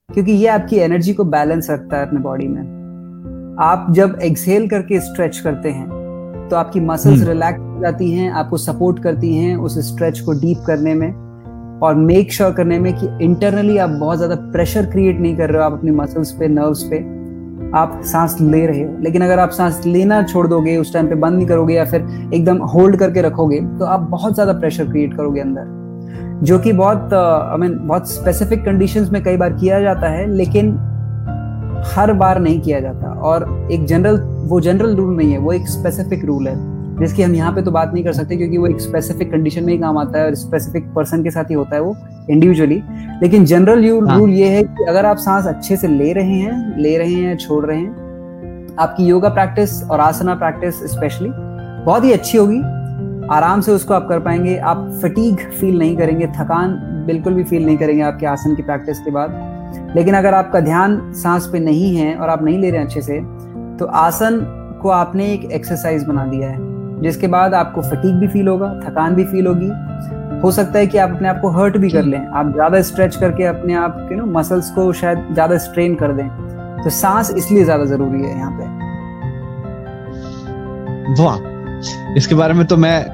क्योंकि 0.09 0.31
ये 0.31 0.47
आपकी 0.47 0.77
एनर्जी 0.77 1.13
को 1.13 1.23
बैलेंस 1.25 1.69
रखता 1.69 1.97
है 1.97 2.07
अपने 2.07 2.19
बॉडी 2.19 2.47
में। 2.47 3.55
आप 3.61 3.85
जब 3.91 4.17
एक्सेल 4.23 4.67
करके 4.69 4.99
स्ट्रेच 4.99 5.37
करते 5.39 5.69
हैं 5.69 6.47
तो 6.49 6.55
आपकी 6.55 6.79
मसल्स 6.79 7.23
रिलैक्स 7.27 7.59
हम्म। 7.59 7.73
हो 7.75 7.81
जाती 7.81 8.11
हैं 8.11 8.29
आपको 8.31 8.57
सपोर्ट 8.57 9.01
करती 9.03 9.33
हैं 9.35 9.55
उस 9.57 9.77
स्ट्रेच 9.87 10.19
को 10.19 10.33
डीप 10.41 10.63
करने 10.67 10.93
में 10.93 11.11
और 11.81 11.95
मेक 11.95 12.31
श्योर 12.33 12.49
sure 12.49 12.57
करने 12.57 12.79
में 12.79 12.93
कि 12.93 13.07
इंटरनली 13.21 13.77
आप 13.77 13.89
बहुत 13.89 14.17
ज़्यादा 14.17 14.35
प्रेशर 14.51 14.85
क्रिएट 14.85 15.19
नहीं 15.19 15.35
कर 15.37 15.49
रहे 15.49 15.57
हो 15.57 15.63
आप 15.63 15.73
अपनी 15.73 15.91
मसल्स 15.91 16.31
पे 16.31 16.47
नर्व्स 16.49 16.83
पे। 16.83 16.97
आप 17.77 18.01
सांस 18.05 18.37
ले 18.41 18.65
रहे 18.65 18.83
हो। 18.83 18.97
लेकिन 19.03 19.21
अगर 19.21 19.39
आप 19.39 19.49
सांस 19.51 19.85
लेना 19.85 20.21
छोड़ 20.23 20.47
दोगे 20.47 20.75
उस 20.77 20.93
टाइम 20.93 21.07
पे 21.07 21.15
बंद 21.17 21.35
नहीं 21.35 21.47
करोगे 21.47 21.73
या 21.73 21.85
फिर 21.85 22.01
एकदम 22.33 22.57
होल्ड 22.73 22.97
करके 22.97 23.21
रखोगे 23.21 23.59
तो 23.79 23.85
आप 23.85 24.07
बहुत 24.09 24.33
ज़्यादा 24.33 24.53
प्रेशर 24.59 24.91
क्रिएट 24.91 25.15
करोगे 25.17 25.41
अंदर। 25.41 25.81
जो 26.43 26.59
कि 26.59 26.73
बहुत 26.73 27.13
आई 27.13 27.57
मीन 27.57 27.79
बहुत 27.87 28.11
स्पेसिफिक 28.11 28.65
कंडीशंस 28.65 29.09
में 29.09 29.23
कई 29.23 29.37
बार 29.37 29.53
किया 29.53 29.81
जाता 29.81 30.09
है 30.09 30.33
लेकिन 30.33 30.77
हर 31.85 32.13
बार 32.13 32.39
नहीं 32.39 32.61
किया 32.61 32.79
जाता। 32.79 33.07
और 33.07 33.67
एक 33.71 33.85
जनरल 33.85 34.17
वो 34.49 34.61
जनरल 34.61 34.95
रूल 34.95 35.15
नहीं 35.17 35.31
है 35.31 35.37
वो 35.37 35.53
एक 35.53 35.67
स्पेसिफिक 35.67 36.25
रूल 36.25 36.47
है 36.47 36.73
जिसकी 36.99 37.23
हम 37.23 37.35
यहाँ 37.35 37.53
पे 37.53 37.61
तो 37.61 37.71
बात 37.71 37.93
नहीं 37.93 38.03
कर 38.03 38.13
सकते 38.13 38.35
क्योंकि 38.37 38.57
वो 38.57 38.67
एक 38.67 38.81
स्पेसिफिक 38.81 39.31
कंडीशन 39.31 39.63
में 39.63 39.73
ही 39.73 39.79
काम 39.79 39.97
आता 39.97 40.19
है 40.19 40.25
और 40.25 40.35
स्पेसिफिक 40.35 40.93
पर्सन 40.93 41.23
के 41.23 41.31
साथ 41.31 41.43
ही 41.43 41.55
होता 41.55 41.75
है 41.75 41.81
वो 41.81 41.95
इंडिविजुअली 42.29 42.81
लेकिन 43.21 43.45
जनरल 43.45 44.07
हाँ. 44.07 44.17
रूल 44.19 44.29
ये 44.29 44.47
है 44.47 44.63
कि 44.63 44.83
अगर 44.89 45.05
आप 45.05 45.17
सांस 45.17 45.45
अच्छे 45.45 45.77
से 45.77 45.87
ले 45.87 46.13
रहे 46.13 46.35
हैं 46.35 46.77
ले 46.77 46.97
रहे 46.97 47.13
हैं 47.13 47.37
छोड़ 47.37 47.65
रहे 47.65 47.77
हैं 47.77 48.75
आपकी 48.79 49.05
योगा 49.05 49.29
प्रैक्टिस 49.29 49.83
और 49.83 49.99
आसना 49.99 50.35
प्रैक्टिस 50.35 50.75
स्पेशली 50.75 51.29
बहुत 51.85 52.03
ही 52.03 52.11
अच्छी 52.11 52.37
होगी। 52.37 52.61
आराम 53.31 53.61
से 53.61 53.71
उसको 53.71 53.93
आप 53.93 54.07
कर 54.09 54.19
पाएँगे। 54.19 54.55
आप 54.57 54.89
फटीग 55.03 55.37
फील 55.51 55.77
नहीं 55.79 55.95
करेंगे, 55.97 56.27
थकान 56.29 56.75
बिल्कुल 57.07 57.33
भी 57.33 57.43
फील 57.43 57.65
नहीं 57.65 57.77
करेंगे 57.77 58.03
आपके 58.03 58.25
आसन 58.25 58.55
की 58.55 58.63
प्रैक्टिस 58.63 58.99
के 58.99 59.11
बाद। 59.11 59.95
लेकिन 59.95 60.13
अगर 60.15 60.33
आपका 60.33 60.59
ध्यान 60.61 60.99
सांस 61.13 61.47
पे 61.47 61.59
नहीं 61.59 61.95
है 61.95 62.15
और 62.15 62.29
आप 62.29 62.43
नहीं 62.43 62.57
ले 62.59 62.69
रहे 62.69 62.79
हैं 62.79 62.85
अच्छे 62.85 63.01
से 63.01 63.19
तो 63.79 63.85
आसन 63.97 64.39
को 64.81 64.89
आपने 64.91 65.31
एक 65.33 65.43
एक्सरसाइज 65.51 66.03
बना 66.03 66.25
दिया 66.25 66.49
है, 66.49 66.57
जिसके 67.01 67.27
बाद 67.27 67.53
आपको 67.53 67.81
फटीक 67.81 68.15
भी 68.15 68.27
फील 68.27 68.47
होगा, 68.47 68.73
थकान 68.79 69.15
भी 69.15 69.23
फील 69.25 69.47
होगी। 69.47 69.69
हो 70.41 70.51
सकता 70.51 70.79
है 70.79 70.87
कि 70.87 70.97
आप 70.97 71.09
अपने 71.09 71.27
आप 71.29 71.39
को 71.41 71.49
हर्ट 71.51 71.77
भी 71.77 71.89
कर 71.89 72.03
लें। 72.03 72.19
आप 72.19 72.51
ज़्यादा 72.53 72.81
स्ट्रेच 72.81 73.15
करके 73.15 73.43
अपने 73.45 73.73
आप 73.75 73.95
के 74.09 74.15
नो 74.15 74.25
मसल्स 74.31 74.71
को 74.71 74.91
शायद 74.93 75.27
ज़्यादा 75.33 75.57
स्ट्रेन 75.59 75.95
कर 75.95 76.13
दें। 76.13 76.27
तो 76.83 76.89
सांस 76.91 77.31
इसलिए 77.31 77.63
ज़्यादा 77.63 77.85
ज़रूरी 77.85 78.21
है 78.21 78.37
यहाँ 78.37 78.51
पे। 78.51 78.65
वाह। 81.23 81.52
इसके 82.17 82.35
बारे 82.35 82.53
में 82.53 82.65
तो 82.67 82.77
मैं 82.77 83.05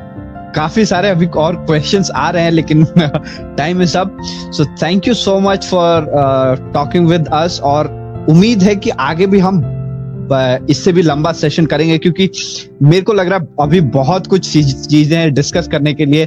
काफ़ी 0.56 0.86
सारे 0.86 1.10
अभी 1.10 1.26
और 1.38 1.56
क्वेश्चंस 1.56 2.12
आ 2.16 2.30
रहे 2.30 2.44
हैं, 2.44 2.52
लेकिन 2.52 2.86
time 3.58 3.82
is 3.82 3.98
up 3.98 4.18
so 4.54 4.66
thank 4.84 5.08
you 5.08 5.14
so 5.14 5.40
much 5.40 5.66
for 5.66 6.06
talking 6.74 7.08
with 7.08 7.28
us 7.34 7.60
और 7.64 7.88
उम्मीद 8.30 8.64
है 8.64 8.76
कि 8.76 8.90
आगे 8.90 9.28
भी 9.28 9.40
हम 9.40 9.62
इससे 10.70 10.92
भी 10.92 11.02
लंबा 11.02 11.32
सेशन 11.34 11.66
करेंगे, 11.66 11.98
क्योंकि 11.98 12.30
मेरे 12.84 13.02
को 13.02 13.14
लग 13.14 13.30
रहा 13.30 13.40
है 13.40 13.48
अभी 13.62 13.82
बहुत 13.94 14.28
कुछ 14.28 14.52
चीज़ें 14.52 15.34
डिस्कस 15.34 15.68
करने 15.68 15.94
के 15.94 16.06
लिए 16.06 16.26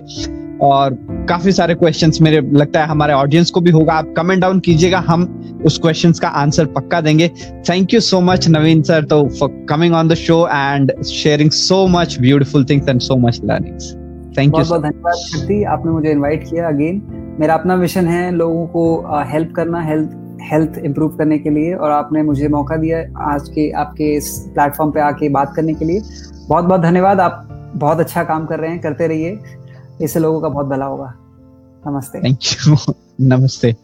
और 0.63 0.95
काफ़ी 1.29 1.53
सारे 1.53 1.75
क्वेश्चंस 1.75 2.21
मेरे 2.23 2.41
लगता 2.53 2.81
है 2.81 2.87
हमारे 2.87 3.13
ऑडियंस 3.13 3.51
को 3.51 3.61
भी 3.61 3.71
होगा। 3.71 3.93
आप 3.93 4.13
कमेंट 4.17 4.41
डाउन 4.41 4.61
कीजिएगा 4.61 4.99
हम 5.07 5.25
उस 5.67 5.79
क्वेश्चंस 5.79 6.21
का 6.21 6.29
आंसर 6.29 6.67
पक्का 6.77 7.01
देंगे। 7.01 7.29
Thank 7.69 7.95
you 7.95 8.01
so 8.01 8.21
much 8.21 8.49
Naveen 8.49 8.83
sir 8.83 9.05
तो 9.05 9.23
for 9.41 9.67
coming 9.69 9.95
on 9.95 10.09
the 10.09 10.15
show 10.17 10.47
and 10.49 10.93
sharing 11.05 11.51
so 11.53 11.87
much 11.89 12.17
beautiful 12.21 12.65
things 12.65 12.89
and 12.89 13.01
so 13.01 13.17
much 13.17 13.41
learnings 13.45 13.93
thank 14.39 14.59
you 14.59 14.65
धन्यवाद 14.65 15.15
शक्ति 15.19 15.63
आपने 15.65 15.93
मुझे 15.93 16.11
इनवाइट 16.11 16.49
किया 16.51 16.69
अगेन 16.69 17.03
मेरा 17.41 17.55
अपना 17.55 17.77
मिशन 17.77 18.07
है 18.07 18.31
लोगों 18.31 18.67
को 18.67 18.85
हेल्प 19.31 19.49
uh, 19.49 19.57
करना 19.57 19.81
हेल्थ 19.81 20.11
हेल्थ 20.43 20.79
इंप्रूव 20.79 21.17
करने 21.17 21.39
के 21.39 21.51
लिए 21.51 21.75
और 21.75 21.91
आपने 21.91 22.23
मुझे 22.23 22.49
मौका 22.49 22.77
दिया 22.77 22.99
आज 23.33 23.49
के 23.49 23.71
आपके 23.81 24.13
इस 24.15 24.29
प्लेटफॉर्म 24.55 24.91
पे 24.93 25.01
आके 25.01 25.29
बात 25.29 25.53
करने 25.57 25.75
के 25.75 25.85
लिए। 25.85 26.01
बहुत 26.49 26.65
बहुत 26.65 26.81
धन्यवाद 26.81 27.21
आप 27.21 27.49
बहुत 27.77 28.01
अच्छा 28.01 28.23
काम 28.25 28.47
कर 28.47 28.59
रहे 28.59 28.71
हैं 28.71 28.81
करते 28.81 29.07
रहिए। 29.07 29.37
इससे 30.01 30.21
लोगों 30.21 30.41
का 30.41 30.49
बहुत 30.49 30.67
भला 30.67 30.87
होगा। 30.87 31.15
नमस्ते। 31.87 32.19
थैंक 32.19 32.39
यू 32.43 32.95
नमस्ते। 33.21 33.77